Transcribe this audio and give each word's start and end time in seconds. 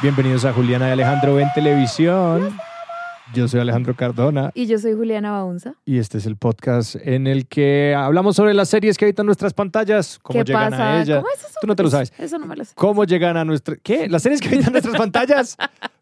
Bienvenidos 0.00 0.44
a 0.44 0.52
Juliana 0.52 0.88
y 0.88 0.92
Alejandro 0.92 1.40
en 1.40 1.52
televisión. 1.54 2.56
Yo 3.34 3.46
soy 3.46 3.60
Alejandro 3.60 3.94
Cardona 3.94 4.50
Y 4.54 4.66
yo 4.66 4.78
soy 4.78 4.94
Juliana 4.94 5.30
Baunza. 5.32 5.74
y 5.84 5.98
este 5.98 6.16
es 6.18 6.24
el 6.26 6.36
podcast 6.36 6.96
en 6.96 7.26
el 7.26 7.46
que 7.46 7.94
hablamos 7.96 8.36
sobre 8.36 8.54
las 8.54 8.68
series 8.70 8.96
que 8.96 9.04
habitan 9.04 9.26
nuestras 9.26 9.52
pantallas, 9.52 10.18
cómo 10.22 10.38
¿Qué 10.40 10.44
llegan 10.44 10.70
pasa? 10.70 10.92
a 10.94 11.02
ellas. 11.02 11.24
Tú 11.60 11.66
no 11.66 11.76
te 11.76 11.82
lo 11.82 11.90
sabes. 11.90 12.12
Eso 12.18 12.38
no 12.38 12.46
me 12.46 12.56
lo 12.56 12.64
sé. 12.64 12.72
¿Cómo 12.74 13.04
llegan 13.04 13.36
a 13.36 13.44
nuestra 13.44 13.76
¿Qué? 13.76 14.08
Las 14.08 14.22
series 14.22 14.40
que 14.40 14.48
habitan 14.48 14.72
nuestras 14.72 14.96
pantallas. 14.96 15.56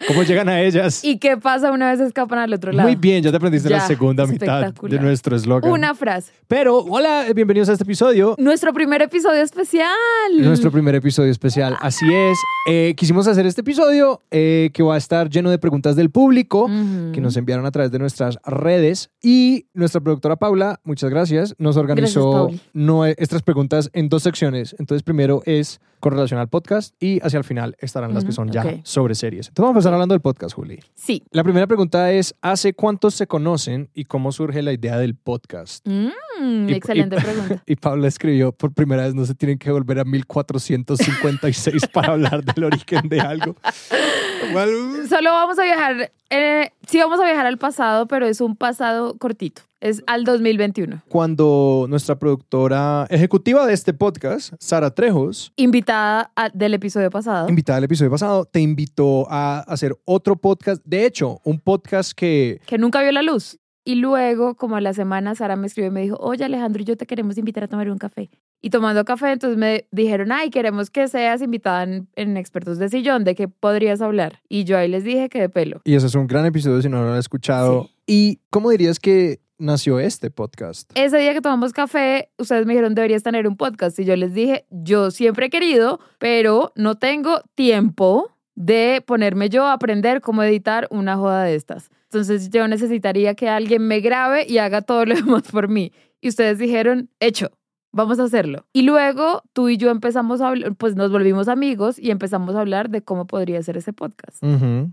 ¿Cómo 0.06 0.22
llegan 0.22 0.48
a 0.48 0.60
ellas? 0.60 1.02
¿Y 1.02 1.18
qué 1.18 1.36
pasa 1.36 1.72
una 1.72 1.90
vez 1.90 2.00
escapan 2.00 2.38
al 2.38 2.52
otro 2.52 2.70
lado? 2.70 2.88
Muy 2.88 2.96
bien, 2.96 3.22
ya 3.24 3.30
te 3.30 3.38
aprendiste 3.38 3.68
la 3.70 3.78
Ya, 3.78 3.86
segunda 3.86 4.26
mitad 4.26 4.72
de 4.72 5.00
nuestro 5.00 5.34
eslogan. 5.34 5.72
Una 5.72 5.94
frase. 5.94 6.32
Pero, 6.46 6.78
hola, 6.78 7.24
bienvenidos 7.34 7.68
a 7.70 7.72
este 7.72 7.82
episodio. 7.84 8.36
Nuestro 8.38 8.72
primer 8.72 9.02
episodio 9.02 9.42
especial. 9.42 9.90
Nuestro 10.38 10.70
primer 10.70 10.94
episodio 10.94 11.30
especial. 11.32 11.76
Así 11.80 12.04
es. 12.14 12.38
Eh, 12.68 12.94
quisimos 12.96 13.26
hacer 13.26 13.46
este 13.46 13.62
episodio 13.62 14.20
eh, 14.30 14.70
que 14.74 14.82
va 14.82 14.94
a 14.94 14.98
estar 14.98 15.28
lleno 15.28 15.50
de 15.50 15.58
preguntas 15.58 15.96
del 15.96 16.10
público. 16.10 16.68
Que 17.16 17.20
nos 17.22 17.36
enviaron 17.36 17.66
a 17.66 17.70
través 17.70 17.90
de 17.90 17.98
nuestras 17.98 18.38
redes. 18.44 19.10
Y 19.22 19.66
nuestra 19.74 20.00
productora 20.00 20.36
Paula, 20.36 20.80
muchas 20.84 21.10
gracias, 21.10 21.54
nos 21.58 21.76
organizó 21.76 22.30
Pauli. 22.30 22.60
no, 22.72 23.04
estas 23.06 23.42
preguntas 23.42 23.90
en 23.92 24.08
dos 24.08 24.22
secciones. 24.22 24.76
Entonces, 24.78 25.02
primero 25.02 25.42
es 25.46 25.80
con 25.98 26.12
relación 26.12 26.38
al 26.38 26.48
podcast 26.48 26.94
y 27.02 27.20
hacia 27.24 27.38
el 27.38 27.44
final 27.44 27.74
estarán 27.80 28.12
las 28.12 28.24
que 28.24 28.30
son 28.32 28.50
ya 28.52 28.62
ok. 28.64 28.80
sobre 28.84 29.14
series. 29.14 29.48
Entonces, 29.48 29.62
vamos 29.62 29.76
a 29.76 29.78
empezar 29.78 29.94
hablando 29.94 30.12
del 30.12 30.20
podcast, 30.20 30.54
Juli. 30.54 30.78
Sí. 30.94 31.22
La 31.30 31.42
primera 31.42 31.66
pregunta 31.66 32.12
es: 32.12 32.34
¿hace 32.42 32.74
cuántos 32.74 33.14
se 33.14 33.26
conocen 33.26 33.88
y 33.94 34.04
cómo 34.04 34.30
surge 34.30 34.60
la 34.62 34.72
idea 34.74 34.98
del 34.98 35.14
podcast? 35.16 35.86
Mm, 35.88 36.68
Y- 36.68 36.72
excelente 36.74 37.16
y- 37.16 37.20
pregunta. 37.20 37.62
Y 37.66 37.76
Paula 37.76 38.08
escribió 38.08 38.52
por 38.52 38.72
primera 38.74 39.04
vez, 39.04 39.14
no 39.14 39.24
se 39.24 39.34
tienen 39.34 39.58
que 39.58 39.70
volver 39.70 39.98
a 40.00 40.04
1456 40.76 41.86
para 41.92 42.12
hablar 42.12 42.44
del 42.44 42.64
origen 42.64 43.08
de 43.08 43.20
algo. 43.20 43.56
Igual, 44.50 44.68
Solo 45.08 45.30
vamos 45.30 45.58
a 45.58 45.64
viajar. 45.64 46.12
Eh, 46.30 46.70
sí, 46.86 46.98
vamos 46.98 47.20
a 47.20 47.24
viajar 47.24 47.46
al 47.46 47.58
pasado, 47.58 48.06
pero 48.06 48.26
es 48.26 48.40
un 48.40 48.56
pasado 48.56 49.16
cortito. 49.18 49.62
Es 49.80 50.02
al 50.06 50.24
2021. 50.24 51.02
Cuando 51.08 51.86
nuestra 51.88 52.18
productora 52.18 53.06
ejecutiva 53.10 53.66
de 53.66 53.74
este 53.74 53.92
podcast, 53.92 54.54
Sara 54.58 54.90
Trejos, 54.90 55.52
Invitada 55.56 56.32
a- 56.34 56.48
del 56.48 56.74
episodio 56.74 57.10
pasado. 57.10 57.48
invitada 57.48 57.78
al 57.78 57.84
episodio 57.84 58.10
pasado, 58.10 58.46
te 58.46 58.60
invitó 58.60 59.26
a 59.30 59.60
hacer 59.60 59.96
otro 60.04 60.36
podcast. 60.36 60.82
De 60.84 61.04
hecho, 61.06 61.40
un 61.44 61.60
podcast 61.60 62.12
que 62.12 62.60
que 62.66 62.78
nunca 62.78 63.02
vio 63.02 63.12
la 63.12 63.22
luz. 63.22 63.58
Y 63.84 63.96
luego, 63.96 64.56
como 64.56 64.74
a 64.74 64.80
la 64.80 64.92
semana, 64.94 65.36
Sara 65.36 65.54
me 65.54 65.68
escribió 65.68 65.90
y 65.90 65.94
me 65.94 66.00
dijo, 66.02 66.16
oye 66.18 66.44
Alejandro, 66.44 66.82
yo 66.82 66.96
te 66.96 67.06
queremos 67.06 67.38
invitar 67.38 67.62
a 67.64 67.68
tomar 67.68 67.88
un 67.88 67.98
café. 67.98 68.30
Y 68.60 68.70
tomando 68.70 69.04
café, 69.04 69.32
entonces 69.32 69.58
me 69.58 69.86
dijeron, 69.92 70.32
ay, 70.32 70.50
queremos 70.50 70.90
que 70.90 71.08
seas 71.08 71.42
invitada 71.42 71.82
en, 71.84 72.08
en 72.16 72.36
Expertos 72.36 72.78
de 72.78 72.88
Sillón, 72.88 73.24
¿de 73.24 73.34
qué 73.34 73.48
podrías 73.48 74.00
hablar? 74.00 74.40
Y 74.48 74.64
yo 74.64 74.76
ahí 74.78 74.88
les 74.88 75.04
dije 75.04 75.28
que 75.28 75.40
de 75.40 75.48
pelo. 75.48 75.80
Y 75.84 75.94
ese 75.94 76.06
es 76.06 76.14
un 76.14 76.26
gran 76.26 76.46
episodio 76.46 76.80
si 76.82 76.88
no 76.88 77.02
lo 77.02 77.12
han 77.12 77.18
escuchado. 77.18 77.84
Sí. 77.84 77.90
¿Y 78.06 78.40
cómo 78.50 78.70
dirías 78.70 78.98
que 78.98 79.40
nació 79.58 80.00
este 80.00 80.30
podcast? 80.30 80.90
Ese 80.94 81.18
día 81.18 81.32
que 81.32 81.40
tomamos 81.40 81.72
café, 81.72 82.30
ustedes 82.38 82.66
me 82.66 82.72
dijeron, 82.72 82.94
deberías 82.94 83.22
tener 83.22 83.46
un 83.46 83.56
podcast. 83.56 83.98
Y 83.98 84.04
yo 84.04 84.16
les 84.16 84.34
dije, 84.34 84.66
yo 84.70 85.10
siempre 85.10 85.46
he 85.46 85.50
querido, 85.50 86.00
pero 86.18 86.72
no 86.76 86.96
tengo 86.96 87.42
tiempo 87.54 88.32
de 88.54 89.02
ponerme 89.06 89.48
yo 89.48 89.64
a 89.66 89.74
aprender 89.74 90.20
cómo 90.20 90.42
editar 90.42 90.88
una 90.90 91.16
joda 91.16 91.44
de 91.44 91.54
estas. 91.54 91.90
Entonces 92.04 92.50
yo 92.50 92.66
necesitaría 92.68 93.34
que 93.34 93.48
alguien 93.48 93.86
me 93.86 94.00
grabe 94.00 94.46
y 94.48 94.58
haga 94.58 94.82
todo 94.82 95.04
lo 95.04 95.14
demás 95.14 95.42
por 95.50 95.68
mí. 95.68 95.92
Y 96.20 96.28
ustedes 96.28 96.58
dijeron, 96.58 97.10
hecho, 97.20 97.50
vamos 97.92 98.18
a 98.18 98.24
hacerlo. 98.24 98.66
Y 98.72 98.82
luego 98.82 99.42
tú 99.52 99.68
y 99.68 99.76
yo 99.76 99.90
empezamos 99.90 100.40
a 100.40 100.48
hablar, 100.48 100.74
pues 100.76 100.96
nos 100.96 101.10
volvimos 101.10 101.48
amigos 101.48 101.98
y 101.98 102.10
empezamos 102.10 102.54
a 102.54 102.60
hablar 102.60 102.90
de 102.90 103.02
cómo 103.02 103.26
podría 103.26 103.62
ser 103.62 103.76
ese 103.76 103.92
podcast. 103.92 104.42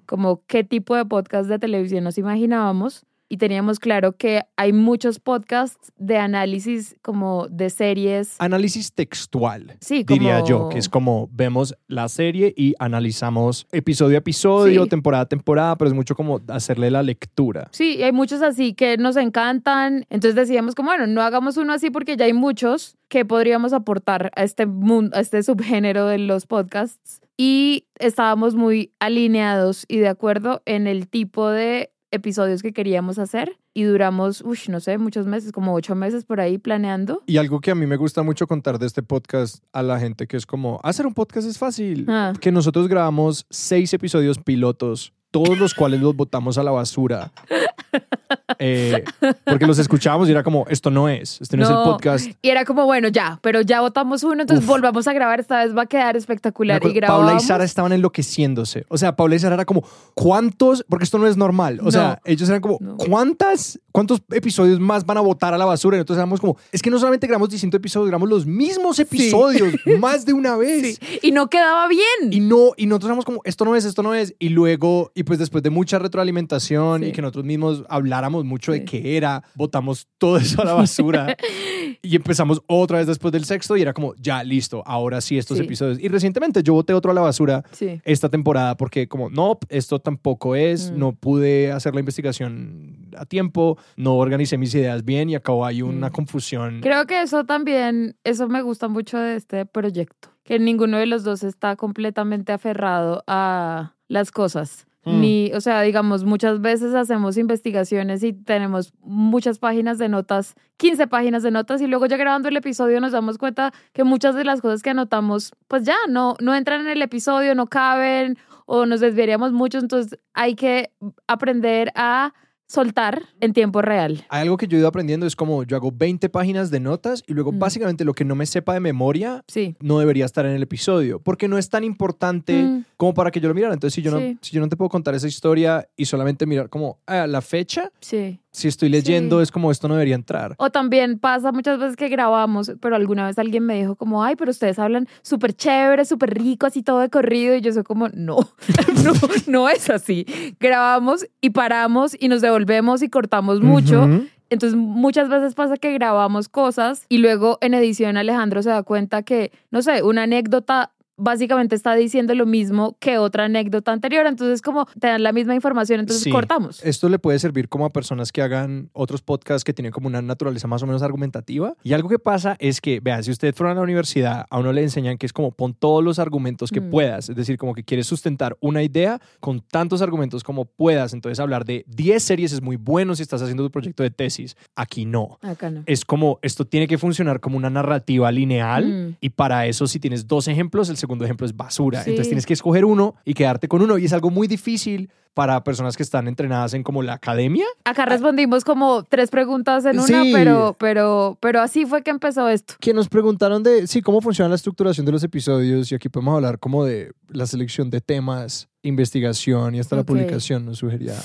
Como 0.06 0.44
qué 0.48 0.64
tipo 0.64 0.96
de 0.96 1.06
podcast 1.06 1.50
de 1.50 1.59
televisión 1.59 2.04
nos 2.04 2.18
imaginábamos. 2.18 3.06
Y 3.30 3.38
teníamos 3.38 3.80
claro 3.80 4.16
que 4.16 4.42
hay 4.58 4.74
muchos 4.74 5.20
podcasts 5.20 5.92
de 5.98 6.18
análisis 6.18 6.96
como 7.02 7.48
de 7.50 7.70
series. 7.72 8.36
Análisis 8.40 8.94
textual. 8.94 9.76
Sí, 9.82 10.06
como... 10.06 10.20
diría 10.20 10.44
yo, 10.46 10.70
que 10.70 10.78
es 10.78 10.88
como 10.88 11.30
vemos 11.32 11.76
la 11.88 12.10
serie 12.10 12.54
y 12.56 12.76
analizamos 12.80 13.66
episodio 13.72 14.18
a 14.18 14.20
episodio, 14.20 14.84
Sí. 14.84 14.90
temporada 14.90 15.24
a 15.24 15.28
temporada, 15.28 15.76
pero 15.78 15.88
es 15.90 15.96
mucho 15.96 16.16
como 16.16 16.42
hacerle 16.50 16.92
la 16.92 17.02
lectura. 17.02 17.70
Sí, 17.72 17.96
y 17.98 18.04
hay 18.04 18.12
muchos 18.12 18.42
así 18.42 18.74
que 18.74 18.98
nos 18.98 19.16
encantan. 19.18 20.06
Entonces 20.10 20.36
decíamos 20.36 20.76
como, 20.76 20.90
bueno, 20.90 21.08
no 21.08 21.22
hagamos 21.22 21.58
uno 21.58 21.74
así 21.74 21.90
porque 21.90 22.18
ya 22.18 22.26
hay 22.26 22.34
muchos 22.34 22.98
que 23.08 23.26
podríamos 23.26 23.74
aportar 23.74 24.32
a 24.36 24.44
este 24.44 24.66
mundo, 24.66 25.16
a 25.18 25.22
este 25.22 25.42
subgénero 25.44 26.08
de 26.08 26.18
los 26.20 26.46
podcasts. 26.46 27.22
Y 27.36 27.86
estábamos 27.98 28.54
muy 28.54 28.92
alineados 29.00 29.86
y 29.88 29.98
de 29.98 30.08
acuerdo 30.08 30.62
en 30.66 30.86
el 30.86 31.08
tipo 31.08 31.50
de 31.50 31.90
episodios 32.13 32.62
que 32.62 32.72
queríamos 32.74 33.19
hacer. 33.19 33.57
Y 33.74 33.84
duramos, 33.84 34.41
uy, 34.41 34.59
no 34.69 34.79
sé, 34.79 34.97
muchos 34.97 35.25
meses, 35.25 35.51
como 35.51 35.74
ocho 35.74 35.96
meses 35.96 36.25
por 36.25 36.40
ahí 36.40 36.57
planeando. 36.57 37.24
Y 37.25 37.38
algo 37.38 37.59
que 37.59 37.72
a 37.72 37.75
mí 37.75 37.85
me 37.85 37.97
gusta 37.97 38.24
mucho 38.24 38.47
contar 38.47 38.79
de 38.79 38.85
este 38.85 39.03
podcast 39.03 39.63
a 39.74 39.81
la 39.81 40.00
gente 40.00 40.28
que 40.28 40.38
es 40.38 40.46
como, 40.46 40.79
hacer 40.84 41.06
un 41.07 41.13
podcast 41.13 41.47
es 41.47 41.57
fácil. 41.57 42.06
Ah. 42.07 42.34
Que 42.40 42.51
nosotros 42.51 42.88
grabamos 42.88 43.46
seis 43.50 43.94
episodios 43.94 44.38
pilotos, 44.38 45.13
todos 45.31 45.57
los 45.57 45.74
cuales 45.74 46.01
los 46.01 46.16
botamos 46.16 46.57
a 46.57 46.63
la 46.63 46.72
basura. 46.72 47.31
Eh, 48.59 49.04
porque 49.46 49.66
los 49.66 49.80
escuchábamos 49.80 50.28
y 50.28 50.31
era 50.31 50.44
como, 50.44 50.66
esto 50.70 50.90
no 50.90 51.08
es, 51.09 51.40
este 51.42 51.58
no, 51.58 51.64
es 51.64 51.70
el 51.70 51.76
podcast. 51.76 52.30
Y 52.42 52.50
era 52.50 52.66
como, 52.66 52.86
bueno, 52.86 53.08
ya, 53.08 53.40
pero 53.42 53.62
ya 53.62 53.81
votamos 53.81 54.24
uno, 54.24 54.42
entonces 54.42 54.64
Uf. 54.66 54.70
volvamos 54.70 55.08
a 55.08 55.14
grabar, 55.14 55.40
esta 55.40 55.64
vez 55.64 55.76
va 55.76 55.84
a 55.84 55.86
quedar 55.86 56.18
espectacular. 56.18 56.81
Y 56.86 56.94
grabamos. 56.94 57.26
Paula 57.26 57.42
y 57.42 57.44
Sara 57.46 57.64
estaban 57.64 57.94
enloqueciéndose. 57.94 58.86
O 58.90 58.98
sea, 58.98 59.16
Paula 59.16 59.36
y 59.36 59.40
Sara 59.40 59.56
era 59.56 59.66
como, 59.66 59.84
¿cuántos? 60.14 60.86
Porque 60.90 61.04
esto 61.06 61.18
no 61.18 61.28
es 61.28 61.38
normal. 61.38 61.80
O 61.84 61.92
sea, 61.92 62.20
ellos 62.26 62.48
eran 62.50 62.62
como, 62.62 62.78
No. 62.81 62.98
¿cuántas? 62.98 63.80
¿Cuántos 63.92 64.24
episodios 64.31 64.80
más 64.80 65.06
van 65.06 65.18
a 65.18 65.22
votar 65.22 65.54
a 65.54 65.58
la 65.58 65.66
basura? 65.66 65.98
Y 65.98 66.00
nosotros 66.00 66.18
éramos 66.18 66.40
como, 66.42 66.58
es 66.72 66.81
que 66.81 66.90
no 66.90 66.98
solamente 66.98 67.28
grabamos 67.28 67.50
distintos 67.50 67.78
episodios, 67.78 68.08
grabamos 68.10 68.30
los 68.30 68.46
mismos 68.46 68.98
episodios 69.00 69.74
más 70.00 70.25
de 70.25 70.34
una 70.34 70.58
vez. 70.58 70.98
Sí, 71.00 71.20
Y 71.22 71.31
no 71.31 71.48
quedaba 71.48 71.88
bien. 71.88 72.31
Y 72.31 72.40
no, 72.40 72.72
y 72.75 72.88
nosotros 72.88 73.10
éramos 73.10 73.25
como, 73.25 73.42
esto 73.46 73.66
no 73.66 73.75
es, 73.75 73.86
esto 73.86 74.02
no 74.02 74.16
es. 74.16 74.34
Y 74.40 74.50
luego, 74.50 75.12
y 75.14 75.24
pues 75.24 75.38
después 75.40 75.62
de 75.64 75.70
mucha 75.70 76.00
retroalimentación 76.00 77.04
Sí. 77.04 77.10
y 77.10 77.12
que 77.12 77.22
nosotros 77.22 77.46
mismos 77.46 77.84
habláramos 77.88 78.33
mucho 78.42 78.72
de 78.72 78.84
qué 78.86 79.18
era, 79.18 79.44
botamos 79.56 80.08
todo 80.18 80.38
eso 80.38 80.62
a 80.62 80.66
la 80.66 80.74
basura. 80.74 81.36
y 82.02 82.16
empezamos 82.16 82.62
otra 82.68 82.98
vez 82.98 83.08
después 83.08 83.32
del 83.32 83.46
sexto 83.46 83.78
y 83.78 83.82
era 83.82 83.94
como, 83.94 84.16
ya, 84.16 84.44
listo, 84.44 84.82
ahora 84.86 85.22
sí 85.22 85.38
estos 85.38 85.58
Sí. 85.58 85.64
episodios. 85.64 86.00
Y 86.00 86.08
recientemente 86.08 86.64
yo 86.64 86.74
boté 86.74 86.94
otro 86.94 87.12
a 87.12 87.14
la 87.14 87.22
basura 87.22 87.64
Sí. 87.72 88.02
esta 88.04 88.30
temporada 88.30 88.76
porque 88.78 89.08
como, 89.08 89.30
no, 89.30 89.60
esto 89.70 90.00
tampoco 90.00 90.56
es, 90.56 90.92
Mm. 90.92 90.98
no 91.00 91.12
pude 91.14 91.72
hacer 91.72 91.94
la 91.94 92.00
investigación 92.00 93.10
a 93.18 93.26
tiempo, 93.26 93.78
no 93.96 94.16
organicé 94.18 94.58
mis 94.58 94.74
ideas 94.74 95.06
bien 95.06 95.30
y 95.30 95.36
acabó 95.36 95.66
ahí 95.66 95.82
una 95.82 96.10
Mm. 96.10 96.12
confusión. 96.14 96.80
Creo 96.81 97.06
que 97.06 97.22
eso 97.22 97.44
también, 97.46 98.16
eso 98.24 98.48
me 98.48 98.62
gusta 98.62 98.88
mucho 98.88 99.19
de 99.19 99.36
este 99.36 99.66
proyecto, 99.66 100.30
que 100.44 100.60
ninguno 100.60 100.98
de 100.98 101.06
los 101.06 101.24
dos 101.24 101.44
está 101.44 101.75
completamente 101.75 102.52
aferrado 102.52 103.24
a 103.28 103.94
las 104.07 104.31
cosas. 104.31 104.88
Mm. 105.06 105.22
Ni, 105.22 105.52
o 105.54 105.62
sea, 105.62 105.82
digamos, 105.82 106.24
muchas 106.24 106.62
veces 106.62 106.96
hacemos 106.96 107.38
investigaciones 107.38 108.24
y 108.24 108.34
tenemos 108.34 108.94
muchas 109.02 109.60
páginas 109.60 109.98
de 109.98 110.08
notas, 110.08 110.56
15 110.78 111.08
páginas 111.08 111.44
de 111.44 111.52
notas, 111.52 111.82
y 111.82 111.88
luego 111.88 112.06
ya 112.06 112.18
grabando 112.18 112.48
el 112.48 112.58
episodio 112.58 113.02
nos 113.02 113.12
damos 113.12 113.38
cuenta 113.38 113.74
que 113.92 114.04
muchas 114.04 114.36
de 114.36 114.46
las 114.46 114.62
cosas 114.62 114.82
que 114.82 114.92
anotamos, 114.92 115.54
pues 115.68 115.84
ya 115.84 115.98
no, 116.08 116.36
no 116.40 116.56
entran 116.56 116.82
en 116.82 116.88
el 116.88 117.02
episodio, 117.02 117.54
no 117.54 117.68
caben 117.68 118.38
o 118.66 118.86
nos 118.86 119.02
desviaríamos 119.02 119.52
mucho, 119.52 119.80
entonces 119.80 120.20
hay 120.34 120.56
que 120.56 120.92
aprender 121.28 121.92
a 121.96 122.34
soltar 122.68 123.21
en 123.39 123.54
tiempo 123.54 123.81
real. 123.81 124.25
Hay 124.30 124.42
algo 124.42 124.57
que 124.57 124.68
yo 124.68 124.77
he 124.77 124.80
ido 124.80 124.88
aprendiendo, 124.88 125.25
es 125.25 125.36
como 125.36 125.63
yo 125.63 125.75
hago 125.75 125.92
20 125.92 126.30
páginas 126.30 126.71
de 126.71 126.80
notas 126.80 127.24
y 127.27 127.33
luego 127.33 127.51
Mm. 127.51 127.60
básicamente 127.60 128.06
lo 128.06 128.13
que 128.13 128.25
no 128.25 128.36
me 128.36 128.45
sepa 128.45 128.74
de 128.74 128.80
memoria 128.80 129.44
Sí. 129.48 129.75
no 129.80 130.00
debería 130.00 130.25
estar 130.25 130.45
en 130.45 130.54
el 130.54 130.63
episodio, 130.63 131.19
porque 131.19 131.48
no 131.48 131.57
es 131.57 131.69
tan 131.69 131.83
importante 131.83 132.54
Mm. 132.63 132.86
como 132.98 133.13
para 133.13 133.31
que 133.31 133.39
yo 133.39 133.48
lo 133.48 133.54
mirara. 133.54 133.74
Entonces, 133.74 133.94
si 133.95 134.01
yo, 134.01 134.18
Sí. 134.18 134.31
no, 134.33 134.39
si 134.42 134.51
yo 134.56 134.62
no 134.62 134.69
te 134.69 134.75
puedo 134.77 134.89
contar 134.89 135.13
esa 135.15 135.27
historia 135.27 135.88
y 135.95 136.06
solamente 136.06 136.45
mirar 136.45 136.69
como 136.69 137.00
ah, 137.07 137.27
la 137.27 137.42
fecha, 137.42 137.92
Sí. 138.00 138.39
Si 138.54 138.68
estoy 138.68 138.88
leyendo 138.88 139.40
Sí. 139.40 139.44
es 139.44 139.52
como 139.52 139.72
esto 139.72 139.88
no 139.88 139.96
debería 139.96 140.16
entrar. 140.16 140.54
O 140.60 140.70
también 140.70 141.20
pasa 141.20 141.52
muchas 141.52 141.80
veces 141.80 141.96
que 141.98 142.08
grabamos, 142.08 142.72
pero 142.80 142.96
alguna 142.96 143.26
vez 143.26 143.38
alguien 143.40 143.66
me 143.66 143.76
dijo 143.76 143.96
como, 143.96 144.24
ay, 144.24 144.36
pero 144.36 144.52
ustedes 144.52 144.78
hablan 144.80 145.08
súper 145.24 145.54
chévere, 145.54 146.06
súper 146.06 146.34
rico, 146.36 146.68
así 146.68 146.84
todo 146.84 147.00
de 147.00 147.10
corrido. 147.10 147.56
Y 147.56 147.62
yo 147.62 147.74
soy 147.74 147.84
como, 147.84 148.08
no, 148.10 148.38
no, 149.04 149.14
no 149.48 149.70
es 149.70 149.90
así. 149.90 150.26
Grabamos 150.60 151.26
y 151.42 151.50
paramos 151.50 152.16
y 152.18 152.28
nos 152.30 152.42
devolvemos 152.42 153.02
y 153.02 153.10
cortamos 153.10 153.60
mucho. 153.60 154.08
Entonces 154.50 154.78
muchas 154.78 155.30
veces 155.30 155.56
pasa 155.56 155.78
que 155.78 155.92
grabamos 155.94 156.48
cosas 156.48 157.06
y 157.10 157.18
luego 157.18 157.58
en 157.62 157.74
edición 157.74 158.18
Alejandro 158.18 158.62
se 158.62 158.70
da 158.70 158.84
cuenta 158.84 159.24
que, 159.24 159.52
no 159.72 159.82
sé, 159.82 160.04
una 160.04 160.24
anécdota 160.24 160.92
básicamente 161.18 161.75
está 161.75 161.95
diciendo 161.95 162.33
lo 162.36 162.45
mismo 162.45 162.98
que 163.00 163.18
otra 163.18 163.45
anécdota 163.45 163.92
anterior. 163.92 164.25
Entonces 164.27 164.62
como 164.62 164.86
te 165.00 165.07
dan 165.07 165.24
la 165.24 165.31
misma 165.31 165.56
información, 165.56 166.00
entonces 166.00 166.24
Sí. 166.24 166.30
cortamos. 166.31 166.83
Esto 166.83 167.10
le 167.10 167.19
puede 167.19 167.39
servir 167.39 167.69
como 167.69 167.86
a 167.86 167.89
personas 167.89 168.31
que 168.31 168.42
hagan 168.42 168.89
otros 168.94 169.21
podcasts 169.21 169.63
que 169.63 169.74
tienen 169.74 169.92
como 169.92 170.07
una 170.07 170.21
naturaleza 170.21 170.68
más 170.68 170.81
o 170.83 170.88
menos 170.88 171.01
argumentativa. 171.01 171.75
Y 171.83 171.94
algo 171.94 172.10
que 172.10 172.19
pasa 172.19 172.56
es 172.60 172.81
que, 172.81 173.00
vean, 173.00 173.24
si 173.24 173.31
ustedes 173.31 173.56
fueron 173.56 173.74
a 173.77 173.80
la 173.80 173.83
universidad, 173.83 174.45
a 174.50 174.60
uno 174.60 174.71
le 174.74 174.81
enseñan 174.83 175.18
que 175.18 175.25
es 175.25 175.33
como 175.33 175.51
pon 175.51 175.74
todos 175.74 176.04
los 176.04 176.19
argumentos 176.19 176.71
que 176.71 176.81
Mm. 176.81 176.89
puedas. 176.89 177.30
Es 177.30 177.36
decir, 177.36 177.57
como 177.57 177.74
que 177.74 177.83
quieres 177.83 178.07
sustentar 178.07 178.57
una 178.59 178.81
idea 178.83 179.19
con 179.39 179.62
tantos 179.62 180.01
argumentos 180.01 180.44
como 180.44 180.66
puedas. 180.66 181.13
Entonces, 181.13 181.39
hablar 181.39 181.66
de 181.66 181.86
10 181.88 182.24
series 182.24 182.51
es 182.54 182.62
muy 182.62 182.75
bueno 182.75 183.16
si 183.16 183.21
estás 183.24 183.42
haciendo 183.42 183.63
tu 183.63 183.71
proyecto 183.71 184.04
de 184.04 184.09
tesis. 184.12 184.56
Aquí 184.75 185.06
no. 185.06 185.38
Acá 185.42 185.69
no. 185.69 185.83
Es 185.86 186.06
como, 186.06 186.39
esto 186.42 186.66
tiene 186.66 186.88
que 186.88 186.98
funcionar 186.98 187.39
como 187.39 187.57
una 187.57 187.69
narrativa 187.69 188.31
lineal. 188.31 188.86
Mm. 188.86 189.16
Y 189.21 189.30
para 189.30 189.66
eso, 189.68 189.88
si 189.88 190.00
tienes 190.00 190.27
dos 190.27 190.48
ejemplos, 190.48 190.89
el 190.89 190.98
segundo 191.04 191.26
ejemplo 191.26 191.46
es 191.46 191.56
basura. 191.56 192.02
Sí. 192.02 192.12
Entonces 192.12 192.30
tienes 192.30 192.46
que 192.46 192.54
escoger 192.54 192.86
uno 192.86 193.16
y 193.26 193.34
quedarte 193.34 193.68
con 193.68 193.82
uno. 193.82 193.98
Y 193.98 194.06
es 194.06 194.14
algo 194.14 194.30
muy 194.30 194.48
difícil 194.48 195.12
para 195.34 195.62
personas 195.66 195.98
que 195.98 196.04
están 196.04 196.30
entrenadas 196.30 196.74
en 196.74 196.84
como 196.84 197.04
la 197.04 197.14
academia. 197.14 197.66
Acá 197.84 198.06
respondimos 198.06 198.64
como 198.64 199.04
tres 199.04 199.30
preguntas 199.30 199.84
en 199.84 200.00
una, 200.00 200.24
pero, 200.32 200.78
pero, 200.80 201.38
pero 201.42 201.60
así 201.60 201.86
fue 201.86 202.04
que 202.04 202.12
empezó 202.12 202.48
esto. 202.48 202.76
Que 202.80 202.94
nos 202.94 203.10
preguntaron 203.10 203.64
de, 203.64 203.86
sí, 203.88 204.02
cómo 204.02 204.22
funciona 204.22 204.48
la 204.48 204.56
estructuración 204.56 205.06
de 205.06 205.12
los 205.12 205.24
episodios. 205.24 205.92
Y 205.92 205.96
aquí 205.96 206.08
podemos 206.08 206.36
hablar 206.36 206.60
como 206.60 206.86
de 206.86 207.12
la 207.28 207.46
selección 207.48 207.90
de 207.90 208.00
temas, 208.00 208.70
investigación 208.82 209.76
y 209.76 209.80
hasta 209.82 209.98
la 209.98 210.04
publicación, 210.04 210.66
nos 210.66 210.78
sugería 210.78 211.16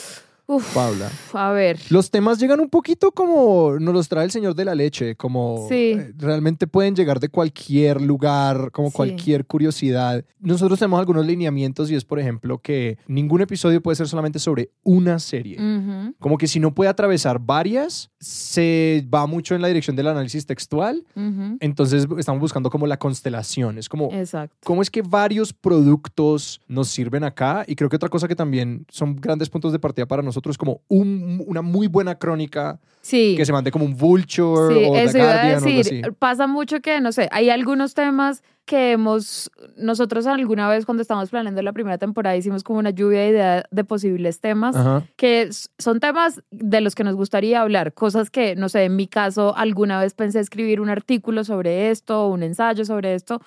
Uf, 0.50 0.72
Paula. 0.74 1.10
a 1.34 1.50
ver. 1.52 1.78
Los 1.90 2.10
temas 2.10 2.38
llegan 2.38 2.58
un 2.60 2.70
poquito 2.70 3.12
como 3.12 3.78
nos 3.78 3.92
los 3.92 4.08
trae 4.08 4.24
el 4.24 4.30
señor 4.30 4.54
de 4.54 4.64
la 4.64 4.74
leche, 4.74 5.14
como 5.14 5.66
Sí. 5.68 5.92
eh, 5.92 6.14
realmente 6.16 6.66
pueden 6.66 6.96
llegar 6.96 7.20
de 7.20 7.28
cualquier 7.28 8.00
lugar, 8.00 8.70
como 8.72 8.88
Sí. 8.88 8.96
cualquier 8.96 9.44
curiosidad. 9.44 10.24
Nosotros 10.40 10.78
tenemos 10.78 11.00
algunos 11.00 11.26
lineamientos 11.26 11.90
y 11.90 11.96
es, 11.96 12.06
por 12.06 12.18
ejemplo, 12.18 12.62
que 12.62 12.96
ningún 13.06 13.42
episodio 13.42 13.82
puede 13.82 13.96
ser 13.96 14.08
solamente 14.08 14.38
sobre 14.38 14.70
una 14.84 15.18
serie. 15.18 15.58
Ujú, 15.60 16.14
Como 16.18 16.38
que 16.38 16.46
si 16.46 16.60
no 16.60 16.74
puede 16.74 16.88
atravesar 16.88 17.38
varias, 17.40 18.10
se 18.18 19.06
va 19.14 19.26
mucho 19.26 19.54
en 19.54 19.60
la 19.60 19.68
dirección 19.68 19.96
del 19.96 20.06
análisis 20.06 20.46
textual. 20.46 21.04
ujú. 21.14 21.58
Entonces 21.60 22.06
estamos 22.16 22.40
buscando 22.40 22.70
como 22.70 22.86
la 22.86 22.96
constelación. 22.98 23.76
Es 23.76 23.86
como, 23.90 24.08
Exacto. 24.14 24.56
¿Cómo 24.64 24.80
es 24.80 24.88
que 24.90 25.02
varios 25.02 25.52
productos 25.52 26.62
nos 26.68 26.88
sirven 26.88 27.22
acá? 27.24 27.64
Y 27.66 27.74
creo 27.76 27.90
que 27.90 27.96
otra 27.96 28.08
cosa 28.08 28.26
que 28.28 28.34
también 28.34 28.86
son 28.88 29.14
grandes 29.16 29.50
puntos 29.50 29.72
de 29.72 29.78
partida 29.78 30.06
para 30.06 30.22
nosotros 30.22 30.37
es 30.46 30.58
como 30.58 30.80
un- 30.88 31.42
una 31.46 31.62
muy 31.62 31.86
buena 31.86 32.14
crónica 32.16 32.78
Sí. 33.00 33.34
que 33.36 33.44
se 33.46 33.52
mande 33.52 33.70
como 33.70 33.84
un 33.84 33.96
Vulture 33.96 34.74
Sí, 34.74 34.84
o 34.88 34.92
The 34.92 35.04
eso 35.04 35.18
iba 35.18 35.26
a 35.30 35.32
Guardian 35.34 35.54
o 35.54 35.56
algo 35.66 35.76
decir. 35.78 36.04
así. 36.04 36.14
Pasa 36.18 36.46
mucho 36.46 36.80
que, 36.80 37.00
no 37.00 37.12
sé, 37.12 37.28
hay 37.32 37.50
algunos 37.50 37.94
temas 37.94 38.42
que 38.66 38.92
hemos, 38.92 39.50
nosotros 39.78 40.26
alguna 40.26 40.68
vez 40.68 40.84
cuando 40.84 41.00
estábamos 41.00 41.30
planeando 41.30 41.62
la 41.62 41.72
primera 41.72 41.96
temporada 41.96 42.36
hicimos 42.36 42.62
como 42.62 42.78
una 42.78 42.90
lluvia 42.90 43.20
de 43.20 43.28
ideas 43.30 43.64
de 43.70 43.84
posibles 43.84 44.40
temas 44.40 44.76
Ajá. 44.76 45.04
que 45.16 45.48
son 45.78 46.00
temas 46.00 46.42
de 46.50 46.82
los 46.82 46.94
que 46.94 47.02
nos 47.02 47.14
gustaría 47.16 47.62
hablar, 47.62 47.94
cosas 47.94 48.28
que, 48.28 48.56
no 48.56 48.68
sé, 48.68 48.84
en 48.84 48.94
mi 48.96 49.06
caso 49.06 49.56
alguna 49.56 49.98
vez 50.02 50.12
pensé 50.12 50.40
escribir 50.40 50.82
un 50.82 50.90
artículo 50.90 51.44
sobre 51.44 51.90
esto, 51.90 52.28
un 52.28 52.42
ensayo 52.42 52.84
sobre 52.84 53.14
esto, 53.14 53.40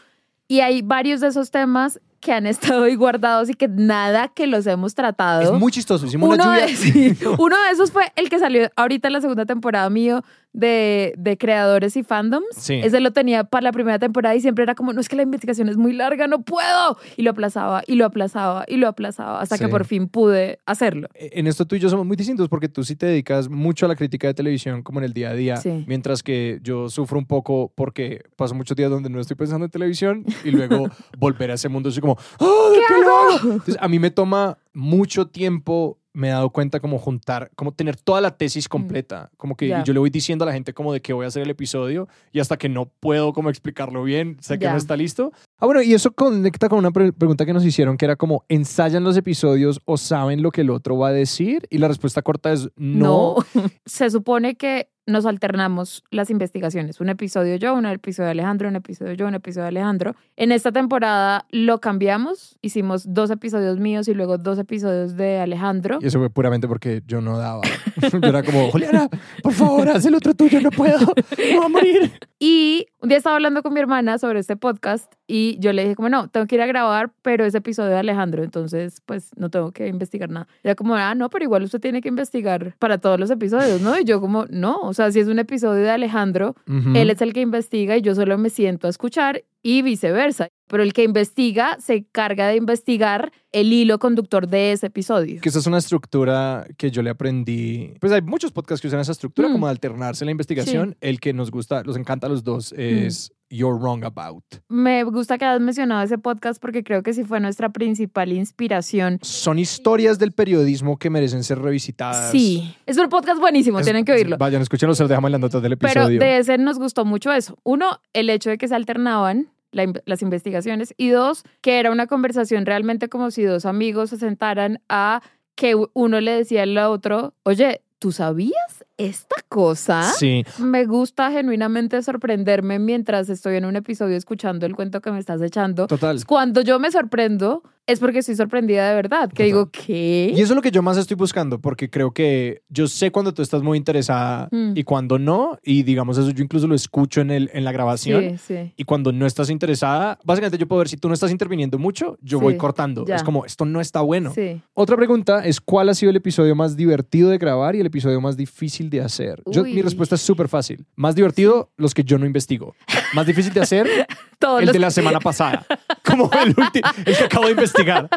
y 0.47 0.61
hay 0.61 0.81
varios 0.81 1.21
de 1.21 1.27
esos 1.27 1.51
temas 1.51 1.99
que 2.21 2.31
han 2.31 2.45
estado 2.45 2.83
ahí 2.83 2.95
guardados 2.95 3.49
y 3.49 3.53
que 3.55 3.67
nada 3.67 4.29
que 4.29 4.47
los 4.47 4.65
hemos 4.67 4.93
tratado. 4.95 5.41
Es 5.41 5.59
muy 5.59 5.71
chistoso. 5.71 6.05
Hicimos 6.05 6.29
Uno 6.29 6.43
una 6.43 6.59
lluvia. 6.59 6.67
de, 6.67 6.75
sí, 6.75 7.17
uno 7.37 7.55
de 7.63 7.71
esos 7.71 7.91
fue 7.91 8.11
el 8.15 8.29
que 8.29 8.39
salió 8.39 8.69
ahorita 8.75 9.07
en 9.07 9.13
la 9.13 9.21
segunda 9.21 9.45
temporada 9.45 9.89
mío 9.89 10.23
de, 10.53 11.13
de 11.17 11.37
creadores 11.37 11.95
y 11.95 12.03
fandoms. 12.03 12.45
Sí. 12.57 12.75
Ese 12.83 12.99
lo 12.99 13.11
tenía 13.11 13.43
para 13.45 13.63
la 13.63 13.71
primera 13.71 13.99
temporada 13.99 14.35
y 14.35 14.41
siempre 14.41 14.63
era 14.63 14.75
como, 14.75 14.91
no 14.93 14.99
es 15.01 15.07
que 15.09 15.15
la 15.15 15.23
investigación 15.23 15.69
es 15.69 15.77
muy 15.77 15.93
larga, 15.93 16.27
no 16.27 16.41
puedo. 16.43 16.97
Y 17.17 17.21
lo 17.21 17.31
aplazaba 17.31 17.83
y 17.87 17.95
lo 17.95 18.05
aplazaba 18.05 18.65
y 18.67 18.77
lo 18.77 18.87
aplazaba 18.87 19.39
hasta 19.41 19.57
Sí. 19.57 19.63
que 19.63 19.69
por 19.69 19.85
fin 19.85 20.07
pude 20.07 20.59
hacerlo. 20.65 21.07
En 21.15 21.47
esto 21.47 21.65
tú 21.65 21.75
y 21.75 21.79
yo 21.79 21.89
somos 21.89 22.05
muy 22.05 22.17
distintos 22.17 22.49
porque 22.49 22.67
tú 22.69 22.83
sí 22.83 22.95
te 22.95 23.05
dedicas 23.05 23.49
mucho 23.49 23.85
a 23.85 23.89
la 23.89 23.95
crítica 23.95 24.27
de 24.27 24.33
televisión 24.33 24.81
como 24.83 24.99
en 24.99 25.05
el 25.05 25.13
día 25.13 25.29
a 25.29 25.33
día, 25.33 25.57
Sí. 25.57 25.85
mientras 25.87 26.23
que 26.23 26.59
yo 26.63 26.89
sufro 26.89 27.17
un 27.17 27.25
poco 27.25 27.71
porque 27.75 28.23
paso 28.35 28.53
muchos 28.55 28.75
días 28.75 28.89
donde 28.89 29.09
no 29.09 29.19
estoy 29.19 29.35
pensando 29.37 29.65
en 29.65 29.71
televisión 29.71 30.25
y 30.43 30.51
luego 30.51 30.89
volver 31.17 31.51
a 31.51 31.53
ese 31.53 31.69
mundo 31.69 31.91
soy 31.91 32.01
como, 32.01 32.17
¡ah, 32.39 32.69
¿de 32.71 32.79
qué, 32.87 32.93
hago? 32.93 33.51
Entonces 33.53 33.77
a 33.79 33.87
mí 33.87 33.99
me 33.99 34.11
toma 34.11 34.57
mucho 34.73 35.27
tiempo 35.27 35.97
me 36.13 36.27
he 36.27 36.31
dado 36.31 36.49
cuenta 36.49 36.79
como 36.79 36.97
juntar, 36.99 37.51
como 37.55 37.71
tener 37.73 37.95
toda 37.95 38.21
la 38.21 38.35
tesis 38.37 38.67
completa, 38.67 39.29
como 39.37 39.55
que 39.55 39.69
yo 39.85 39.93
le 39.93 39.99
voy 39.99 40.09
diciendo 40.09 40.43
a 40.43 40.47
la 40.47 40.53
gente 40.53 40.73
como 40.73 40.91
de 40.93 41.01
qué 41.01 41.13
voy 41.13 41.25
a 41.25 41.27
hacer 41.29 41.43
el 41.43 41.49
episodio 41.49 42.07
y 42.31 42.39
hasta 42.39 42.57
que 42.57 42.67
no 42.69 42.85
puedo 42.99 43.33
como 43.33 43.49
explicarlo 43.49 44.03
bien, 44.03 44.37
sé 44.41 44.59
que 44.59 44.65
no 44.69 44.77
está 44.77 44.97
listo. 44.97 45.31
Ah, 45.59 45.65
bueno, 45.67 45.81
y 45.81 45.93
eso 45.93 46.11
conecta 46.11 46.67
con 46.69 46.79
una 46.79 46.91
pre- 46.91 47.13
pregunta 47.13 47.45
que 47.45 47.53
nos 47.53 47.63
hicieron 47.63 47.95
que 47.97 48.05
era 48.05 48.15
como, 48.15 48.43
¿ensayan 48.49 49.03
los 49.03 49.15
episodios 49.15 49.79
o 49.85 49.95
saben 49.97 50.41
lo 50.41 50.51
que 50.51 50.61
el 50.61 50.69
otro 50.71 50.97
va 50.97 51.09
a 51.09 51.13
decir? 51.13 51.67
Y 51.69 51.77
la 51.77 51.87
respuesta 51.87 52.21
corta 52.21 52.51
es 52.51 52.69
no. 52.75 53.01
No. 53.11 53.35
Se 53.85 54.09
supone 54.09 54.55
que 54.55 54.89
nos 55.11 55.25
alternamos 55.25 56.03
las 56.09 56.29
investigaciones. 56.29 56.99
Un 56.99 57.09
episodio 57.09 57.55
yo, 57.55 57.73
un 57.73 57.85
episodio 57.85 58.27
de 58.27 58.31
Alejandro, 58.31 58.69
un 58.69 58.75
episodio 58.75 59.13
yo, 59.13 59.27
un 59.27 59.35
episodio 59.35 59.63
de 59.63 59.69
Alejandro. 59.69 60.15
En 60.37 60.51
esta 60.51 60.71
temporada 60.71 61.45
lo 61.51 61.79
cambiamos. 61.79 62.57
Hicimos 62.61 63.13
dos 63.13 63.29
episodios 63.29 63.79
míos 63.79 64.07
y 64.07 64.13
luego 64.13 64.37
dos 64.37 64.57
episodios 64.57 65.15
de 65.15 65.39
Alejandro. 65.39 65.99
Y 66.01 66.07
eso 66.07 66.19
fue 66.19 66.29
puramente 66.29 66.67
porque 66.67 67.03
yo 67.05 67.21
no 67.21 67.37
daba. 67.37 67.61
yo 68.11 68.19
era 68.27 68.43
como, 68.43 68.71
Juliana, 68.71 69.09
por 69.43 69.53
favor, 69.53 69.89
haz 69.89 70.05
el 70.05 70.15
otro 70.15 70.33
tuyo, 70.33 70.61
no 70.61 70.71
puedo, 70.71 71.13
me 71.37 71.55
voy 71.55 71.65
a 71.65 71.69
morir. 71.69 72.11
Y 72.43 72.87
un 72.99 73.09
día 73.09 73.19
estaba 73.19 73.35
hablando 73.35 73.61
con 73.61 73.71
mi 73.71 73.79
hermana 73.79 74.17
sobre 74.17 74.39
este 74.39 74.55
podcast 74.55 75.13
y 75.27 75.59
yo 75.59 75.73
le 75.73 75.83
dije 75.83 75.95
como, 75.95 76.09
no, 76.09 76.27
tengo 76.27 76.47
que 76.47 76.55
ir 76.55 76.61
a 76.61 76.65
grabar, 76.65 77.11
pero 77.21 77.45
es 77.45 77.53
episodio 77.53 77.91
de 77.91 77.97
Alejandro, 77.97 78.43
entonces 78.43 79.03
pues 79.05 79.29
no 79.35 79.51
tengo 79.51 79.71
que 79.71 79.85
investigar 79.85 80.29
nada. 80.31 80.47
Ella 80.63 80.73
como, 80.73 80.95
ah, 80.95 81.13
no, 81.13 81.29
pero 81.29 81.45
igual 81.45 81.61
usted 81.61 81.79
tiene 81.79 82.01
que 82.01 82.09
investigar 82.09 82.75
para 82.79 82.97
todos 82.97 83.19
los 83.19 83.29
episodios, 83.29 83.81
¿no? 83.81 83.95
Y 83.99 84.05
yo 84.05 84.19
como, 84.19 84.47
no, 84.49 84.79
o 84.81 84.93
sea, 84.95 85.00
si 85.09 85.19
es 85.21 85.27
un 85.27 85.39
episodio 85.39 85.81
de 85.83 85.89
Alejandro, 85.89 86.55
él 86.67 87.09
es 87.09 87.21
el 87.21 87.31
que 87.33 87.39
investiga 87.41 87.95
y 87.97 88.01
yo 88.01 88.13
solo 88.13 88.37
me 88.37 88.49
siento 88.49 88.87
a 88.87 88.89
escuchar 88.89 89.43
y 89.63 89.81
viceversa. 89.81 90.49
Pero 90.67 90.83
el 90.83 90.93
que 90.93 91.03
investiga 91.03 91.77
se 91.79 92.05
carga 92.11 92.47
de 92.47 92.55
investigar 92.57 93.31
el 93.51 93.71
hilo 93.73 93.99
conductor 93.99 94.47
de 94.47 94.71
ese 94.71 94.87
episodio. 94.87 95.41
Que 95.41 95.49
esa 95.49 95.59
es 95.59 95.67
una 95.67 95.77
estructura 95.77 96.65
que 96.77 96.91
yo 96.91 97.01
le 97.01 97.09
aprendí. 97.09 97.93
Pues 97.99 98.11
hay 98.13 98.21
muchos 98.21 98.51
podcasts 98.51 98.81
que 98.81 98.87
usan 98.87 98.99
esa 98.99 99.11
estructura, 99.11 99.49
Mm. 99.49 99.53
como 99.53 99.67
de 99.67 99.71
alternarse 99.71 100.25
la 100.25 100.31
investigación. 100.31 100.95
El 101.01 101.19
que 101.19 101.33
nos 101.33 101.51
gusta, 101.51 101.83
los 101.83 101.97
encanta 101.97 102.27
a 102.27 102.29
los 102.29 102.43
dos, 102.43 102.73
es 102.77 103.31
You're 103.51 103.77
Wrong 103.77 104.03
About. 104.03 104.43
Me 104.69 105.03
gusta 105.03 105.37
que 105.37 105.45
hayas 105.45 105.61
mencionado 105.61 106.01
ese 106.03 106.17
podcast 106.17 106.59
porque 106.61 106.83
creo 106.83 107.03
que 107.03 107.13
sí 107.13 107.23
fue 107.23 107.39
nuestra 107.39 107.69
principal 107.69 108.31
inspiración. 108.31 109.19
Son 109.21 109.59
historias 109.59 110.17
del 110.17 110.31
periodismo 110.31 110.97
que 110.97 111.09
merecen 111.09 111.43
ser 111.43 111.59
revisitadas. 111.59 112.31
Sí, 112.31 112.73
es 112.85 112.97
un 112.97 113.09
podcast 113.09 113.39
buenísimo, 113.39 113.79
Es- 113.79 113.85
tienen 113.85 114.05
que 114.05 114.13
oírlo. 114.13 114.37
Vayan, 114.37 114.61
escúchenlo, 114.61 114.95
se 114.95 115.03
lo 115.03 115.09
dejamos 115.09 115.27
en 115.27 115.33
las 115.33 115.41
notas 115.41 115.61
del 115.61 115.77
Pero 115.77 115.91
episodio. 115.91 116.19
de 116.19 116.37
ese 116.37 116.57
nos 116.57 116.79
gustó 116.79 117.05
mucho 117.05 117.31
eso. 117.31 117.57
Uno, 117.63 117.99
el 118.13 118.29
hecho 118.29 118.49
de 118.49 118.57
que 118.57 118.67
se 118.67 118.75
alternaban 118.75 119.49
la 119.73 119.85
las 120.05 120.21
investigaciones. 120.21 120.93
Y 120.97 121.09
dos, 121.09 121.43
que 121.61 121.79
era 121.79 121.91
una 121.91 122.07
conversación 122.07 122.65
realmente 122.65 123.07
como 123.09 123.31
si 123.31 123.43
dos 123.43 123.65
amigos 123.65 124.09
se 124.09 124.17
sentaran 124.17 124.81
a 124.89 125.21
que 125.55 125.75
uno 125.93 126.19
le 126.21 126.31
decía 126.31 126.63
al 126.63 126.77
otro, 126.77 127.33
oye, 127.43 127.81
¿tú 127.99 128.11
sabías 128.11 128.80
esta 128.97 129.35
cosa? 129.49 130.03
Sí, 130.03 130.43
Me 130.59 130.85
gusta 130.85 131.31
genuinamente 131.31 132.01
sorprenderme 132.01 132.79
mientras 132.79 133.29
estoy 133.29 133.55
en 133.55 133.65
un 133.65 133.75
episodio 133.75 134.15
escuchando 134.15 134.65
el 134.65 134.75
cuento 134.75 135.01
que 135.01 135.11
me 135.11 135.19
estás 135.19 135.41
echando. 135.41 135.87
total. 135.87 136.23
Cuando 136.25 136.61
yo 136.61 136.79
me 136.79 136.91
sorprendo, 136.91 137.63
es 137.87 137.99
porque 137.99 138.19
estoy 138.19 138.35
sorprendida 138.35 138.89
de 138.89 138.95
verdad. 138.95 139.23
Que 139.29 139.29
Total. 139.29 139.45
digo, 139.47 139.69
¿qué? 139.71 140.31
Y 140.35 140.41
eso 140.41 140.53
es 140.53 140.55
lo 140.55 140.61
que 140.61 140.71
yo 140.71 140.81
más 140.81 140.97
estoy 140.97 141.15
buscando, 141.15 141.59
porque 141.59 141.89
creo 141.89 142.11
que 142.11 142.61
yo 142.69 142.87
sé 142.87 143.11
cuando 143.11 143.33
tú 143.33 143.41
estás 143.41 143.61
muy 143.63 143.77
interesada 143.77 144.47
Mm. 144.51 144.73
y 144.75 144.83
cuando 144.83 145.19
no, 145.19 145.57
y 145.63 145.83
digamos 145.83 146.17
eso 146.17 146.29
yo 146.31 146.43
incluso 146.43 146.67
lo 146.67 146.75
escucho 146.75 147.21
en, 147.21 147.31
el, 147.31 147.49
en 147.53 147.63
la 147.63 147.71
grabación. 147.71 148.37
Sí, 148.39 148.55
sí. 148.55 148.73
Y 148.77 148.83
cuando 148.83 149.11
no 149.11 149.25
estás 149.25 149.49
interesada, 149.49 150.19
básicamente 150.23 150.57
yo 150.57 150.67
puedo 150.67 150.79
ver 150.79 150.87
si 150.89 150.97
tú 150.97 151.07
no 151.07 151.13
estás 151.13 151.31
interviniendo 151.31 151.77
mucho, 151.79 152.17
yo 152.21 152.37
Sí, 152.39 152.43
voy 152.43 152.57
cortando. 152.57 153.05
ya. 153.05 153.15
Es 153.15 153.23
como, 153.23 153.45
esto 153.45 153.65
no 153.65 153.81
está 153.81 154.01
bueno. 154.01 154.31
Sí. 154.33 154.61
Otra 154.73 154.95
pregunta 154.95 155.45
es, 155.45 155.59
¿cuál 155.59 155.89
ha 155.89 155.93
sido 155.93 156.09
el 156.11 156.15
episodio 156.15 156.55
más 156.55 156.75
divertido 156.77 157.29
de 157.29 157.37
grabar 157.37 157.75
y 157.75 157.79
el 157.81 157.85
episodio 157.87 158.21
más 158.21 158.37
difícil 158.37 158.89
de 158.89 159.01
hacer? 159.01 159.41
Yo, 159.47 159.63
mi 159.63 159.81
respuesta 159.81 160.15
es 160.15 160.21
súper 160.21 160.47
fácil. 160.47 160.85
Más 160.95 161.15
divertido, 161.15 161.71
los 161.77 161.93
que 161.93 162.03
yo 162.03 162.17
no 162.17 162.25
investigo. 162.25 162.75
Más 163.13 163.25
difícil 163.25 163.53
de 163.53 163.61
hacer, 163.61 163.87
Todos 164.41 164.59
el 164.59 164.65
los 164.65 164.73
de 164.73 164.79
la 164.79 164.89
semana 164.89 165.19
pasada. 165.19 165.63
Como 166.03 166.29
el 166.33 166.49
último, 166.57 166.89
el 167.05 167.15
que 167.15 167.23
acabo 167.23 167.45
de 167.45 167.51
investigar. 167.51 168.09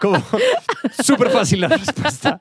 Como 0.00 0.22
súper 1.02 1.30
fácil 1.30 1.60
la 1.60 1.68
respuesta. 1.68 2.40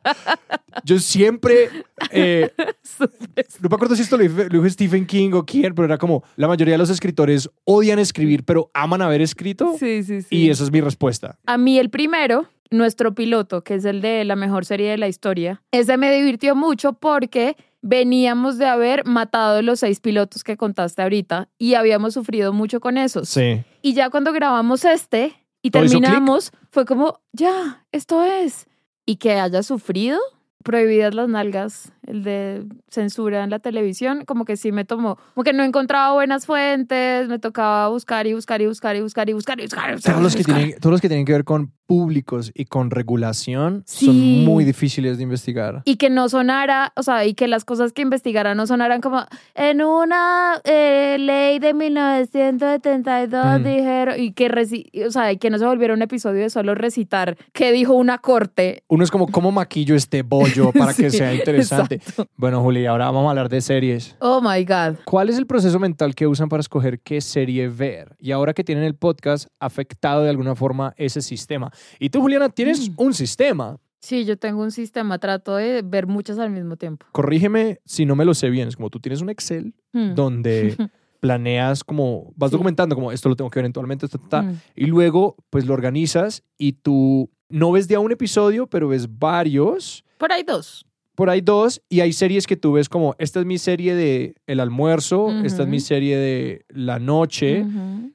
Yo 0.86 1.00
siempre, 1.00 1.70
eh, 2.12 2.52
no 3.00 3.70
me 3.70 3.76
acuerdo 3.76 3.96
si 3.96 4.04
esto 4.04 4.16
lo 4.16 4.24
dijo, 4.24 4.36
lo 4.44 4.62
dijo 4.62 4.70
Stephen 4.70 5.08
King 5.08 5.32
o 5.34 5.44
quién, 5.44 5.74
pero 5.74 5.86
era 5.86 5.98
como, 5.98 6.24
la 6.36 6.48
mayoría 6.48 6.76
de 6.76 6.78
los 6.78 6.92
escritores 6.92 7.50
odian 7.64 7.98
escribir, 7.98 8.46
pero 8.46 8.70
aman 8.76 9.02
haber 9.02 9.22
escrito. 9.22 9.76
Sí, 9.80 10.04
sí, 10.04 10.22
sí. 10.22 10.28
Y 10.30 10.50
esa 10.52 10.64
es 10.64 10.72
mi 10.72 10.80
respuesta. 10.80 11.40
A 11.48 11.58
mí 11.58 11.80
el 11.80 11.90
primero, 11.90 12.48
nuestro 12.70 13.16
piloto, 13.16 13.64
que 13.64 13.76
es 13.76 13.86
el 13.86 14.02
de 14.02 14.24
la 14.24 14.36
mejor 14.36 14.66
serie 14.66 14.92
de 14.92 14.98
la 14.98 15.08
historia, 15.08 15.64
ese 15.72 15.98
me 15.98 16.12
divirtió 16.14 16.56
mucho 16.56 16.94
porque 16.94 17.58
veníamos 17.82 18.58
de 18.58 18.68
haber 18.68 19.06
matado 19.06 19.62
los 19.62 19.80
seis 19.80 20.00
pilotos 20.00 20.44
que 20.44 20.58
contaste 20.58 21.02
ahorita 21.02 21.50
y 21.58 21.74
habíamos 21.74 22.14
sufrido 22.14 22.54
mucho 22.54 22.80
con 22.80 22.98
esos. 22.98 23.30
Sí. 23.30 23.64
Y 23.82 23.94
ya 23.94 24.10
cuando 24.10 24.32
grabamos 24.34 24.86
este 24.86 25.34
y 25.62 25.72
terminamos, 25.72 26.52
fue 26.72 26.86
como, 26.86 27.20
ya, 27.34 27.86
esto 27.92 28.24
es. 28.24 28.68
Y 29.06 29.18
que 29.18 29.34
haya 29.34 29.64
sufrido, 29.64 30.20
prohibidas 30.64 31.14
las 31.14 31.28
nalgas, 31.28 31.92
el 32.08 32.24
de 32.24 32.66
censura 32.90 33.44
en 33.44 33.50
la 33.50 33.60
televisión, 33.60 34.26
como 34.26 34.44
que 34.46 34.58
sí 34.58 34.72
me 34.72 34.86
tomó, 34.86 35.18
como 35.36 35.44
que 35.44 35.54
no 35.54 35.64
encontraba 35.64 36.14
buenas 36.14 36.46
fuentes, 36.46 37.28
me 37.28 37.40
tocaba 37.40 37.88
buscar 37.90 38.26
y 38.28 38.34
buscar 38.34 38.62
y 38.62 38.66
buscar 38.68 38.96
y 38.96 39.02
buscar 39.02 39.30
y 39.30 39.34
buscar 39.34 39.60
y 39.60 39.64
buscar. 39.64 39.90
Y 39.92 39.94
buscar, 39.94 40.14
Todos 40.14 40.24
los, 40.24 40.36
que 40.36 40.44
tienen, 40.44 40.76
todos 40.80 40.92
los 40.92 41.02
que 41.02 41.08
tienen 41.10 41.26
que 41.26 41.34
ver 41.34 41.44
con 41.44 41.72
públicos 41.86 42.52
y 42.56 42.66
con 42.66 42.90
regulación 42.90 43.84
Sí. 43.86 44.06
son 44.06 44.16
muy 44.46 44.64
difíciles 44.64 45.18
de 45.18 45.24
investigar. 45.24 45.82
y 45.86 45.98
que 45.98 46.10
no 46.10 46.30
sonara, 46.30 46.94
o 46.96 47.04
sea, 47.04 47.26
y 47.26 47.34
que 47.34 47.48
las 47.50 47.66
cosas 47.66 47.92
que 47.94 48.02
investigaran 48.02 48.56
no 48.58 48.66
sonaran 48.66 49.02
como 49.02 49.26
en 49.56 49.82
una 49.84 50.60
eh, 50.64 51.18
ley 51.20 51.60
de 51.60 51.74
1972 51.74 53.60
Mm. 53.60 53.64
dijeron, 53.64 54.16
y 54.20 54.32
que, 54.34 54.50
reci- 54.50 55.06
o 55.06 55.12
sea, 55.12 55.32
y 55.32 55.38
que 55.38 55.50
no 55.50 55.58
se 55.58 55.66
volviera 55.66 55.94
un 55.94 56.02
episodio 56.02 56.42
de 56.42 56.50
solo 56.50 56.76
recitar 56.76 57.38
que 57.54 57.72
dijo 57.72 57.94
una 57.94 58.18
corte. 58.20 58.84
Uno 58.88 59.04
es 59.04 59.12
como, 59.12 59.28
¿cómo 59.28 59.52
maquillo 59.52 59.96
este 59.96 60.22
bollo 60.24 60.72
para 60.72 60.94
que 60.94 61.10
sea 61.10 61.34
interesante? 61.34 61.91
Bueno, 62.38 62.62
Juli, 62.62 62.86
ahora 62.86 63.06
vamos 63.06 63.28
a 63.28 63.30
hablar 63.32 63.50
de 63.50 63.62
series. 63.62 64.16
Oh 64.20 64.42
my 64.42 64.64
God. 64.66 64.98
¿Cuál 65.06 65.30
es 65.30 65.38
el 65.38 65.46
proceso 65.48 65.80
mental 65.80 66.16
que 66.16 66.28
usan 66.28 66.50
para 66.50 66.62
escoger 66.62 67.00
qué 67.00 67.22
serie 67.22 67.68
ver? 67.68 68.16
Y 68.20 68.32
ahora 68.32 68.54
que 68.54 68.64
tienen 68.64 68.84
el 68.84 68.96
podcast, 68.96 69.48
¿ha 69.60 69.66
afectado 69.66 70.24
de 70.24 70.30
alguna 70.30 70.56
forma 70.56 70.94
ese 70.98 71.22
sistema? 71.22 71.72
Y 72.00 72.10
tú, 72.10 72.22
Juliana, 72.22 72.50
tienes 72.50 72.90
Mm. 72.90 72.94
un 72.98 73.14
sistema. 73.14 73.78
Sí, 74.00 74.26
yo 74.26 74.38
tengo 74.38 74.62
un 74.64 74.72
sistema, 74.72 75.20
trato 75.20 75.56
de 75.58 75.84
ver 75.84 76.08
muchas 76.08 76.40
al 76.40 76.50
mismo 76.50 76.76
tiempo. 76.76 77.06
Corrígeme 77.12 77.80
si 77.86 78.06
no 78.06 78.16
me 78.16 78.26
lo 78.26 78.34
sé 78.34 78.50
bien. 78.50 78.68
Es 78.68 78.76
como 78.76 78.90
tú 78.90 79.00
tienes 79.00 79.22
un 79.22 79.30
Excel 79.30 79.74
Hmm. 79.94 80.16
donde 80.16 80.76
planeas 81.20 81.84
como, 81.84 82.34
vas 82.36 82.50
Sí. 82.50 82.54
documentando 82.56 82.96
como 82.96 83.12
esto 83.12 83.30
lo 83.30 83.36
tengo 83.36 83.52
que 83.52 83.60
ver 83.60 83.66
eventualmente, 83.66 84.08
ta, 84.08 84.18
ta, 84.30 84.42
Hmm. 84.42 84.56
y 84.76 84.86
luego 84.88 85.36
pues 85.52 85.68
lo 85.68 85.74
organizas 85.76 86.44
y 86.58 86.74
tú 86.74 87.30
no 87.50 87.72
ves 87.72 87.88
de 87.88 87.96
a 87.96 88.00
un 88.00 88.12
episodio, 88.12 88.66
pero 88.66 88.88
ves 88.88 89.08
varios. 89.20 90.04
Por 90.18 90.32
ahí 90.32 90.42
dos. 90.44 90.84
Por 91.22 91.30
ahí 91.30 91.42
dos, 91.42 91.84
y 91.88 92.00
hay 92.00 92.14
series 92.14 92.48
que 92.48 92.58
tú 92.58 92.72
ves 92.72 92.90
como, 92.90 93.14
esta 93.20 93.40
es 93.40 93.46
mi 93.46 93.60
serie 93.60 93.94
de 93.94 94.34
el 94.48 94.60
almuerzo, 94.60 95.30
esta 95.44 95.62
es 95.62 95.70
mi 95.70 95.80
serie 95.80 96.18
de 96.18 96.66
la 96.70 96.98
noche, 96.98 97.64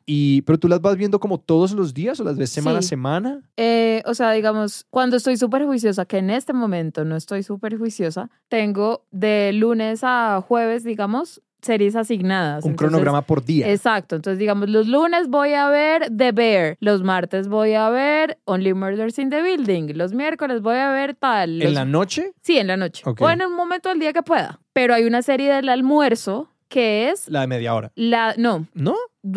y, 0.06 0.42
pero 0.42 0.58
tú 0.58 0.66
las 0.66 0.80
vas 0.80 0.96
viendo 0.96 1.20
como 1.20 1.38
todos 1.38 1.70
los 1.70 1.94
días 1.94 2.18
o 2.18 2.24
las 2.24 2.36
ves 2.36 2.50
semana 2.50 2.80
a 2.80 2.82
semana. 2.82 3.42
Eh, 3.56 4.02
o 4.06 4.14
sea, 4.14 4.32
digamos, 4.32 4.86
cuando 4.90 5.18
estoy 5.18 5.36
súper 5.36 5.66
juiciosa, 5.66 6.04
que 6.04 6.18
en 6.18 6.30
este 6.30 6.52
momento 6.52 7.04
no 7.04 7.14
estoy 7.14 7.44
súper 7.44 7.78
juiciosa, 7.78 8.28
tengo 8.48 9.04
de 9.12 9.52
lunes 9.52 10.00
a 10.02 10.42
jueves, 10.44 10.82
digamos, 10.82 11.40
series 11.66 11.94
asignadas. 11.96 12.64
Un 12.64 12.70
Entonces, 12.70 12.90
cronograma 12.90 13.22
por 13.22 13.44
día. 13.44 13.70
Exacto, 13.70 14.16
entonces 14.16 14.38
digamos, 14.38 14.68
los 14.70 14.88
lunes 14.88 15.28
voy 15.28 15.52
a 15.52 15.68
ver 15.68 16.10
The 16.16 16.32
Bear, 16.32 16.76
los 16.80 17.02
martes 17.02 17.48
voy 17.48 17.74
a 17.74 17.88
ver 17.90 18.38
Only 18.44 18.72
Murders 18.74 19.18
in 19.18 19.30
the 19.30 19.42
Building, 19.42 19.92
los 19.96 20.12
miércoles 20.14 20.62
voy 20.62 20.76
a 20.76 20.90
ver 20.90 21.14
tal. 21.14 21.60
¿En 21.60 21.74
la 21.74 21.84
noche? 21.84 22.32
Sí, 22.42 22.58
en 22.58 22.68
la 22.68 22.76
noche. 22.76 23.02
O 23.04 23.30
en 23.30 23.42
un 23.42 23.54
momento 23.54 23.88
del 23.90 23.98
día 23.98 24.12
que 24.12 24.22
pueda. 24.22 24.60
Pero 24.72 24.94
hay 24.94 25.04
una 25.04 25.22
serie 25.22 25.52
del 25.52 25.68
almuerzo 25.68 26.50
que 26.68 27.10
es 27.10 27.28
La 27.28 27.42
de 27.42 27.46
media 27.46 27.74
hora. 27.74 27.92
la... 27.94 28.34
No, 28.36 28.66
¿No? 28.74 28.94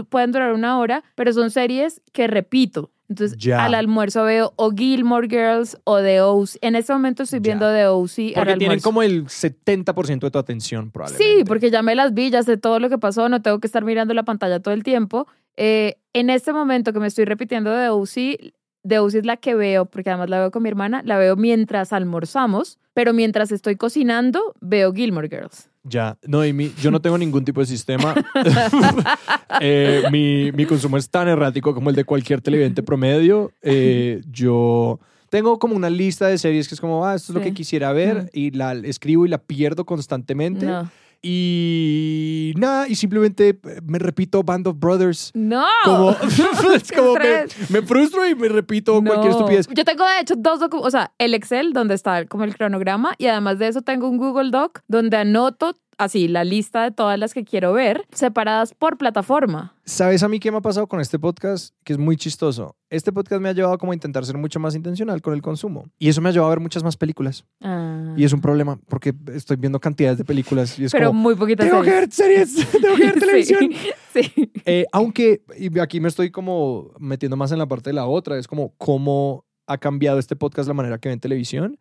pueden 0.09 0.31
durar 0.31 0.53
una 0.53 0.79
hora, 0.79 1.03
pero 1.15 1.33
son 1.33 1.51
series 1.51 2.01
que 2.13 2.27
repito. 2.27 2.91
Entonces, 3.09 3.37
Ya. 3.39 3.65
al 3.65 3.73
almuerzo 3.73 4.23
veo 4.23 4.53
o 4.55 4.71
Gilmore 4.71 5.27
Girls 5.27 5.77
o 5.83 5.97
The 5.99 6.21
O.C. 6.21 6.59
En 6.61 6.75
este 6.75 6.93
momento 6.93 7.23
estoy 7.23 7.39
Ya. 7.39 7.43
viendo 7.43 7.67
The 7.73 7.87
O.C. 7.87 8.27
al 8.27 8.33
Porque 8.35 8.45
tienen 8.53 8.63
almuerzo. 8.69 8.83
como 8.83 9.01
el 9.01 9.25
70% 9.25 10.27
de 10.27 10.31
tu 10.31 10.37
atención, 10.37 10.91
probablemente. 10.91 11.37
Sí, 11.39 11.43
porque 11.43 11.71
ya 11.71 11.81
me 11.81 11.95
las 11.95 12.13
vi, 12.13 12.29
ya 12.29 12.43
sé 12.43 12.57
todo 12.57 12.79
lo 12.79 12.87
que 12.89 12.97
pasó, 12.99 13.27
no 13.27 13.41
tengo 13.41 13.59
que 13.59 13.67
estar 13.67 13.83
mirando 13.83 14.13
la 14.13 14.23
pantalla 14.23 14.59
todo 14.59 14.73
el 14.73 14.83
tiempo. 14.83 15.27
Eh, 15.57 15.97
en 16.13 16.29
este 16.29 16.53
momento 16.53 16.93
que 16.93 16.99
me 16.99 17.07
estoy 17.07 17.25
repitiendo 17.25 17.71
de 17.71 17.89
OC, 17.89 18.53
de 18.83 18.99
OC 18.99 19.15
es 19.15 19.25
la 19.25 19.37
que 19.37 19.55
veo, 19.55 19.85
porque 19.85 20.09
además 20.11 20.29
la 20.29 20.39
veo 20.39 20.51
con 20.51 20.63
mi 20.63 20.69
hermana, 20.69 21.01
la 21.03 21.17
veo 21.17 21.35
mientras 21.35 21.91
almorzamos, 21.91 22.77
pero 22.93 23.13
mientras 23.13 23.51
estoy 23.51 23.75
cocinando, 23.75 24.53
veo 24.61 24.93
Gilmore 24.93 25.27
Girls. 25.29 25.68
Ya, 25.83 26.17
no, 26.27 26.45
y 26.45 26.51
mi- 26.53 26.73
yo 26.81 26.91
no 26.91 27.01
tengo 27.01 27.17
ningún 27.17 27.45
tipo 27.45 27.61
de 27.61 27.65
sistema. 27.67 28.13
Eh, 29.61 30.03
mi, 30.11 30.51
mi 30.53 30.65
consumo 30.65 30.95
es 30.97 31.09
tan 31.09 31.27
errático 31.27 31.73
como 31.73 31.89
el 31.89 31.95
de 31.95 32.03
cualquier 32.05 32.39
televidente 32.39 32.81
promedio. 32.83 33.51
Eh, 33.61 34.21
yo 34.31 34.99
tengo 35.29 35.59
como 35.59 35.75
una 35.75 35.89
lista 35.89 36.27
de 36.27 36.37
series 36.37 36.67
que 36.67 36.75
es 36.75 36.81
como, 36.81 37.05
ah, 37.05 37.15
esto 37.15 37.31
es 37.33 37.35
lo 37.35 37.41
que 37.41 37.53
quisiera 37.53 37.91
ver, 37.91 38.29
y 38.33 38.51
la 38.51 38.73
escribo 38.73 39.25
y 39.25 39.29
la 39.29 39.37
pierdo 39.39 39.85
constantemente. 39.85 40.65
No. 40.65 40.89
Y 41.21 42.53
nada, 42.57 42.87
y 42.87 42.95
simplemente 42.95 43.49
eh, 43.49 43.81
me 43.85 43.99
repito 43.99 44.41
Band 44.43 44.67
of 44.67 44.79
Brothers. 44.79 45.31
No. 45.33 45.65
Como, 45.83 46.11
es 46.75 46.91
como 46.91 47.15
me, 47.15 47.45
me 47.69 47.81
frustro 47.81 48.27
y 48.27 48.35
me 48.35 48.47
repito 48.47 49.01
cualquier 49.03 49.31
estupidez. 49.31 49.67
Yo 49.67 49.83
tengo 49.83 50.05
de 50.05 50.19
hecho 50.21 50.35
dos 50.37 50.59
documentos, 50.59 50.87
o 50.87 50.91
sea, 50.91 51.11
el 51.17 51.33
Excel 51.33 51.73
donde 51.73 51.95
está 51.95 52.25
como 52.25 52.45
el 52.45 52.55
cronograma 52.55 53.15
y 53.17 53.27
además 53.27 53.59
de 53.59 53.67
eso 53.67 53.81
tengo 53.81 54.07
un 54.07 54.17
Google 54.17 54.51
Doc 54.51 54.81
donde 54.87 55.17
anoto 55.17 55.75
así 55.99 56.27
la 56.27 56.43
lista 56.43 56.83
de 56.83 56.91
todas 56.91 57.19
las 57.19 57.33
que 57.33 57.43
quiero 57.43 57.73
ver 57.73 58.07
separadas 58.11 58.73
por 58.73 58.97
plataforma. 58.97 59.75
¿Sabes 59.83 60.23
a 60.23 60.29
mí 60.29 60.39
qué 60.39 60.49
me 60.51 60.57
ha 60.57 60.61
pasado 60.61 60.87
con 60.87 60.99
este 60.99 61.19
podcast? 61.19 61.75
Que 61.83 61.93
es 61.93 61.99
muy 61.99 62.15
chistoso. 62.15 62.75
Este 62.89 63.11
podcast 63.11 63.41
me 63.41 63.49
ha 63.49 63.53
llevado 63.53 63.77
como 63.77 63.91
a 63.91 63.95
intentar 63.95 64.25
ser 64.25 64.37
mucho 64.37 64.59
más 64.59 64.75
intencional 64.75 65.21
con 65.21 65.33
el 65.33 65.41
consumo. 65.41 65.85
Y 65.99 66.09
eso 66.09 66.21
me 66.21 66.29
ha 66.29 66.31
llevado 66.31 66.51
a 66.51 66.55
ver 66.55 66.61
muchas 66.61 66.83
más 66.83 66.95
películas. 66.95 67.45
Ah. 67.61 68.13
Y 68.15 68.23
es 68.23 68.33
un 68.33 68.41
problema 68.41 68.79
porque 68.87 69.13
estoy 69.33 69.57
viendo 69.57 69.79
cantidades 69.79 70.17
de 70.17 70.25
películas 70.25 70.79
y 70.79 70.85
es 70.85 70.91
Pero 70.91 71.07
como, 71.07 71.21
muy 71.21 71.35
poquitas 71.35 71.69
tengo 71.69 71.83
que 71.83 71.91
ver 71.91 72.11
series, 72.11 72.55
tengo 72.81 72.95
que 72.95 73.05
ver 73.05 73.13
Sí, 73.13 73.19
televisión. 73.19 73.69
Sí. 74.11 74.51
Eh, 74.65 74.87
aunque, 74.91 75.43
y 75.55 75.77
aquí 75.77 75.99
me 75.99 76.07
estoy 76.07 76.31
como 76.31 76.91
metiendo 76.97 77.37
más 77.37 77.51
en 77.51 77.59
la 77.59 77.67
parte 77.67 77.91
de 77.91 77.93
la 77.93 78.07
otra, 78.07 78.39
es 78.39 78.47
como 78.47 78.73
cómo 78.77 79.45
ha 79.67 79.77
cambiado 79.77 80.17
este 80.17 80.35
podcast 80.35 80.67
la 80.67 80.73
manera 80.73 80.97
que 80.97 81.09
ven 81.09 81.19
televisión. 81.19 81.77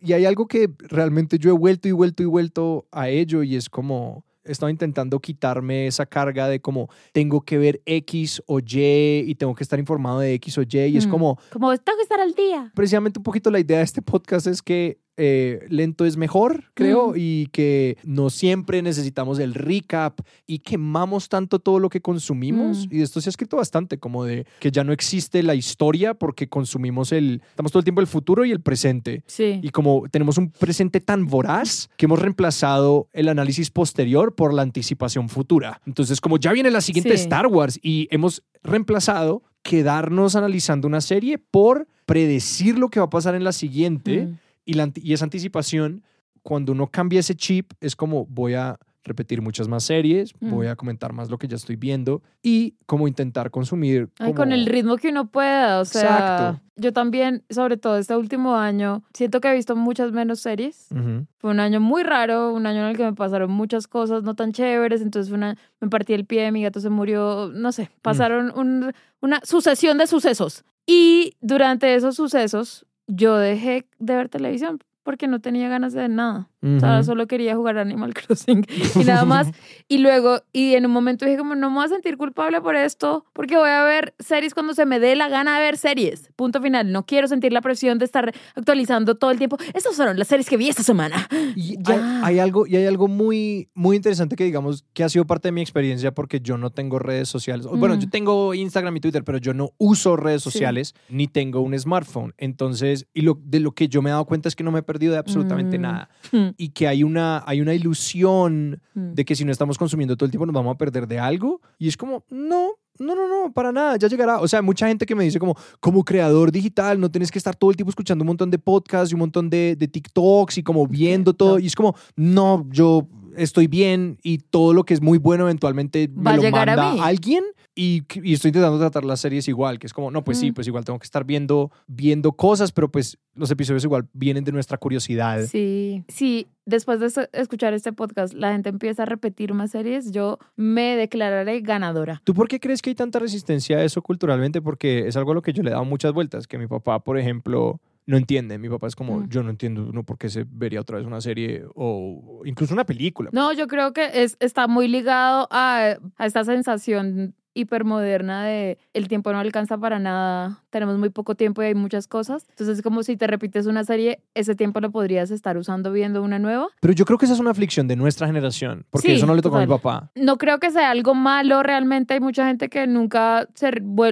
Y 0.00 0.12
hay 0.12 0.24
algo 0.26 0.46
que 0.46 0.70
realmente 0.78 1.38
yo 1.38 1.50
he 1.50 1.52
vuelto 1.58 1.88
y 1.88 1.92
vuelto 1.92 2.22
y 2.22 2.26
vuelto 2.26 2.86
a 2.92 3.08
ello 3.08 3.42
y 3.42 3.56
es 3.56 3.68
como 3.70 4.24
he 4.44 4.52
estado 4.52 4.70
intentando 4.70 5.18
quitarme 5.18 5.88
esa 5.88 6.06
carga 6.06 6.46
de 6.48 6.60
como 6.60 6.88
tengo 7.12 7.40
que 7.40 7.58
ver 7.58 7.82
X 7.84 8.40
o 8.46 8.60
Y 8.60 9.24
y 9.26 9.34
tengo 9.34 9.54
que 9.56 9.64
estar 9.64 9.78
informado 9.78 10.20
de 10.20 10.34
X 10.34 10.58
o 10.58 10.62
Y 10.62 10.78
y 10.86 10.96
es 10.96 11.06
como 11.08 11.36
Como 11.50 11.76
tengo 11.78 11.96
que 11.96 12.02
estar 12.02 12.20
al 12.20 12.32
día. 12.34 12.70
precisamente 12.74 13.18
un 13.18 13.24
poquito 13.24 13.50
la 13.50 13.58
idea 13.58 13.78
de 13.78 13.84
este 13.84 14.02
podcast 14.02 14.46
es 14.46 14.62
que 14.62 15.00
eh, 15.16 15.66
lento 15.70 16.04
es 16.04 16.16
mejor, 16.16 16.64
creo, 16.74 17.10
Mm. 17.10 17.14
y 17.16 17.46
que 17.46 17.96
no 18.04 18.28
siempre 18.30 18.82
necesitamos 18.82 19.38
el 19.38 19.54
recap 19.54 20.20
y 20.46 20.58
quemamos 20.58 21.28
tanto 21.28 21.58
todo 21.58 21.78
lo 21.78 21.88
que 21.88 22.00
consumimos. 22.00 22.86
Mm. 22.86 22.94
Y 22.96 23.02
esto 23.02 23.20
se 23.20 23.28
ha 23.28 23.30
escrito 23.30 23.56
bastante, 23.56 23.98
como 23.98 24.24
de 24.24 24.46
que 24.60 24.70
ya 24.70 24.84
no 24.84 24.92
existe 24.92 25.42
la 25.42 25.54
historia 25.54 26.14
porque 26.14 26.48
consumimos 26.48 27.12
el, 27.12 27.40
estamos 27.48 27.72
todo 27.72 27.80
el 27.80 27.84
tiempo 27.84 28.00
el 28.00 28.06
futuro 28.06 28.44
y 28.44 28.50
el 28.52 28.60
presente. 28.60 29.22
Sí. 29.26 29.60
Y 29.62 29.70
como 29.70 30.04
tenemos 30.10 30.38
un 30.38 30.50
presente 30.50 31.00
tan 31.00 31.26
voraz 31.26 31.88
que 31.96 32.06
hemos 32.06 32.20
reemplazado 32.20 33.08
el 33.12 33.28
análisis 33.28 33.70
posterior 33.70 34.34
por 34.34 34.52
la 34.52 34.62
anticipación 34.62 35.28
futura. 35.28 35.80
Entonces, 35.86 36.20
como 36.20 36.36
ya 36.38 36.52
viene 36.52 36.70
la 36.70 36.80
siguiente 36.80 37.16
Sí. 37.16 37.22
Star 37.24 37.46
Wars 37.46 37.78
y 37.82 38.08
hemos 38.10 38.42
reemplazado 38.62 39.42
quedarnos 39.62 40.36
analizando 40.36 40.86
una 40.86 41.00
serie 41.00 41.38
por 41.38 41.88
predecir 42.04 42.78
lo 42.78 42.88
que 42.88 43.00
va 43.00 43.06
a 43.06 43.10
pasar 43.10 43.34
en 43.34 43.42
la 43.44 43.52
siguiente 43.52 44.26
Mm. 44.26 44.38
Y, 44.66 44.74
la, 44.74 44.90
y 44.94 45.14
esa 45.14 45.24
anticipación, 45.24 46.02
cuando 46.42 46.72
uno 46.72 46.88
cambia 46.88 47.20
ese 47.20 47.34
chip, 47.34 47.72
es 47.80 47.96
como 47.96 48.26
voy 48.26 48.54
a 48.54 48.78
repetir 49.04 49.40
muchas 49.40 49.68
más 49.68 49.84
series, 49.84 50.32
Mm. 50.40 50.50
voy 50.50 50.66
a 50.66 50.74
comentar 50.74 51.12
más 51.12 51.30
lo 51.30 51.38
que 51.38 51.46
ya 51.46 51.54
estoy 51.54 51.76
viendo 51.76 52.22
y 52.42 52.74
como 52.86 53.06
intentar 53.06 53.52
consumir. 53.52 54.08
Ay, 54.18 54.32
como- 54.32 54.34
con 54.34 54.50
el 54.52 54.66
ritmo 54.66 54.96
que 54.96 55.10
uno 55.10 55.28
pueda, 55.30 55.80
o 55.80 55.84
sea, 55.84 56.00
Exacto. 56.02 56.60
yo 56.74 56.92
también, 56.92 57.44
sobre 57.48 57.76
todo 57.76 57.98
este 57.98 58.16
último 58.16 58.56
año, 58.56 59.04
siento 59.14 59.40
que 59.40 59.48
he 59.48 59.54
visto 59.54 59.76
muchas 59.76 60.10
menos 60.10 60.40
series. 60.40 60.88
Ujú. 60.90 61.24
Fue 61.38 61.52
un 61.52 61.60
año 61.60 61.78
muy 61.80 62.02
raro, 62.02 62.52
un 62.52 62.66
año 62.66 62.80
en 62.80 62.86
el 62.86 62.96
que 62.96 63.04
me 63.04 63.12
pasaron 63.12 63.48
muchas 63.52 63.86
cosas 63.86 64.24
no 64.24 64.34
tan 64.34 64.50
chéveres, 64.52 65.00
entonces 65.02 65.28
fue 65.28 65.38
una, 65.38 65.56
me 65.80 65.88
partí 65.88 66.12
el 66.12 66.24
pie, 66.24 66.50
mi 66.50 66.64
gato 66.64 66.80
se 66.80 66.90
murió, 66.90 67.52
no 67.54 67.70
sé, 67.70 67.90
pasaron 68.02 68.52
un- 68.56 68.92
una 69.20 69.40
sucesión 69.44 69.98
de 69.98 70.08
sucesos. 70.08 70.64
Y 70.84 71.34
durante 71.40 71.94
esos 71.94 72.16
sucesos, 72.16 72.85
yo 73.06 73.36
dejé 73.36 73.88
de 73.98 74.16
ver 74.16 74.28
televisión 74.28 74.80
porque 75.02 75.28
no 75.28 75.40
tenía 75.40 75.68
ganas 75.68 75.92
de 75.92 76.08
nada. 76.08 76.50
O 76.76 76.80
sea, 76.80 77.02
solo 77.02 77.26
quería 77.26 77.54
jugar 77.56 77.78
Animal 77.78 78.12
Crossing 78.26 78.64
y 79.00 79.04
nada 79.04 79.24
más. 79.24 79.48
Y 79.88 79.98
luego, 79.98 80.40
y 80.52 80.74
en 80.74 80.84
un 80.84 80.90
momento 80.90 81.24
dije 81.24 81.38
como, 81.38 81.54
no 81.54 81.70
me 81.70 81.76
voy 81.76 81.84
a 81.84 81.88
sentir 81.88 82.16
culpable 82.16 82.60
por 82.60 82.74
esto, 82.74 83.24
porque 83.32 83.56
voy 83.56 83.68
a 83.70 83.84
ver 83.84 84.14
series 84.18 84.52
cuando 84.52 84.74
se 84.74 84.84
me 84.84 84.98
dé 84.98 85.14
la 85.14 85.28
gana 85.28 85.56
de 85.58 85.64
ver 85.64 85.76
series. 85.76 86.28
Punto 86.34 86.60
final. 86.60 86.90
No 86.90 87.06
quiero 87.06 87.28
sentir 87.28 87.52
la 87.52 87.60
presión 87.60 87.98
de 87.98 88.04
estar 88.04 88.32
actualizando 88.56 89.14
todo 89.16 89.30
el 89.30 89.38
tiempo. 89.38 89.58
Estas 89.74 89.94
fueron 89.94 90.18
las 90.18 90.26
series 90.26 90.48
que 90.48 90.56
vi 90.56 90.68
esta 90.68 90.82
semana. 90.82 91.28
Y 91.54 91.76
Ya. 91.80 91.94
hay, 92.24 92.34
hay 92.34 92.38
algo, 92.40 92.66
y 92.66 92.74
hay 92.74 92.86
algo 92.86 93.06
muy, 93.06 93.68
muy 93.74 93.94
interesante 93.96 94.34
que 94.34 94.42
digamos 94.42 94.84
que 94.92 95.04
ha 95.04 95.08
sido 95.08 95.24
parte 95.24 95.48
de 95.48 95.52
mi 95.52 95.60
experiencia 95.60 96.12
porque 96.12 96.40
yo 96.40 96.58
no 96.58 96.70
tengo 96.70 96.98
redes 96.98 97.28
sociales. 97.28 97.64
Bueno, 97.66 97.94
yo 97.94 98.10
tengo 98.10 98.52
Instagram 98.54 98.96
y 98.96 99.00
Twitter, 99.00 99.22
pero 99.22 99.38
yo 99.38 99.54
no 99.54 99.70
uso 99.78 100.16
redes 100.16 100.42
Sí. 100.42 100.50
sociales 100.50 100.94
ni 101.08 101.28
tengo 101.28 101.60
un 101.60 101.78
smartphone. 101.78 102.34
Entonces, 102.38 103.06
y 103.14 103.20
lo, 103.20 103.38
de 103.44 103.60
lo 103.60 103.70
que 103.72 103.86
yo 103.88 104.02
me 104.02 104.10
he 104.10 104.12
dado 104.12 104.24
cuenta 104.24 104.48
es 104.48 104.56
que 104.56 104.64
no 104.64 104.72
me 104.72 104.80
he 104.80 104.82
perdido 104.82 105.12
de 105.12 105.18
absolutamente 105.20 105.78
Mm. 105.78 105.82
nada. 105.82 106.08
Mm, 106.32 106.48
Y 106.56 106.70
que 106.70 106.88
hay 106.88 107.02
una, 107.02 107.42
hay 107.46 107.60
una 107.60 107.74
ilusión 107.74 108.80
mm. 108.94 109.12
de 109.12 109.24
que 109.24 109.34
si 109.34 109.44
no 109.44 109.52
estamos 109.52 109.78
consumiendo 109.78 110.16
todo 110.16 110.26
el 110.26 110.30
tiempo 110.30 110.46
nos 110.46 110.54
vamos 110.54 110.74
a 110.74 110.78
perder 110.78 111.06
de 111.06 111.18
algo. 111.18 111.60
Y 111.78 111.88
es 111.88 111.96
como, 111.96 112.24
no, 112.30 112.72
no, 112.98 113.14
no, 113.14 113.28
no, 113.28 113.52
para 113.52 113.72
nada, 113.72 113.96
ya 113.96 114.08
llegará. 114.08 114.40
O 114.40 114.48
sea, 114.48 114.62
mucha 114.62 114.88
gente 114.88 115.06
que 115.06 115.14
me 115.14 115.24
dice 115.24 115.38
como, 115.38 115.56
como 115.80 116.04
creador 116.04 116.50
digital, 116.50 116.98
no 116.98 117.10
tienes 117.10 117.30
que 117.30 117.38
estar 117.38 117.54
todo 117.54 117.70
el 117.70 117.76
tiempo 117.76 117.90
escuchando 117.90 118.22
un 118.22 118.28
montón 118.28 118.50
de 118.50 118.58
podcasts 118.58 119.10
y 119.10 119.14
un 119.14 119.20
montón 119.20 119.50
de, 119.50 119.76
de 119.76 119.88
TikToks 119.88 120.58
y 120.58 120.62
como 120.62 120.86
viendo 120.86 121.34
todo. 121.34 121.54
no. 121.54 121.58
Y 121.58 121.66
es 121.66 121.74
como, 121.74 121.94
no, 122.16 122.66
yo 122.70 123.06
estoy 123.36 123.66
bien 123.66 124.18
y 124.22 124.38
todo 124.38 124.72
lo 124.74 124.84
que 124.84 124.94
es 124.94 125.00
muy 125.00 125.18
bueno 125.18 125.44
eventualmente 125.44 126.08
Va 126.08 126.22
me 126.22 126.30
a 126.30 126.36
lo 126.36 126.42
llegar 126.42 126.68
a 126.70 126.76
manda 126.76 126.92
mí. 126.94 127.00
alguien. 127.02 127.44
Y, 127.78 128.04
y 128.22 128.32
estoy 128.32 128.48
intentando 128.48 128.78
tratar 128.78 129.04
las 129.04 129.20
series 129.20 129.48
igual, 129.48 129.78
que 129.78 129.86
es 129.86 129.92
como, 129.92 130.10
no, 130.10 130.24
pues 130.24 130.38
sí, 130.38 130.50
Mm. 130.50 130.54
pues 130.54 130.66
igual 130.66 130.86
tengo 130.86 130.98
que 130.98 131.04
estar 131.04 131.24
viendo, 131.26 131.70
viendo 131.86 132.32
cosas, 132.32 132.72
pero 132.72 132.90
pues 132.90 133.18
los 133.34 133.50
episodios 133.50 133.84
igual 133.84 134.08
vienen 134.14 134.44
de 134.44 134.52
nuestra 134.52 134.78
curiosidad. 134.78 135.44
Sí, 135.44 136.02
sí, 136.08 136.46
después 136.64 137.00
de 137.00 137.28
escuchar 137.34 137.74
este 137.74 137.92
podcast, 137.92 138.32
la 138.32 138.52
gente 138.52 138.70
empieza 138.70 139.02
a 139.02 139.06
repetir 139.06 139.52
más 139.52 139.72
series, 139.72 140.10
yo 140.10 140.38
me 140.56 140.96
declararé 140.96 141.60
ganadora. 141.60 142.22
¿Tú 142.24 142.32
por 142.32 142.48
qué 142.48 142.60
crees 142.60 142.80
que 142.80 142.88
hay 142.88 142.94
tanta 142.96 143.18
resistencia 143.18 143.76
a 143.76 143.84
eso 143.84 144.00
culturalmente? 144.00 144.62
Porque 144.62 145.06
es 145.06 145.14
algo 145.18 145.32
a 145.32 145.34
lo 145.34 145.42
que 145.42 145.52
yo 145.52 145.62
le 145.62 145.68
he 145.68 145.72
dado 145.72 145.84
muchas 145.84 146.14
vueltas, 146.14 146.46
que 146.46 146.56
mi 146.56 146.66
papá, 146.66 147.00
por 147.04 147.18
ejemplo, 147.18 147.78
no 148.06 148.16
entiende. 148.16 148.58
Mi 148.58 148.68
papá 148.68 148.86
es 148.86 148.94
como, 148.96 149.20
Mm. 149.20 149.28
yo 149.28 149.42
no 149.42 149.50
entiendo 149.50 149.90
no 149.92 150.04
por 150.04 150.16
qué 150.18 150.28
se 150.28 150.44
vería 150.48 150.80
otra 150.80 150.98
vez 150.98 151.06
una 151.06 151.20
serie 151.20 151.64
o 151.74 152.42
incluso 152.44 152.72
una 152.72 152.84
película. 152.86 153.30
No, 153.32 153.52
yo 153.52 153.66
creo 153.66 153.92
que 153.92 154.22
es, 154.22 154.36
está 154.40 154.68
muy 154.68 154.88
ligado 154.88 155.48
a, 155.50 155.96
a 156.16 156.26
esta 156.26 156.44
sensación 156.44 157.34
hipermoderna 157.56 158.44
de 158.44 158.78
el 158.92 159.08
tiempo 159.08 159.32
no 159.32 159.38
alcanza 159.38 159.78
para 159.78 159.98
nada, 159.98 160.62
tenemos 160.70 160.98
muy 160.98 161.08
poco 161.08 161.34
tiempo 161.34 161.62
y 161.62 161.66
hay 161.66 161.74
muchas 161.74 162.06
cosas. 162.06 162.46
Entonces 162.50 162.78
es 162.78 162.82
como 162.82 163.02
si 163.02 163.16
te 163.16 163.26
repites 163.26 163.66
una 163.66 163.82
serie, 163.82 164.20
ese 164.34 164.54
tiempo 164.54 164.80
lo 164.80 164.90
podrías 164.90 165.30
estar 165.30 165.56
usando 165.56 165.90
viendo 165.90 166.22
una 166.22 166.38
nueva. 166.38 166.68
Pero 166.80 166.92
yo 166.92 167.04
creo 167.04 167.18
que 167.18 167.24
esa 167.24 167.34
es 167.34 167.40
una 167.40 167.50
aflicción 167.50 167.88
de 167.88 167.96
nuestra 167.96 168.26
generación, 168.26 168.84
porque 168.90 169.08
Sí, 169.08 169.14
eso 169.14 169.26
no 169.26 169.34
le 169.34 169.42
tocó 169.42 169.56
a 169.56 169.60
mi 169.60 169.66
papá. 169.66 170.10
No 170.14 170.36
creo 170.36 170.58
que 170.58 170.70
sea 170.70 170.90
algo 170.90 171.14
malo 171.14 171.62
realmente. 171.62 172.14
Hay 172.14 172.20
mucha 172.20 172.46
gente 172.46 172.68
que 172.68 172.86
nunca 172.86 173.48
se, 173.54 173.70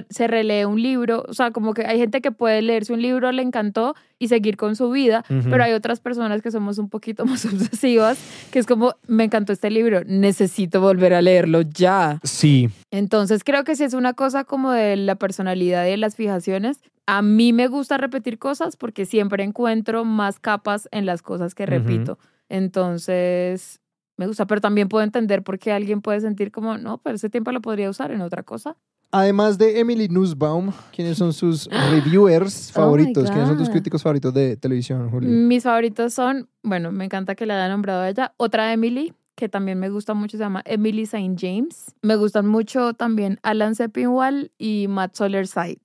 se 0.09 0.27
relee 0.27 0.65
un 0.65 0.81
libro. 0.81 1.23
O 1.27 1.33
sea, 1.33 1.51
como 1.51 1.73
que 1.73 1.85
hay 1.85 1.99
gente 1.99 2.21
que 2.21 2.31
puede 2.31 2.61
leerse 2.61 2.93
un 2.93 3.01
libro, 3.01 3.31
le 3.31 3.43
encantó 3.43 3.95
y 4.17 4.27
seguir 4.27 4.57
con 4.57 4.75
su 4.75 4.89
vida. 4.89 5.23
Pero 5.27 5.63
hay 5.63 5.73
otras 5.73 5.99
personas 5.99 6.41
que 6.41 6.51
somos 6.51 6.77
un 6.77 6.89
poquito 6.89 7.25
más 7.25 7.45
obsesivas, 7.45 8.17
que 8.51 8.59
es 8.59 8.65
como, 8.65 8.95
me 9.07 9.25
encantó 9.25 9.53
este 9.53 9.69
libro, 9.69 10.01
necesito 10.05 10.81
volver 10.81 11.13
a 11.13 11.21
leerlo 11.21 11.61
ya. 11.61 12.19
Sí, 12.23 12.69
Entonces 12.95 13.43
creo 13.43 13.65
que 13.65 13.75
sí 13.75 13.83
es 13.83 13.93
una 13.93 14.13
cosa 14.13 14.45
como 14.45 14.71
de 14.71 14.95
la 14.95 15.15
personalidad 15.15 15.85
y 15.85 15.89
de 15.89 15.97
las 15.97 16.15
fijaciones. 16.15 16.79
A 17.05 17.21
mí 17.21 17.51
me 17.51 17.67
gusta 17.67 17.97
repetir 17.97 18.39
cosas 18.39 18.77
porque 18.77 19.05
siempre 19.05 19.43
encuentro 19.43 20.05
más 20.05 20.39
capas 20.39 20.87
en 20.91 21.05
las 21.05 21.21
cosas 21.21 21.53
que 21.55 21.65
repito. 21.65 22.17
Entonces, 22.47 23.81
me 24.15 24.27
gusta, 24.27 24.47
pero 24.47 24.61
también 24.61 24.87
puedo 24.87 25.03
entender 25.03 25.43
por 25.43 25.59
qué 25.59 25.73
alguien 25.73 26.01
puede 26.01 26.21
sentir 26.21 26.53
como, 26.53 26.77
no, 26.77 26.99
pero 26.99 27.17
ese 27.17 27.29
tiempo 27.29 27.51
lo 27.51 27.61
podría 27.61 27.89
usar 27.89 28.11
en 28.11 28.21
otra 28.21 28.43
cosa. 28.43 28.77
Además 29.11 29.57
de 29.57 29.77
Emily 29.81 30.07
Nussbaum, 30.07 30.71
¿quiénes 30.93 31.17
son 31.17 31.33
sus 31.33 31.67
reviewers 31.91 32.69
Oh 32.69 32.79
my 32.79 32.85
favoritos? 32.85 33.29
¿Quiénes 33.29 33.49
son 33.49 33.57
tus 33.57 33.69
críticos 33.69 34.03
favoritos 34.03 34.33
de 34.33 34.55
televisión, 34.55 35.09
Juli? 35.09 35.27
Mis 35.27 35.63
favoritos 35.63 36.13
son, 36.13 36.47
bueno, 36.63 36.93
me 36.93 37.03
encanta 37.03 37.35
que 37.35 37.45
la 37.45 37.55
haya 37.55 37.67
nombrado 37.67 38.03
a 38.03 38.09
ella. 38.09 38.33
Otra 38.37 38.71
Emily, 38.71 39.13
que 39.35 39.49
también 39.49 39.79
me 39.79 39.89
gusta 39.89 40.13
mucho, 40.13 40.37
se 40.37 40.43
llama 40.43 40.61
Emily 40.65 41.03
St. 41.03 41.35
James. 41.37 41.93
Me 42.01 42.15
gustan 42.15 42.47
mucho 42.47 42.93
también 42.93 43.39
Alan 43.43 43.75
Sepinwall 43.75 44.51
y 44.57 44.87
Matt 44.87 45.15
Soler 45.15 45.47
Sides. 45.47 45.79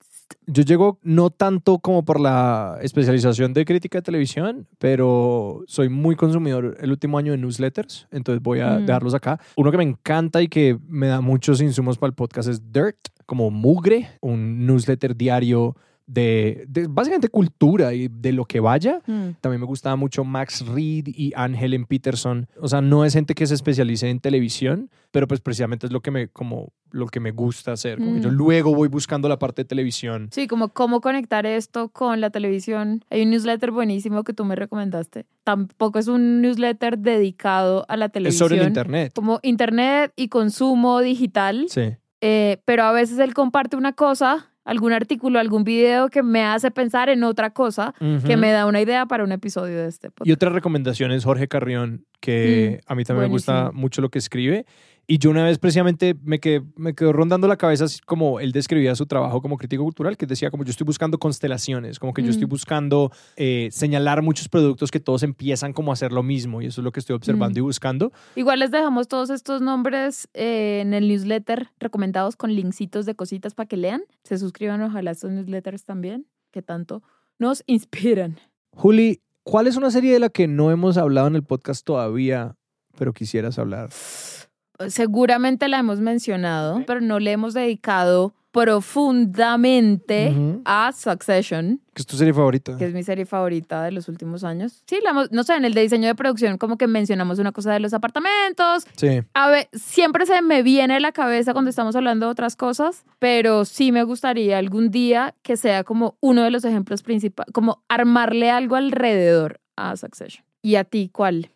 Yo 0.47 0.63
llego 0.63 0.97
no 1.03 1.29
tanto 1.29 1.79
como 1.79 2.05
por 2.05 2.19
la 2.19 2.77
especialización 2.81 3.53
de 3.53 3.65
crítica 3.65 3.97
de 3.97 4.01
televisión, 4.03 4.67
pero 4.79 5.63
soy 5.67 5.89
muy 5.89 6.15
consumidor 6.15 6.77
el 6.79 6.91
último 6.91 7.17
año 7.17 7.33
de 7.33 7.37
newsletters, 7.37 8.07
entonces 8.11 8.41
voy 8.41 8.61
a 8.61 8.79
Mm. 8.79 8.85
dejarlos 8.85 9.13
acá. 9.13 9.39
Uno 9.57 9.71
que 9.71 9.77
me 9.77 9.83
encanta 9.83 10.41
y 10.41 10.47
que 10.47 10.77
me 10.87 11.07
da 11.07 11.19
muchos 11.21 11.61
insumos 11.61 11.97
para 11.97 12.09
el 12.09 12.15
podcast 12.15 12.47
es 12.49 12.71
Dirt, 12.71 12.97
como 13.25 13.51
Mugre, 13.51 14.07
un 14.21 14.65
newsletter 14.65 15.15
diario 15.15 15.75
de, 16.07 16.65
de 16.67 16.87
básicamente 16.87 17.29
cultura 17.29 17.93
y 17.93 18.07
de 18.09 18.33
lo 18.33 18.45
que 18.45 18.59
vaya. 18.59 19.01
Mm. 19.07 19.29
También 19.39 19.61
me 19.61 19.67
gustaba 19.67 19.95
mucho 19.95 20.23
Max 20.23 20.65
Reed 20.67 21.07
y 21.07 21.31
Ann 21.35 21.55
Helen 21.55 21.85
Peterson. 21.85 22.47
O 22.59 22.67
sea, 22.67 22.81
no 22.81 23.05
es 23.05 23.13
gente 23.13 23.33
que 23.35 23.47
se 23.47 23.53
especialice 23.53 24.09
en 24.09 24.19
televisión, 24.19 24.89
pero 25.11 25.27
pues 25.27 25.39
precisamente 25.41 25.85
es 25.87 25.93
lo 25.93 26.01
que 26.01 26.11
me, 26.11 26.27
como, 26.27 26.73
lo 26.91 27.07
que 27.07 27.19
me 27.19 27.31
gusta 27.31 27.71
hacer. 27.71 27.97
Como 27.99 28.17
yo 28.17 28.29
Mm. 28.29 28.33
luego 28.35 28.75
voy 28.75 28.87
buscando 28.89 29.29
la 29.29 29.39
parte 29.39 29.61
de 29.63 29.65
televisión. 29.69 30.29
Sí, 30.31 30.47
como 30.47 30.69
cómo 30.69 30.99
conectar 31.01 31.45
esto 31.45 31.89
con 31.89 32.19
la 32.19 32.29
televisión. 32.29 33.05
Hay 33.09 33.21
un 33.23 33.29
newsletter 33.29 33.71
buenísimo 33.71 34.23
que 34.23 34.33
tú 34.33 34.43
me 34.43 34.55
recomendaste. 34.55 35.25
Tampoco 35.43 35.99
es 35.99 36.07
un 36.07 36.41
newsletter 36.41 36.97
dedicado 36.97 37.85
a 37.87 37.95
la 37.97 38.05
Es 38.07 38.11
televisión. 38.11 38.49
sobre 38.49 38.61
el 38.61 38.67
internet. 38.67 39.13
Como 39.15 39.39
internet 39.43 40.11
y 40.15 40.27
consumo 40.27 40.99
digital. 40.99 41.65
Sí. 41.69 41.91
Eh, 42.21 42.61
pero 42.65 42.83
a 42.83 42.91
veces 42.91 43.17
él 43.17 43.33
comparte 43.33 43.75
una 43.75 43.93
cosa, 43.93 44.50
algún 44.63 44.93
artículo, 44.93 45.39
algún 45.39 45.63
video 45.63 46.09
que 46.09 46.23
me 46.23 46.43
hace 46.43 46.71
pensar 46.71 47.09
en 47.09 47.23
otra 47.23 47.51
cosa, 47.51 47.93
que 48.25 48.37
me 48.37 48.51
da 48.51 48.65
una 48.65 48.81
idea 48.81 49.05
para 49.05 49.23
un 49.23 49.31
episodio 49.31 49.77
de 49.77 49.87
este 49.87 50.09
podcast. 50.09 50.27
Y 50.27 50.31
otra 50.31 50.49
recomendación 50.49 51.11
es 51.11 51.23
Jorge 51.23 51.47
Carrión, 51.47 52.05
que 52.19 52.81
a 52.85 52.95
mí 52.95 53.03
también 53.03 53.27
me 53.27 53.31
gusta 53.31 53.71
mucho 53.73 54.01
lo 54.01 54.09
que 54.09 54.19
escribe. 54.19 54.65
Y 55.11 55.17
yo 55.17 55.29
una 55.29 55.43
vez 55.43 55.59
precisamente 55.59 56.15
me, 56.23 56.39
quedé, 56.39 56.63
me 56.77 56.95
quedó 56.95 57.11
rondando 57.11 57.45
la 57.49 57.57
cabeza 57.57 57.85
como 58.05 58.39
él 58.39 58.53
describía 58.53 58.95
su 58.95 59.07
trabajo 59.07 59.41
como 59.41 59.57
crítico 59.57 59.83
cultural, 59.83 60.15
que 60.15 60.25
decía 60.25 60.49
como 60.49 60.63
yo 60.63 60.71
estoy 60.71 60.85
buscando 60.85 61.19
constelaciones, 61.19 61.99
como 61.99 62.13
que 62.13 62.21
yo 62.21 62.29
Mm. 62.29 62.31
estoy 62.31 62.45
buscando 62.45 63.11
eh, 63.35 63.67
señalar 63.73 64.21
muchos 64.21 64.47
productos 64.47 64.89
que 64.89 65.01
todos 65.01 65.23
empiezan 65.23 65.73
como 65.73 65.91
a 65.91 65.95
hacer 65.95 66.13
lo 66.13 66.23
mismo 66.23 66.61
y 66.61 66.67
eso 66.67 66.79
es 66.79 66.85
lo 66.85 66.93
que 66.93 67.01
estoy 67.01 67.17
observando 67.17 67.57
Mm. 67.57 67.59
y 67.59 67.61
buscando. 67.61 68.13
Igual 68.37 68.59
les 68.59 68.71
dejamos 68.71 69.09
todos 69.09 69.29
estos 69.31 69.61
nombres 69.61 70.29
eh, 70.33 70.79
en 70.81 70.93
el 70.93 71.09
newsletter 71.09 71.67
recomendados 71.77 72.37
con 72.37 72.55
linksitos 72.55 73.05
de 73.05 73.13
cositas 73.13 73.53
para 73.53 73.67
que 73.67 73.75
lean. 73.75 74.03
Se 74.23 74.37
suscriban 74.37 74.81
ojalá 74.81 75.11
a 75.11 75.13
estos 75.13 75.29
newsletters 75.31 75.83
también, 75.83 76.25
que 76.51 76.61
tanto 76.61 77.03
nos 77.37 77.63
inspiran. 77.67 78.39
Juli, 78.77 79.19
¿cuál 79.43 79.67
es 79.67 79.75
una 79.75 79.91
serie 79.91 80.13
de 80.13 80.19
la 80.19 80.29
que 80.29 80.47
no 80.47 80.71
hemos 80.71 80.95
hablado 80.95 81.27
en 81.27 81.35
el 81.35 81.43
podcast 81.43 81.85
todavía, 81.85 82.55
pero 82.97 83.11
quisieras 83.11 83.59
hablar? 83.59 83.89
Seguramente 84.89 85.67
la 85.67 85.79
hemos 85.79 85.99
mencionado, 85.99 86.83
pero 86.87 87.01
no 87.01 87.19
le 87.19 87.31
hemos 87.31 87.53
dedicado 87.53 88.33
profundamente 88.51 90.29
Ujú. 90.31 90.61
a 90.65 90.91
Succession, 90.91 91.79
¿Qué 91.93 92.01
es 92.01 92.05
tu 92.05 92.17
serie 92.17 92.33
favorita? 92.33 92.75
que 92.77 92.85
es 92.85 92.93
mi 92.93 93.01
serie 93.03 93.25
favorita 93.25 93.83
de 93.83 93.91
los 93.91 94.09
últimos 94.09 94.43
años. 94.43 94.83
Sí, 94.87 94.97
la 95.03 95.27
no 95.31 95.43
sé, 95.43 95.55
en 95.55 95.63
el 95.65 95.73
de 95.73 95.81
diseño 95.81 96.07
de 96.07 96.15
producción 96.15 96.57
como 96.57 96.77
que 96.77 96.87
mencionamos 96.87 97.39
una 97.39 97.51
cosa 97.53 97.71
de 97.73 97.79
los 97.79 97.93
apartamentos. 97.93 98.85
Sí. 98.97 99.21
A 99.33 99.49
ver, 99.49 99.69
siempre 99.73 100.25
se 100.25 100.41
me 100.41 100.63
viene 100.63 100.95
a 100.95 100.99
la 100.99 101.11
cabeza 101.13 101.53
cuando 101.53 101.69
estamos 101.69 101.95
hablando 101.95 102.25
de 102.25 102.31
otras 102.33 102.55
cosas, 102.57 103.05
pero 103.19 103.63
sí 103.65 103.91
me 103.93 104.03
gustaría 104.03 104.57
algún 104.57 104.91
día 104.91 105.33
que 105.43 105.55
sea 105.55 105.83
como 105.83 106.17
uno 106.19 106.43
de 106.43 106.51
los 106.51 106.65
ejemplos 106.65 107.03
principales, 107.03 107.51
como 107.53 107.83
armarle 107.87 108.51
algo 108.51 108.75
alrededor 108.75 109.61
a 109.77 109.95
Succession. 109.95 110.43
¿Y 110.61 110.75
a 110.75 110.83
ti 110.83 111.09
cuál? 111.11 111.51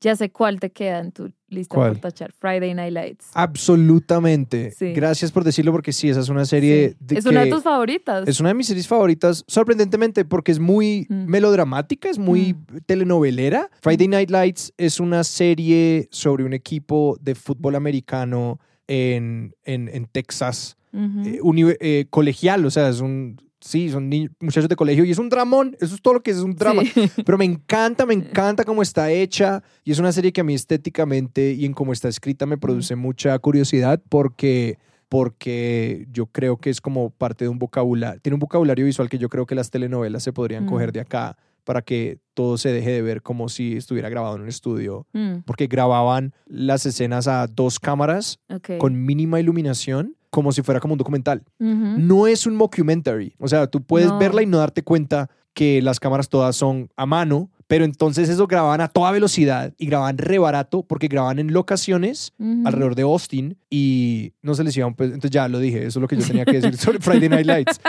Ya 0.00 0.16
sé 0.16 0.30
cuál 0.30 0.60
te 0.60 0.70
queda 0.70 0.98
en 1.00 1.12
tu 1.12 1.32
lista 1.48 1.74
¿Cuál? 1.74 1.92
por 1.92 2.00
tachar. 2.00 2.32
Friday 2.32 2.74
Night 2.74 2.92
Lights. 2.92 3.30
Absolutamente. 3.34 4.70
Sí. 4.72 4.92
Gracias 4.92 5.32
por 5.32 5.44
decirlo 5.44 5.72
porque 5.72 5.92
sí, 5.92 6.08
esa 6.08 6.20
es 6.20 6.28
una 6.28 6.44
serie 6.44 6.90
Sí. 6.90 6.96
de 7.00 7.18
es 7.18 7.26
una 7.26 7.44
de 7.44 7.50
tus 7.50 7.62
favoritas. 7.62 8.28
Es 8.28 8.40
una 8.40 8.50
de 8.50 8.54
mis 8.54 8.66
series 8.66 8.86
favoritas, 8.88 9.44
sorprendentemente, 9.46 10.24
porque 10.24 10.52
es 10.52 10.58
muy 10.58 11.06
Mm. 11.08 11.26
melodramática, 11.26 12.08
es 12.08 12.18
muy 12.18 12.54
telenovelera. 12.86 13.70
Friday 13.82 14.08
Night 14.08 14.30
Lights 14.30 14.72
es 14.76 15.00
una 15.00 15.24
serie 15.24 16.08
sobre 16.10 16.44
un 16.44 16.52
equipo 16.52 17.16
de 17.20 17.34
fútbol 17.34 17.74
americano 17.76 18.58
en, 18.86 19.54
en, 19.64 19.88
en 19.92 20.06
Texas, 20.06 20.76
eh, 20.94 21.40
eh, 21.80 22.06
colegial, 22.10 22.64
o 22.64 22.70
sea, 22.70 22.88
es 22.88 23.00
un... 23.00 23.36
Sí, 23.68 23.90
son 23.90 24.08
ni- 24.08 24.28
muchachos 24.40 24.68
de 24.68 24.76
colegio 24.76 25.04
y 25.04 25.10
es 25.10 25.18
un 25.18 25.28
dramón, 25.28 25.76
eso 25.80 25.94
es 25.94 26.00
todo 26.02 26.14
lo 26.14 26.22
que 26.22 26.30
es, 26.30 26.38
es 26.38 26.42
un 26.42 26.54
drama. 26.54 26.82
Sí. 26.84 27.10
Pero 27.26 27.36
me 27.38 27.44
encanta, 27.44 28.06
me 28.06 28.14
encanta 28.14 28.64
cómo 28.64 28.82
está 28.82 29.10
hecha 29.10 29.62
y 29.84 29.92
es 29.92 29.98
una 29.98 30.10
serie 30.12 30.32
que 30.32 30.40
a 30.40 30.44
mí 30.44 30.54
estéticamente 30.54 31.52
y 31.52 31.64
en 31.64 31.72
cómo 31.74 31.92
está 31.92 32.08
escrita 32.08 32.46
me 32.46 32.56
produce 32.58 32.96
mucha 32.96 33.38
curiosidad 33.38 34.00
porque, 34.08 34.78
porque 35.08 36.06
yo 36.12 36.26
creo 36.26 36.56
que 36.58 36.70
es 36.70 36.80
como 36.80 37.10
parte 37.10 37.44
de 37.44 37.48
un 37.48 37.58
vocabulario, 37.58 38.20
tiene 38.20 38.34
un 38.34 38.40
vocabulario 38.40 38.84
visual 38.86 39.08
que 39.08 39.18
yo 39.18 39.28
creo 39.28 39.46
que 39.46 39.54
las 39.54 39.70
telenovelas 39.70 40.22
se 40.22 40.32
podrían 40.32 40.64
Mm. 40.64 40.68
coger 40.68 40.92
de 40.92 41.00
acá 41.00 41.36
para 41.64 41.82
que 41.82 42.18
todo 42.34 42.56
se 42.56 42.72
deje 42.72 42.90
de 42.92 43.02
ver 43.02 43.20
como 43.22 43.48
si 43.50 43.76
estuviera 43.76 44.08
grabado 44.08 44.36
en 44.36 44.42
un 44.42 44.48
estudio. 44.48 45.06
Mm, 45.12 45.40
Porque 45.44 45.66
grababan 45.66 46.32
las 46.46 46.86
escenas 46.86 47.28
a 47.28 47.46
dos 47.46 47.78
cámaras 47.78 48.38
ok. 48.48 48.78
con 48.78 49.04
mínima 49.04 49.38
iluminación, 49.38 50.16
como 50.30 50.52
si 50.52 50.62
fuera 50.62 50.80
como 50.80 50.94
un 50.94 50.98
documental. 50.98 51.42
No 51.58 52.26
es 52.26 52.46
un 52.46 52.56
mockumentary. 52.56 53.34
O 53.38 53.48
sea, 53.48 53.66
tú 53.66 53.82
puedes 53.82 54.08
No. 54.08 54.18
verla 54.18 54.42
y 54.42 54.46
no 54.46 54.58
darte 54.58 54.82
cuenta 54.82 55.30
que 55.54 55.82
las 55.82 55.98
cámaras 55.98 56.28
todas 56.28 56.54
son 56.54 56.88
a 56.96 57.04
mano, 57.06 57.50
pero 57.66 57.84
entonces 57.84 58.28
eso 58.28 58.46
grababan 58.46 58.80
a 58.80 58.88
toda 58.88 59.10
velocidad 59.10 59.74
y 59.76 59.86
grababan 59.86 60.16
re 60.16 60.38
barato 60.38 60.84
porque 60.84 61.08
grababan 61.08 61.38
en 61.40 61.52
locaciones 61.52 62.32
alrededor 62.64 62.94
de 62.94 63.02
Austin 63.02 63.58
y 63.68 64.34
no 64.40 64.54
se 64.54 64.62
les 64.64 64.76
iban, 64.76 64.94
pues, 64.94 65.08
entonces 65.08 65.32
ya 65.32 65.48
lo 65.48 65.58
dije, 65.58 65.78
eso 65.86 65.98
es 65.98 66.02
lo 66.02 66.06
que 66.08 66.16
yo 66.16 66.24
tenía 66.24 66.44
que 66.44 66.60
decir 66.60 66.76
sobre 66.76 66.98
Friday 67.00 67.28
Night 67.28 67.46
Lights, 67.46 67.80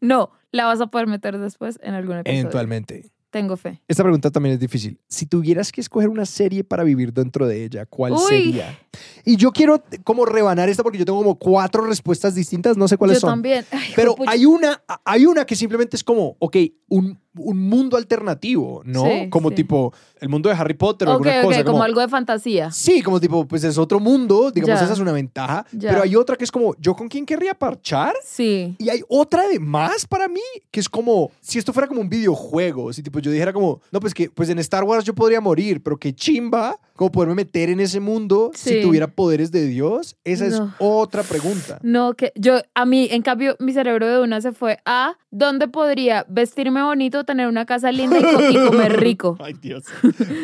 No, 0.00 0.30
la 0.52 0.66
vas 0.66 0.80
a 0.80 0.88
poder 0.88 1.06
meter 1.06 1.38
después 1.38 1.78
en 1.82 1.94
algún 1.94 2.18
episodio. 2.18 2.40
eventualmente. 2.40 3.10
Tengo 3.36 3.54
fe. 3.58 3.82
Esta 3.86 4.02
pregunta 4.02 4.30
también 4.30 4.54
es 4.54 4.60
difícil. 4.60 4.98
Si 5.08 5.26
tuvieras 5.26 5.70
que 5.70 5.82
escoger 5.82 6.08
una 6.08 6.24
serie 6.24 6.64
para 6.64 6.84
vivir 6.84 7.12
dentro 7.12 7.46
de 7.46 7.66
ella, 7.66 7.84
¿cuál 7.84 8.14
Uy. 8.14 8.20
sería? 8.26 8.78
Y 9.26 9.36
yo 9.36 9.52
quiero 9.52 9.84
como 10.04 10.24
rebanar 10.24 10.70
esta 10.70 10.82
porque 10.82 10.96
yo 10.96 11.04
tengo 11.04 11.18
como 11.18 11.38
cuatro 11.38 11.84
respuestas 11.84 12.34
distintas, 12.34 12.78
no 12.78 12.88
sé 12.88 12.96
cuáles 12.96 13.18
Yo 13.18 13.20
son. 13.20 13.30
también. 13.32 13.66
Ay, 13.70 13.92
Pero 13.94 14.16
hay 14.26 14.46
una, 14.46 14.82
hay 15.04 15.26
una 15.26 15.44
que 15.44 15.54
simplemente 15.54 15.96
es 15.98 16.02
como, 16.02 16.34
ok, 16.38 16.56
un, 16.88 17.20
un 17.38 17.68
mundo 17.68 17.96
alternativo, 17.96 18.82
¿no? 18.84 19.04
Sí, 19.04 19.28
como 19.30 19.50
sí. 19.50 19.56
tipo 19.56 19.92
el 20.20 20.28
mundo 20.28 20.48
de 20.48 20.54
Harry 20.54 20.74
Potter 20.74 21.08
o 21.08 21.12
alguna 21.12 21.42
cosa. 21.42 21.64
como, 21.64 21.82
algo 21.82 22.00
de 22.00 22.08
fantasía. 22.08 22.70
Sí, 22.70 23.02
como 23.02 23.20
tipo, 23.20 23.46
pues 23.46 23.64
es 23.64 23.78
otro 23.78 24.00
mundo, 24.00 24.50
digamos, 24.50 24.78
Ya. 24.78 24.84
esa 24.84 24.94
es 24.94 24.98
una 25.00 25.12
ventaja. 25.12 25.66
Ya. 25.72 25.90
Pero 25.90 26.02
hay 26.02 26.16
otra 26.16 26.36
que 26.36 26.44
es 26.44 26.50
como, 26.52 26.74
¿yo 26.78 26.94
con 26.94 27.08
quién 27.08 27.26
querría 27.26 27.54
parchar? 27.54 28.14
Sí. 28.24 28.74
Y 28.78 28.88
hay 28.88 29.02
otra 29.08 29.46
de 29.48 29.58
más 29.60 30.06
para 30.06 30.28
mí, 30.28 30.40
que 30.70 30.80
es 30.80 30.88
como, 30.88 31.30
si 31.40 31.58
esto 31.58 31.72
fuera 31.72 31.86
como 31.88 32.00
un 32.00 32.08
videojuego, 32.08 32.92
si 32.92 33.02
tipo 33.02 33.18
yo 33.18 33.30
dijera 33.30 33.52
como, 33.52 33.80
no, 33.90 34.00
pues 34.00 34.14
que, 34.14 34.30
pues 34.30 34.48
en 34.48 34.58
Star 34.58 34.84
Wars 34.84 35.04
yo 35.04 35.14
podría 35.14 35.40
morir, 35.40 35.82
pero 35.82 35.96
que 35.96 36.14
chimba, 36.14 36.78
como 36.96 37.12
poderme 37.12 37.34
meter 37.34 37.68
en 37.70 37.80
ese 37.80 38.00
mundo 38.00 38.50
si 38.54 38.80
tuviera 38.82 39.06
poderes 39.06 39.52
de 39.52 39.66
Dios, 39.66 40.16
esa 40.24 40.46
es 40.46 40.58
No. 40.58 40.74
otra 40.78 41.22
pregunta. 41.22 41.78
No, 41.82 42.14
que 42.14 42.32
yo, 42.34 42.60
a 42.74 42.84
mí, 42.86 43.08
en 43.10 43.22
cambio, 43.22 43.56
mi 43.60 43.72
cerebro 43.72 44.06
de 44.08 44.20
una 44.20 44.40
se 44.40 44.52
fue 44.52 44.78
a 44.84 45.16
dónde 45.30 45.68
podría 45.68 46.24
vestirme 46.28 46.82
bonito, 46.82 47.24
tener 47.24 47.46
una 47.48 47.66
casa 47.66 47.92
linda 47.92 48.18
y, 48.18 48.22
co- 48.22 48.50
y 48.50 48.66
comer 48.66 48.96
rico. 49.00 49.36
Ay, 49.40 49.54
Dios. 49.60 49.84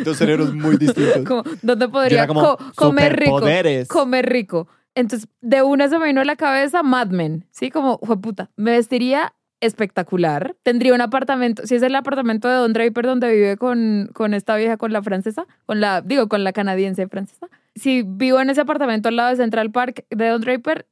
Dos 0.05 0.17
cerebros 0.19 0.55
muy 0.55 0.77
distintos. 0.77 1.25
Como, 1.27 1.43
¿Dónde 1.63 1.89
podría 1.89 2.19
era 2.19 2.27
como, 2.27 2.43
co- 2.43 2.59
comer 2.77 3.19
rico? 3.19 3.41
Comer 3.89 4.27
rico. 4.29 4.69
Entonces, 4.95 5.27
de 5.41 5.63
una 5.63 5.89
se 5.89 5.99
me 5.99 6.07
vino 6.07 6.21
a 6.21 6.25
la 6.27 6.37
cabeza 6.37 6.83
Mad 6.83 7.09
Men, 7.09 7.47
¿sí? 7.51 7.71
Como, 7.71 7.99
puta, 7.99 8.51
me 8.57 8.73
vestiría 8.73 9.33
espectacular. 9.63 10.55
Tendría 10.63 10.93
un 10.93 11.01
apartamento, 11.01 11.67
si 11.67 11.77
es 11.77 11.83
el 11.83 11.95
apartamento 11.95 12.49
de 12.49 12.55
Don 12.57 12.75
Draper 12.75 13.07
donde 13.07 13.33
vive 13.33 13.57
con, 13.57 14.11
con 14.13 14.35
esta 14.35 14.57
vieja, 14.57 14.77
con 14.77 14.93
la 14.93 15.03
francesa, 15.03 15.47
con 15.65 15.81
la, 15.81 16.03
digo, 16.03 16.29
con 16.29 16.45
la 16.45 16.53
canadiense 16.53 17.09
francesa. 17.09 17.49
Si 17.75 18.03
vivo 18.03 18.41
en 18.41 18.51
ese 18.51 18.61
apartamento 18.61 19.09
al 19.09 19.17
lado 19.17 19.31
de 19.31 19.37
Central 19.37 19.71
Park 19.71 20.05
de 20.11 20.29
Don 20.29 20.43
Draper, 20.43 20.87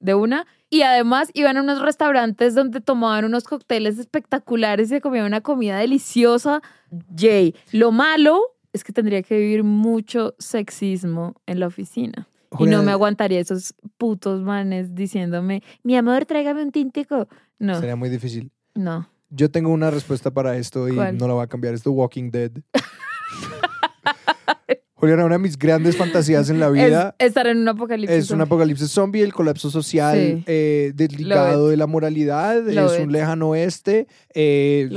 de 0.00 0.14
una. 0.14 0.46
Y 0.70 0.82
además 0.82 1.30
iban 1.34 1.56
a 1.56 1.62
unos 1.62 1.80
restaurantes 1.80 2.54
donde 2.54 2.80
tomaban 2.80 3.24
unos 3.24 3.44
cócteles 3.44 3.98
espectaculares 3.98 4.88
y 4.88 4.94
se 4.94 5.00
comía 5.00 5.24
una 5.24 5.40
comida 5.40 5.78
deliciosa. 5.78 6.62
Jay, 7.16 7.54
lo 7.72 7.92
malo 7.92 8.40
es 8.72 8.82
que 8.82 8.92
tendría 8.92 9.22
que 9.22 9.38
vivir 9.38 9.62
mucho 9.62 10.34
sexismo 10.38 11.34
en 11.46 11.60
la 11.60 11.68
oficina. 11.68 12.28
Y 12.58 12.66
no 12.66 12.82
me 12.82 12.92
aguantaría 12.92 13.40
esos 13.40 13.74
putos 13.98 14.42
manes 14.42 14.94
diciéndome, 14.94 15.62
mi 15.82 15.96
amor, 15.96 16.24
tráigame 16.26 16.62
un 16.62 16.70
tintico. 16.72 17.28
No, 17.58 17.78
Sería 17.80 17.96
muy 17.96 18.08
difícil. 18.08 18.50
no. 18.74 19.08
Yo 19.30 19.50
tengo 19.50 19.70
una 19.70 19.90
respuesta 19.90 20.30
para 20.30 20.56
esto 20.56 20.88
y 20.88 20.94
¿Cuál? 20.94 21.18
no 21.18 21.26
la 21.26 21.34
voy 21.34 21.42
a 21.42 21.48
cambiar. 21.48 21.74
Es 21.74 21.82
The 21.82 21.88
Walking 21.88 22.30
Dead. 22.30 22.52
Juliana, 25.04 25.24
una 25.24 25.36
de 25.36 25.38
mis 25.42 25.58
grandes 25.58 25.96
fantasías 25.96 26.50
en 26.50 26.58
la 26.60 26.68
vida 26.70 27.14
Es 27.18 27.28
estar 27.28 27.46
en 27.46 27.58
un 27.58 27.68
apocalipsis. 27.68 28.16
es 28.16 28.24
un 28.24 28.28
zombie. 28.38 28.44
apocalipsis 28.44 28.90
zombie, 28.90 29.22
el 29.22 29.32
colapso 29.32 29.70
social 29.70 30.16
Sí. 30.18 30.44
eh, 30.46 30.92
desligado 30.94 31.68
de 31.68 31.76
la 31.76 31.86
moralidad, 31.86 32.62
Love 32.62 32.92
es 32.94 32.98
it. 33.00 33.06
un 33.06 33.12
lejano 33.12 33.48
oeste. 33.50 34.06
eh, 34.34 34.88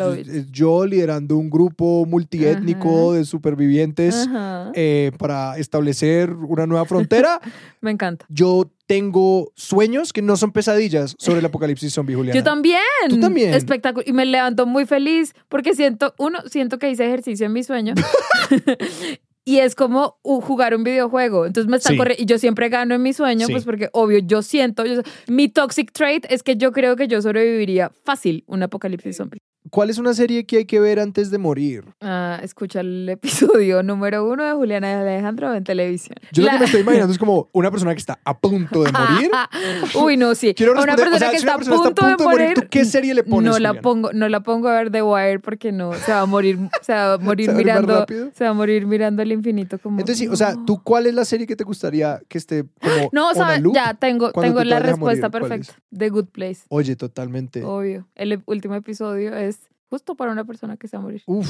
yo 0.52 0.86
liderando 0.86 1.38
un 1.38 1.50
grupo 1.50 2.06
multiétnico 2.06 3.10
Ajá. 3.12 3.18
de 3.20 3.26
supervivientes 3.26 4.28
eh, 4.74 5.12
para 5.18 5.58
establecer 5.58 6.32
una 6.34 6.66
nueva 6.66 6.86
frontera. 6.86 7.40
Me 7.82 7.92
encanta. 7.92 8.26
yo 8.30 8.70
tengo 8.88 9.52
sueños 9.56 10.14
que 10.14 10.22
no 10.22 10.38
son 10.38 10.52
pesadillas 10.54 11.14
sobre 11.20 11.40
el 11.40 11.46
apocalipsis 11.46 11.94
zombie, 11.94 12.16
Juliana. 12.16 12.36
Yo 12.40 12.44
también. 12.44 12.80
Tú 13.10 13.20
también. 13.20 13.54
Espectacular. 13.54 14.08
Y 14.08 14.14
me 14.14 14.26
levanto 14.26 14.66
muy 14.66 14.86
feliz 14.86 15.34
porque 15.50 15.74
siento, 15.76 16.14
uno, 16.18 16.40
siento 16.50 16.80
que 16.80 16.90
hice 16.90 17.06
ejercicio 17.06 17.46
en 17.46 17.54
mi 17.54 17.64
sueño. 17.64 17.94
y 19.48 19.60
es 19.60 19.76
como 19.76 20.18
uh, 20.24 20.42
jugar 20.42 20.76
un 20.76 20.84
videojuego. 20.84 21.46
Entonces 21.46 21.70
me 21.72 21.78
están 21.78 21.94
Sí. 21.94 21.98
corriendo. 21.98 22.22
Y 22.22 22.26
yo 22.26 22.38
siempre 22.38 22.68
gano 22.68 22.96
en 22.96 23.02
mi 23.02 23.14
sueño, 23.14 23.46
Sí. 23.46 23.54
pues 23.54 23.64
porque 23.64 23.88
obvio, 23.94 24.20
yo 24.20 24.42
siento. 24.42 24.84
yo- 24.86 25.02
mi 25.28 25.48
toxic 25.48 25.94
trait 25.94 26.26
es 26.30 26.44
que 26.44 26.58
yo 26.58 26.74
creo 26.74 26.98
que 26.98 27.08
yo 27.08 27.22
sobreviviría 27.22 27.92
fácil 28.04 28.44
un 28.48 28.64
apocalipsis 28.64 29.16
zombie. 29.16 29.40
¿Cuál 29.70 29.90
es 29.90 29.98
una 29.98 30.14
serie 30.14 30.46
que 30.46 30.58
hay 30.58 30.66
que 30.66 30.80
ver 30.80 31.00
antes 31.00 31.32
de 31.32 31.38
morir? 31.38 31.84
Ah, 32.02 32.40
escucha 32.44 32.80
el 32.82 33.08
episodio 33.10 33.84
número 33.84 34.28
uno 34.30 34.44
de 34.44 34.54
Juliana 34.54 34.90
y 34.92 34.94
Alejandro 34.96 35.54
en 35.54 35.64
televisión. 35.64 36.16
Yo 36.32 36.44
lo 36.44 36.52
que 36.52 36.60
me 36.60 36.66
estoy 36.66 36.82
imaginando 36.82 37.12
es 37.14 37.20
como 37.20 37.50
una 37.54 37.72
persona 37.72 37.94
que 37.94 38.00
está 38.00 38.20
a 38.24 38.38
punto 38.38 38.84
de 38.84 38.92
morir. 38.92 39.32
Uy, 39.96 40.18
no, 40.18 40.36
sí. 40.36 40.54
Quiero 40.54 40.74
una 40.74 40.96
persona 40.96 41.16
o 41.16 41.20
sea, 41.20 41.32
que 41.32 41.40
si 41.40 41.46
está 41.48 41.56
a 41.56 41.58
punto, 41.60 42.08
de 42.08 42.24
morir. 42.24 42.54
¿tú 42.56 42.62
qué 42.70 42.86
serie 42.86 43.14
le 43.14 43.24
pones, 43.24 43.52
No 43.52 43.60
la 43.60 43.70
Juliana? 43.70 43.82
pongo, 43.82 44.10
no 44.14 44.30
la 44.30 44.40
pongo 44.42 44.68
a 44.68 44.74
ver 44.74 44.92
The 44.92 45.02
Wire 45.02 45.40
porque 45.40 45.72
no, 45.72 45.94
se 45.94 46.12
va 46.12 46.22
a 46.22 46.26
morir, 46.26 46.58
se 46.82 46.94
va 46.94 47.14
a 47.14 47.18
morir 47.18 47.48
¿Se 47.48 47.52
va 47.52 47.58
a 47.58 47.58
morir 47.58 47.68
más 47.78 47.84
mirando, 47.84 48.06
se 48.34 48.44
va 48.44 48.50
a 48.50 48.54
morir 48.54 48.86
mirando 48.86 49.22
el 49.22 49.32
infinito 49.32 49.80
como. 49.80 50.00
Entonces, 50.00 50.20
sí, 50.20 50.28
o 50.28 50.36
sea. 50.36 50.56
¿tú 50.66 50.82
cuál 50.84 51.08
es 51.08 51.14
la 51.14 51.26
serie 51.26 51.46
que 51.48 51.56
te 51.56 51.64
gustaría 51.64 52.20
que 52.28 52.38
esté 52.38 52.66
como 52.82 53.10
No, 53.12 53.30
on 53.30 53.32
a 53.32 53.36
sabes, 53.36 53.62
loop? 53.62 53.76
ya 53.76 53.94
tengo, 53.94 54.32
tengo 54.32 54.64
la 54.64 54.80
respuesta 54.80 55.30
perfecta. 55.30 55.74
The 55.96 56.10
Good 56.10 56.28
Place, 56.28 56.62
Oye, 56.70 56.96
totalmente. 56.96 57.64
obvio. 57.64 58.08
El 58.16 58.42
último 58.46 58.76
episodio 58.76 59.36
es 59.36 59.57
justo 59.90 60.16
para 60.16 60.32
una 60.32 60.44
persona 60.46 60.78
que 60.78 60.88
se 60.88 60.98
va 60.98 61.02
a 61.02 61.04
morir. 61.06 61.24
Uf, 61.26 61.48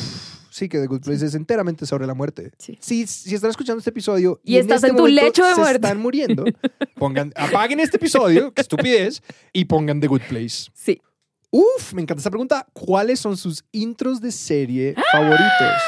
sí, 0.49 0.69
que 0.69 0.79
The 0.79 0.87
Good 0.87 1.01
Place 1.01 1.25
es 1.25 1.35
enteramente 1.35 1.85
sobre 1.85 2.05
la 2.07 2.13
muerte. 2.13 2.51
Sí. 2.57 2.77
Si, 2.81 3.07
si 3.07 3.35
están 3.35 3.49
escuchando 3.49 3.79
este 3.79 3.89
episodio 3.89 4.39
Y 4.43 4.57
estás 4.57 4.77
este 4.77 4.89
en 4.89 4.95
tu 4.95 5.07
lecho 5.07 5.43
de 5.45 5.53
se 5.55 5.59
muerte. 5.59 5.85
están 5.87 5.99
muriendo, 5.99 6.45
pongan, 6.95 7.33
apaguen 7.35 7.79
este 7.79 7.97
episodio, 7.97 8.53
qué 8.53 8.61
estupidez, 8.61 9.21
y 9.53 9.65
pongan 9.65 9.99
The 9.99 10.07
Good 10.07 10.21
Place. 10.29 10.69
Sí. 10.73 11.01
Uf, 11.49 11.93
me 11.93 12.01
encanta 12.01 12.19
esta 12.19 12.29
pregunta. 12.29 12.67
¿Cuáles 12.73 13.19
son 13.19 13.37
sus 13.37 13.63
intros 13.71 14.19
de 14.21 14.31
serie 14.31 14.95
favoritos? 15.11 15.81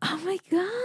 Oh 0.00 0.16
my 0.26 0.40
God. 0.50 0.81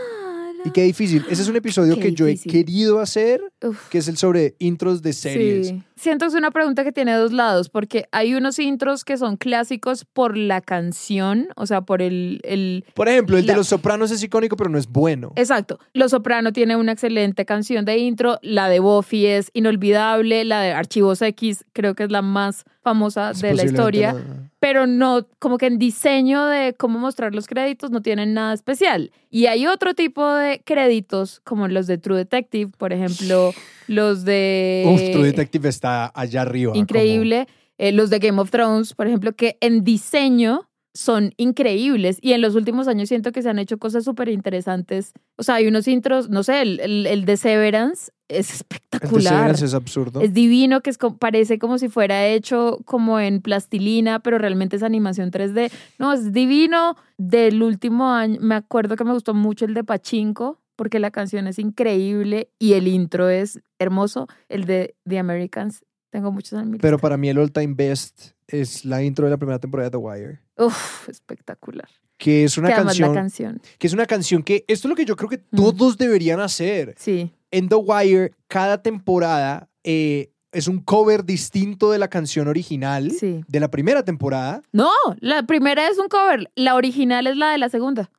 Y 0.67 0.71
qué 0.71 0.83
difícil. 0.83 1.25
Ese 1.29 1.43
es 1.43 1.47
un 1.47 1.55
episodio 1.55 1.95
Qué 1.95 2.01
que 2.01 2.11
yo 2.11 2.27
he 2.27 2.37
querido 2.37 2.99
hacer, 2.99 3.41
Uf. 3.63 3.87
que 3.87 3.99
es 3.99 4.09
el 4.09 4.17
sobre 4.17 4.57
intros 4.59 5.01
de 5.01 5.13
series. 5.13 5.67
Sí. 5.69 5.83
Siento 5.95 6.25
que 6.25 6.27
es 6.27 6.35
una 6.35 6.51
pregunta 6.51 6.83
que 6.83 6.91
tiene 6.91 7.13
dos 7.13 7.31
lados, 7.31 7.69
porque 7.69 8.09
hay 8.11 8.33
unos 8.33 8.59
intros 8.59 9.05
que 9.05 9.15
son 9.15 9.37
clásicos 9.37 10.03
por 10.03 10.35
la 10.35 10.59
canción, 10.59 11.47
o 11.55 11.65
sea, 11.65 11.81
por 11.81 12.01
el, 12.01 12.41
el 12.43 12.83
Por 12.95 13.07
ejemplo, 13.07 13.37
el 13.37 13.45
de 13.45 13.55
Los 13.55 13.69
Sopranos 13.69 14.11
es 14.11 14.21
icónico, 14.21 14.57
pero 14.57 14.69
no 14.69 14.77
es 14.77 14.89
bueno. 14.89 15.31
Exacto. 15.37 15.79
Los 15.93 16.11
Soprano 16.11 16.51
tiene 16.51 16.75
una 16.75 16.91
excelente 16.91 17.45
canción 17.45 17.85
de 17.85 17.99
intro. 17.99 18.37
La 18.41 18.67
de 18.67 18.79
Buffy 18.79 19.25
es 19.25 19.49
inolvidable. 19.53 20.43
La 20.43 20.61
de 20.61 20.73
Archivos 20.73 21.21
X 21.21 21.63
creo 21.71 21.95
que 21.95 22.03
es 22.03 22.11
la 22.11 22.21
más 22.21 22.65
famosa 22.91 23.31
Es 23.31 23.41
de 23.41 23.53
la 23.53 23.63
historia. 23.65 24.13
no- 24.13 24.47
Pero 24.59 24.87
no, 24.87 25.27
como 25.39 25.57
que 25.57 25.67
en 25.67 25.77
diseño 25.77 26.45
de 26.45 26.73
cómo 26.73 26.97
mostrar 26.99 27.35
los 27.35 27.45
créditos 27.47 27.91
no 27.91 28.01
tienen 28.01 28.33
nada 28.33 28.53
especial. 28.53 29.11
Y 29.29 29.45
hay 29.45 29.67
otro 29.67 29.93
tipo 29.93 30.27
de 30.33 30.61
créditos, 30.65 31.39
como 31.43 31.67
los 31.67 31.85
de 31.85 31.97
True 31.97 32.17
Detective, 32.17 32.71
por 32.77 32.91
ejemplo, 32.93 33.51
los 33.87 34.23
de... 34.25 34.83
Uf, 34.87 35.01
True 35.11 35.25
Detective 35.27 35.69
está 35.69 36.11
allá 36.15 36.41
arriba. 36.41 36.71
como- 36.71 36.81
Increíble. 36.81 37.47
Eh, 37.77 37.91
los 37.91 38.09
de 38.09 38.17
Game 38.19 38.41
of 38.41 38.49
Thrones, 38.49 38.93
por 38.95 39.05
ejemplo, 39.05 39.33
que 39.35 39.57
en 39.61 39.83
diseño 39.83 40.67
son 40.97 41.35
increíbles 41.37 42.17
y 42.23 42.33
en 42.33 42.41
los 42.41 42.55
últimos 42.55 42.87
años 42.87 43.07
siento 43.09 43.31
que 43.31 43.43
se 43.43 43.49
han 43.49 43.59
hecho 43.59 43.77
cosas 43.77 44.03
súper 44.03 44.29
interesantes. 44.29 45.13
O 45.35 45.43
sea, 45.43 45.55
hay 45.55 45.67
unos 45.67 45.87
intros, 45.87 46.27
no 46.31 46.41
sé, 46.41 46.63
el, 46.63 46.79
el, 46.79 47.05
el 47.05 47.23
de 47.25 47.37
Severance 47.37 48.11
es 48.27 48.39
El 48.39 48.47
de 48.47 48.53
espectacular. 48.53 49.33
Severance 49.33 49.65
es 49.65 49.73
absurdo. 49.75 50.21
Es 50.21 50.33
divino, 50.33 50.81
que 50.81 50.89
es, 50.89 50.97
parece 51.19 51.59
como 51.59 51.77
si 51.77 51.87
fuera 51.87 52.25
hecho 52.25 52.79
como 52.85 53.19
en 53.19 53.41
plastilina, 53.41 54.21
pero 54.21 54.39
realmente 54.39 54.75
es 54.75 54.81
animación 54.81 55.29
3D. 55.29 55.71
No, 55.99 56.13
es 56.13 56.33
divino. 56.33 56.95
Del 57.19 57.61
último 57.61 58.09
año, 58.11 58.39
me 58.41 58.55
acuerdo 58.55 58.95
que 58.95 59.03
me 59.03 59.13
gustó 59.13 59.35
mucho 59.35 59.65
el 59.65 59.75
de 59.75 59.83
Pachinko, 59.83 60.59
porque 60.75 60.97
la 60.97 61.11
canción 61.11 61.45
es 61.45 61.59
increíble 61.59 62.49
y 62.57 62.73
el 62.73 62.87
intro 62.87 63.29
es 63.29 63.59
hermoso. 63.77 64.27
El 64.49 64.65
de 64.65 64.95
The 65.07 65.19
Americans, 65.19 65.85
tengo 66.09 66.31
muchos 66.31 66.65
mi 66.65 66.79
Pero 66.79 66.97
para 66.97 67.17
mí 67.17 67.29
el 67.29 67.37
all 67.37 67.51
time 67.51 67.75
best 67.75 68.31
es 68.47 68.83
la 68.83 69.03
intro 69.03 69.25
de 69.25 69.31
la 69.31 69.37
primera 69.37 69.59
temporada 69.59 69.89
de 69.89 69.91
The 69.91 69.97
Wire. 69.97 70.46
Uf, 70.57 71.07
espectacular. 71.09 71.87
Que 72.17 72.43
es 72.43 72.57
una 72.57 72.69
que 72.69 72.75
canción. 72.75 73.61
Que 73.77 73.87
es 73.87 73.93
una 73.93 74.05
canción 74.07 74.41
que. 74.43 74.65
Esto 74.67 74.87
es 74.87 74.89
lo 74.89 74.95
que 74.95 75.05
yo 75.05 75.15
creo 75.15 75.29
que 75.29 75.37
Mm. 75.51 75.55
todos 75.55 75.97
deberían 75.97 76.39
hacer. 76.39 76.95
Sí. 76.97 77.31
En 77.51 77.69
The 77.69 77.75
Wire, 77.75 78.31
cada 78.47 78.81
temporada. 78.81 79.69
eh, 79.89 80.31
es 80.51 80.67
un 80.67 80.81
cover 80.81 81.23
distinto 81.23 81.91
de 81.91 81.97
la 81.99 82.07
canción 82.09 82.47
original 82.49 83.11
Sí. 83.11 83.43
de 83.47 83.59
la 83.59 83.69
primera 83.69 84.03
temporada. 84.03 84.61
No, 84.73 84.89
la 85.19 85.43
primera 85.43 85.87
es 85.87 85.97
un 85.99 86.07
cover. 86.09 86.49
La 86.55 86.75
original 86.75 87.27
es 87.27 87.37
la 87.37 87.51
de 87.51 87.57
la 87.57 87.69
segunda. 87.69 88.09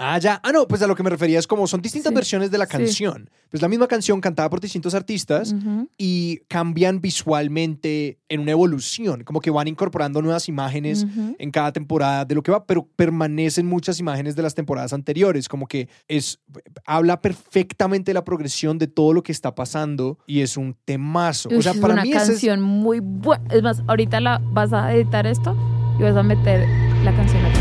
Ah, 0.00 0.16
ya. 0.18 0.40
Ah, 0.44 0.52
no, 0.52 0.68
pues 0.68 0.80
a 0.82 0.86
lo 0.86 0.94
que 0.94 1.02
me 1.02 1.10
refería 1.10 1.40
es 1.40 1.46
como 1.48 1.66
son 1.66 1.82
distintas 1.82 2.10
Sí. 2.10 2.14
versiones 2.14 2.50
de 2.52 2.58
la 2.58 2.66
Sí. 2.66 2.70
canción. 2.72 3.28
Pues 3.50 3.60
la 3.60 3.68
misma 3.68 3.88
canción 3.88 4.20
cantada 4.20 4.48
por 4.48 4.60
distintos 4.60 4.94
artistas 4.94 5.54
y 5.96 6.38
cambian 6.48 7.00
visualmente 7.00 8.18
en 8.28 8.40
una 8.40 8.52
evolución, 8.52 9.24
como 9.24 9.40
que 9.40 9.50
van 9.50 9.66
incorporando 9.68 10.22
nuevas 10.22 10.48
imágenes 10.48 11.06
en 11.38 11.50
cada 11.50 11.72
temporada 11.72 12.24
de 12.24 12.34
lo 12.34 12.42
que 12.42 12.52
va, 12.52 12.64
pero 12.64 12.86
permanecen 12.94 13.66
muchas 13.66 13.98
imágenes 14.00 14.36
de 14.36 14.42
las 14.42 14.54
temporadas 14.54 14.92
anteriores, 14.92 15.48
como 15.48 15.66
que 15.66 15.88
es 16.08 16.38
habla 16.86 17.20
perfectamente 17.20 18.10
de 18.10 18.14
la 18.14 18.24
progresión 18.24 18.78
de 18.78 18.86
todo 18.86 19.12
lo 19.12 19.22
que 19.22 19.32
está 19.32 19.54
pasando 19.54 20.18
y 20.26 20.42
es 20.42 20.56
un 20.56 20.76
temazo. 20.84 21.48
o 21.48 21.62
sea, 21.62 21.72
es 21.72 21.78
para 21.78 21.94
una 21.94 22.02
mí 22.02 22.10
ese 22.12 22.18
es 22.22 22.28
canción 22.28 22.60
muy 22.60 23.00
buena. 23.00 23.44
Es 23.50 23.62
más, 23.62 23.82
ahorita 23.88 24.20
la 24.20 24.38
vas 24.52 24.72
a 24.72 24.94
editar 24.94 25.26
esto 25.26 25.56
y 25.98 26.02
vas 26.02 26.16
a 26.16 26.22
meter 26.22 26.68
la 27.02 27.14
canción 27.16 27.44
aquí. 27.46 27.58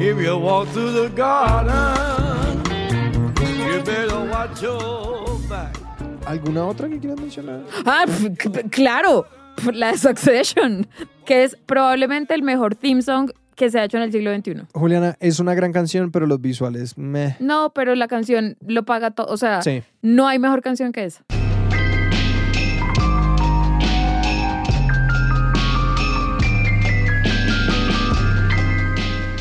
If 0.00 0.16
you 0.20 0.36
walk 0.38 0.68
through 0.68 0.92
the 0.92 1.08
garden, 1.14 2.62
you 3.40 3.82
better 3.84 4.20
watch 4.30 4.62
your 4.62 5.38
back. 5.48 5.76
¿Alguna 6.26 6.64
otra 6.66 6.88
que 6.88 6.98
quieras 6.98 7.18
mencionar? 7.20 7.62
Ah, 7.84 8.04
pf, 8.06 8.68
claro, 8.70 9.26
pf, 9.56 9.72
la 9.74 9.92
de 9.92 9.98
Succession, 9.98 10.86
que 11.24 11.42
es 11.44 11.56
probablemente 11.66 12.34
el 12.34 12.42
mejor 12.42 12.74
theme 12.76 13.02
song 13.02 13.30
que 13.56 13.70
se 13.70 13.80
ha 13.80 13.84
hecho 13.84 13.96
en 13.96 14.04
el 14.04 14.12
siglo 14.12 14.32
XXI. 14.34 14.66
Juliana, 14.72 15.16
es 15.18 15.40
una 15.40 15.54
gran 15.54 15.72
canción, 15.72 16.12
pero 16.12 16.26
los 16.26 16.40
visuales, 16.40 16.96
meh. 16.96 17.36
No, 17.40 17.72
pero 17.74 17.94
la 17.96 18.06
canción 18.06 18.56
lo 18.64 18.84
paga 18.84 19.10
todo. 19.10 19.26
O 19.26 19.36
sea, 19.36 19.62
Sí. 19.62 19.82
no 20.00 20.28
hay 20.28 20.38
mejor 20.38 20.62
canción 20.62 20.92
que 20.92 21.04
esa. 21.04 21.24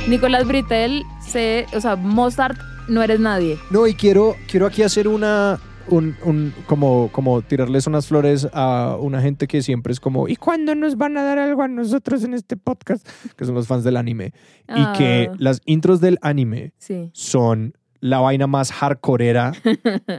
Nicolás 0.07 0.47
Britel, 0.47 1.03
se, 1.19 1.65
o 1.75 1.81
sea, 1.81 1.95
Mozart, 1.97 2.57
no 2.87 3.03
eres 3.03 3.19
nadie. 3.19 3.57
No, 3.71 3.87
y 3.87 3.93
quiero, 3.93 4.35
quiero 4.49 4.65
aquí 4.65 4.81
hacer 4.83 5.07
una, 5.07 5.59
un, 5.89 6.15
un- 6.23 6.53
como, 6.65 7.09
como 7.11 7.41
tirarles 7.41 7.87
unas 7.87 8.07
flores 8.07 8.47
a 8.53 8.95
una 8.99 9.21
gente 9.21 9.47
que 9.47 9.61
siempre 9.61 9.91
es 9.91 9.99
como, 9.99 10.29
¿y 10.29 10.37
cuándo 10.37 10.75
nos 10.75 10.95
van 10.97 11.17
a 11.17 11.23
dar 11.23 11.39
algo 11.39 11.61
a 11.61 11.67
nosotros 11.67 12.23
en 12.23 12.33
este 12.33 12.55
podcast? 12.55 13.05
Que 13.35 13.43
son 13.45 13.55
los 13.55 13.67
fans 13.67 13.83
del 13.83 13.97
anime. 13.97 14.31
Ah. 14.69 14.93
Y 14.93 14.97
que 14.97 15.29
las 15.37 15.61
intros 15.65 15.99
del 15.99 16.17
anime 16.21 16.71
Sí. 16.77 17.09
son 17.13 17.73
la 17.99 18.19
vaina 18.19 18.47
más 18.47 18.71
hardcoreera 18.71 19.53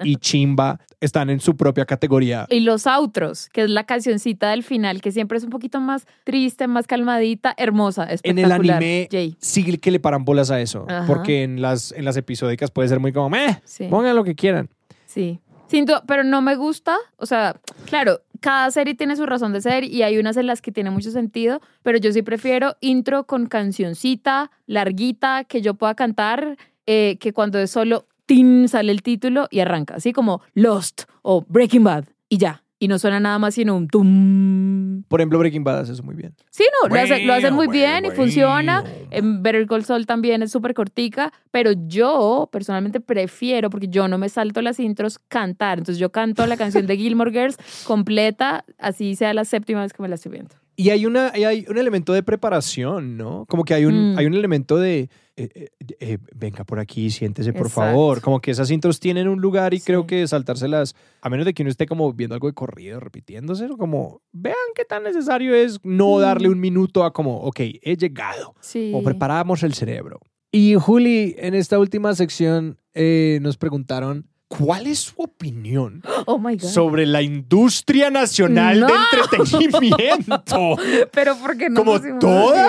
y 0.04 0.16
chimba. 0.20 0.80
Están 1.00 1.30
en 1.30 1.38
su 1.38 1.56
propia 1.56 1.84
categoría. 1.86 2.46
Y 2.50 2.58
los 2.60 2.84
outros, 2.88 3.48
que 3.50 3.62
es 3.62 3.70
la 3.70 3.84
cancioncita 3.84 4.50
del 4.50 4.64
final, 4.64 5.00
que 5.00 5.12
siempre 5.12 5.38
es 5.38 5.44
un 5.44 5.50
poquito 5.50 5.78
más 5.80 6.06
triste, 6.24 6.66
más 6.66 6.88
calmadita, 6.88 7.54
hermosa, 7.56 8.02
En 8.04 8.10
espectacular. 8.14 8.60
el 8.64 8.70
anime 8.72 9.08
Jay. 9.08 9.36
sí 9.38 9.76
que 9.78 9.90
le 9.92 10.00
paran 10.00 10.24
bolas 10.24 10.50
a 10.50 10.60
eso. 10.60 10.86
Ajá. 10.88 11.06
Porque 11.06 11.44
en 11.44 11.62
las, 11.62 11.92
en 11.92 12.04
las 12.04 12.16
episódicas 12.16 12.72
puede 12.72 12.88
ser 12.88 12.98
muy 12.98 13.12
como, 13.12 13.30
meh, 13.30 13.60
Sí. 13.64 13.86
pongan 13.88 14.16
lo 14.16 14.24
que 14.24 14.34
quieran. 14.34 14.70
Sí. 15.06 15.38
Siento, 15.68 16.02
pero 16.08 16.24
no 16.24 16.42
me 16.42 16.56
gusta. 16.56 16.96
O 17.16 17.26
sea, 17.26 17.60
claro, 17.86 18.20
cada 18.40 18.68
serie 18.72 18.94
tiene 18.94 19.14
su 19.14 19.24
razón 19.24 19.52
de 19.52 19.60
ser 19.60 19.84
y 19.84 20.02
hay 20.02 20.18
unas 20.18 20.36
en 20.36 20.48
las 20.48 20.60
que 20.62 20.72
tiene 20.72 20.90
mucho 20.90 21.12
sentido, 21.12 21.60
pero 21.84 21.98
yo 21.98 22.10
sí 22.12 22.22
prefiero 22.22 22.76
intro 22.80 23.24
con 23.24 23.46
cancioncita, 23.46 24.50
larguita, 24.66 25.44
que 25.44 25.60
yo 25.62 25.74
pueda 25.74 25.94
cantar, 25.94 26.56
eh, 26.90 27.18
que 27.20 27.34
cuando 27.34 27.58
es 27.58 27.70
solo 27.70 28.06
tin 28.24 28.66
sale 28.66 28.92
el 28.92 29.02
título 29.02 29.46
y 29.50 29.60
arranca. 29.60 29.96
Así 29.96 30.14
como 30.14 30.40
Lost 30.54 31.02
o 31.20 31.44
Breaking 31.46 31.84
Bad 31.84 32.04
y 32.30 32.38
ya. 32.38 32.64
Y 32.80 32.88
no 32.88 32.98
suena 32.98 33.20
nada 33.20 33.38
más 33.38 33.54
sino 33.54 33.76
un 33.76 33.88
tum. 33.88 35.02
Por 35.08 35.20
ejemplo, 35.20 35.38
Breaking 35.38 35.64
Bad 35.64 35.80
hace 35.80 35.92
eso 35.92 36.02
muy 36.02 36.14
bien. 36.14 36.34
Sí, 36.50 36.64
no, 36.82 36.88
lo, 36.88 37.00
hacen, 37.00 37.26
lo 37.26 37.34
hacen 37.34 37.52
muy 37.52 37.66
Bueno, 37.66 37.72
bien 37.72 37.98
y 38.04 38.08
bueno, 38.08 38.14
funciona. 38.14 38.80
bueno. 38.82 38.96
En 39.10 39.42
Better 39.42 39.66
Call 39.66 39.84
Saul 39.84 40.06
también 40.06 40.42
es 40.42 40.50
súper 40.52 40.72
cortica, 40.74 41.32
pero 41.50 41.72
yo 41.72 42.48
personalmente 42.52 43.00
prefiero, 43.00 43.68
porque 43.68 43.88
yo 43.88 44.08
no 44.08 44.16
me 44.16 44.28
salto 44.28 44.62
las 44.62 44.78
intros, 44.80 45.18
cantar. 45.18 45.78
Entonces 45.78 45.98
yo 45.98 46.10
canto 46.10 46.46
la 46.46 46.56
canción 46.56 46.86
de 46.86 46.96
Gilmore 46.96 47.32
Girls 47.32 47.58
completa, 47.84 48.64
así 48.78 49.14
sea 49.16 49.34
la 49.34 49.44
séptima 49.44 49.82
vez 49.82 49.92
que 49.92 50.00
me 50.02 50.08
la 50.08 50.14
estoy 50.14 50.32
viendo. 50.32 50.54
Y 50.80 50.90
hay, 50.90 51.06
una, 51.06 51.32
hay 51.34 51.66
un 51.68 51.76
elemento 51.76 52.12
de 52.12 52.22
preparación, 52.22 53.16
¿no? 53.16 53.46
Como 53.48 53.64
que 53.64 53.74
hay 53.74 53.84
un, 53.84 54.12
Mm. 54.14 54.18
hay 54.18 54.26
un 54.26 54.34
elemento 54.34 54.76
de, 54.78 55.10
eh, 55.36 55.48
eh, 55.56 55.68
eh, 55.98 56.18
venga 56.36 56.62
por 56.62 56.78
aquí, 56.78 57.10
siéntese 57.10 57.52
por 57.52 57.66
Exacto. 57.66 57.90
favor. 57.90 58.20
Como 58.20 58.40
que 58.40 58.52
esas 58.52 58.70
intros 58.70 59.00
tienen 59.00 59.26
un 59.26 59.40
lugar 59.40 59.74
y 59.74 59.80
Sí. 59.80 59.86
creo 59.86 60.06
que 60.06 60.24
saltárselas, 60.28 60.94
a 61.20 61.28
menos 61.30 61.46
de 61.46 61.52
que 61.52 61.64
uno 61.64 61.70
esté 61.70 61.86
como 61.86 62.12
viendo 62.12 62.34
algo 62.34 62.46
de 62.46 62.54
corrido, 62.54 63.00
repitiéndose, 63.00 63.66
como 63.76 64.22
vean 64.32 64.54
qué 64.76 64.84
tan 64.84 65.02
necesario 65.02 65.52
es 65.52 65.80
no 65.82 66.18
Mm. 66.18 66.20
darle 66.20 66.48
un 66.48 66.60
minuto 66.60 67.02
a 67.02 67.12
como, 67.12 67.38
ok, 67.40 67.58
he 67.82 67.96
llegado, 67.96 68.54
Sí. 68.60 68.92
o 68.94 69.02
preparamos 69.02 69.64
el 69.64 69.74
cerebro. 69.74 70.20
Y 70.52 70.76
Juli, 70.76 71.34
en 71.38 71.54
esta 71.54 71.80
última 71.80 72.14
sección 72.14 72.78
eh, 72.94 73.40
nos 73.42 73.56
preguntaron, 73.58 74.28
¿cuál 74.48 74.86
es 74.86 75.00
su 75.00 75.14
opinión 75.22 76.02
Oh 76.26 76.38
my 76.38 76.56
God. 76.56 76.68
sobre 76.68 77.06
la 77.06 77.22
industria 77.22 78.10
nacional 78.10 78.80
¡No! 78.80 78.86
de 78.86 78.94
entretenimiento? 78.94 80.76
pero 81.12 81.36
porque 81.36 81.68
no 81.70 81.84
¿Como 81.84 82.00
toda? 82.18 82.64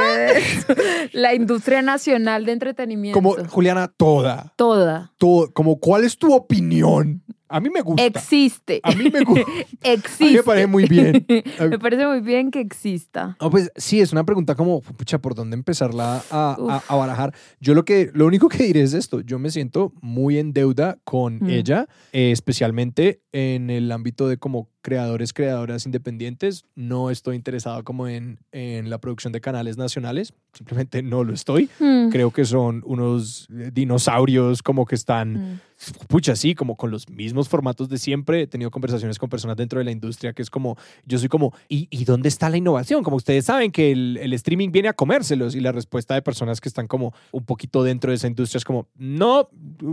La 1.13 1.33
industria 1.33 1.81
nacional 1.81 2.45
de 2.45 2.51
entretenimiento. 2.51 3.17
Como, 3.17 3.35
Juliana, 3.47 3.87
toda. 3.87 4.53
Toda. 4.55 5.11
todo 5.17 5.51
como, 5.53 5.79
¿cuál 5.79 6.03
es 6.03 6.17
tu 6.17 6.33
opinión? 6.33 7.23
A 7.49 7.59
mí 7.59 7.69
me 7.69 7.81
gusta. 7.81 8.05
Existe. 8.05 8.79
A 8.83 8.91
mí 8.91 9.09
me 9.09 9.21
gusta. 9.23 9.41
A 9.51 9.55
mí 9.55 9.65
Existe. 9.81 10.33
me 10.37 10.43
parece 10.43 10.67
muy 10.67 10.85
bien. 10.85 11.25
Me 11.59 11.79
parece 11.79 12.05
muy 12.07 12.21
bien 12.21 12.51
que 12.51 12.59
exista. 12.61 13.35
No, 13.41 13.49
pues 13.49 13.71
sí, 13.75 13.99
es 14.01 14.11
una 14.11 14.23
pregunta 14.23 14.55
como, 14.55 14.81
pucha, 14.81 15.19
¿por 15.19 15.33
dónde 15.35 15.55
empezarla 15.55 16.23
a, 16.31 16.55
a- 16.69 16.83
a 16.87 16.95
barajar? 16.95 17.33
Yo 17.59 17.73
lo 17.73 17.85
que, 17.85 18.11
lo 18.13 18.25
único 18.27 18.49
que 18.49 18.63
diré 18.63 18.81
es 18.83 18.93
esto, 18.93 19.21
yo 19.21 19.39
me 19.39 19.49
siento 19.49 19.93
muy 20.01 20.37
en 20.37 20.53
deuda 20.53 20.99
con 21.03 21.39
Mm. 21.39 21.49
ella, 21.49 21.87
eh, 22.11 22.31
especialmente 22.31 23.21
en 23.31 23.69
el 23.69 23.91
ámbito 23.91 24.27
de 24.27 24.37
como 24.37 24.69
creadores, 24.89 25.33
creadoras 25.33 25.85
independientes. 25.85 26.65
No 26.73 27.11
estoy 27.11 27.35
interesado 27.35 27.83
como 27.83 28.07
en, 28.07 28.39
en 28.51 28.89
la 28.89 28.97
producción 28.97 29.31
de 29.31 29.39
canales 29.39 29.77
nacionales, 29.77 30.33
simplemente 30.53 31.03
no 31.03 31.23
lo 31.23 31.33
estoy. 31.33 31.69
Hmm. 31.79 32.09
Creo 32.09 32.31
que 32.31 32.43
son 32.43 32.81
unos 32.87 33.47
eh, 33.55 33.69
dinosaurios 33.71 34.63
como 34.63 34.85
que 34.85 34.95
están 34.95 35.29
Hmm. 35.29 35.59
pucha, 36.07 36.35
sí, 36.35 36.55
como 36.55 36.75
con 36.75 36.91
los 36.91 37.07
mismos 37.09 37.47
formatos 37.47 37.87
de 37.87 37.97
siempre. 37.97 38.41
He 38.41 38.47
tenido 38.47 38.71
conversaciones 38.71 39.17
con 39.19 39.29
personas 39.29 39.55
dentro 39.55 39.79
de 39.79 39.85
la 39.85 39.91
industria 39.91 40.33
que 40.33 40.41
es 40.41 40.49
como, 40.49 40.75
yo 41.05 41.17
soy 41.19 41.29
como, 41.29 41.53
¿y, 41.69 41.87
y 41.89 42.03
dónde 42.03 42.27
está 42.29 42.49
la 42.49 42.57
innovación? 42.57 43.03
Como 43.03 43.15
ustedes 43.15 43.45
saben 43.45 43.71
que 43.71 43.91
el, 43.91 44.17
el 44.17 44.33
streaming 44.33 44.71
viene 44.71 44.89
a 44.89 44.93
comérselos 44.93 45.55
y 45.55 45.59
la 45.59 45.71
respuesta 45.71 46.15
de 46.15 46.21
personas 46.21 46.59
que 46.59 46.67
están 46.67 46.87
como 46.87 47.13
un 47.31 47.45
poquito 47.45 47.83
dentro 47.83 48.11
de 48.11 48.15
esa 48.15 48.27
industria 48.27 48.57
es 48.57 48.65
como, 48.65 48.87
no, 48.97 49.49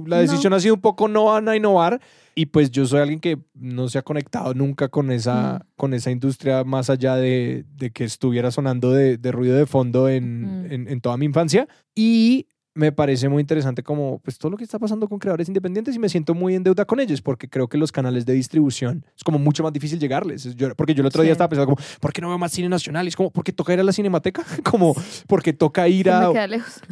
la 0.07 0.19
decisión 0.19 0.53
ha 0.55 0.61
sido 0.61 0.75
un 0.75 0.81
poco 0.81 1.09
no 1.09 1.27
van 1.27 1.49
a 1.49 1.57
innovar. 1.57 2.01
Y 2.39 2.47
pues 2.47 2.71
yo 2.71 2.85
soy 2.85 3.01
alguien 3.01 3.19
que 3.19 3.39
no 3.55 3.89
se 3.89 3.99
ha 3.99 4.03
conectado 4.03 4.53
nunca 4.53 4.86
con 4.89 5.11
esa, 5.11 5.59
Mm. 5.65 5.69
con 5.77 5.95
esa 5.95 6.11
industria 6.11 6.65
más 6.65 6.91
allá 6.91 7.17
de, 7.17 7.65
de 7.77 7.91
que 7.91 8.05
estuviera 8.05 8.51
sonando 8.51 8.93
de, 8.93 9.17
de 9.19 9.33
ruido 9.33 9.57
de 9.57 9.67
fondo 9.67 10.09
en, 10.09 10.63
Mm. 10.65 10.73
en, 10.73 10.89
en 10.89 11.01
toda 11.01 11.17
mi 11.17 11.27
infancia. 11.27 11.69
Y 11.95 12.47
me 12.77 12.93
parece 12.93 13.29
muy 13.29 13.41
interesante 13.41 13.83
como 13.83 14.19
pues 14.21 14.39
todo 14.39 14.51
lo 14.51 14.57
que 14.57 14.65
está 14.65 14.79
pasando 14.79 15.09
con 15.09 15.19
creadores 15.19 15.49
independientes 15.49 15.97
y 15.97 15.99
me 15.99 16.09
siento 16.09 16.35
muy 16.35 16.55
en 16.55 16.63
deuda 16.63 16.85
con 16.85 17.01
ellos 17.01 17.23
porque 17.23 17.49
creo 17.49 17.69
que 17.69 17.79
los 17.79 17.91
canales 17.91 18.27
de 18.27 18.35
distribución 18.35 19.05
es 19.17 19.25
como 19.25 19.39
mucho 19.39 19.63
más 19.63 19.73
difícil 19.73 19.99
llegarles. 19.99 20.47
Es- 20.47 20.55
yo- 20.57 20.75
porque 20.77 20.95
yo 20.95 21.01
el 21.01 21.07
otro 21.07 21.23
día 21.23 21.33
estaba 21.33 21.49
pensando 21.49 21.75
como, 21.75 21.85
¿por 22.01 22.13
qué 22.13 22.21
no 22.21 22.29
veo 22.29 22.39
más 22.39 22.53
cine 22.53 22.69
nacional? 22.69 23.07
Y 23.07 23.09
es 23.09 23.17
como, 23.17 23.31
¿por 23.31 23.43
qué 23.45 23.53
toca 23.53 23.73
ir 23.73 23.81
a 23.81 23.83
la 23.83 23.93
cinemateca? 23.93 24.43
Como, 24.63 24.95
porque 25.27 25.53
toca 25.53 25.89
ir 25.89 26.11
a... 26.11 26.31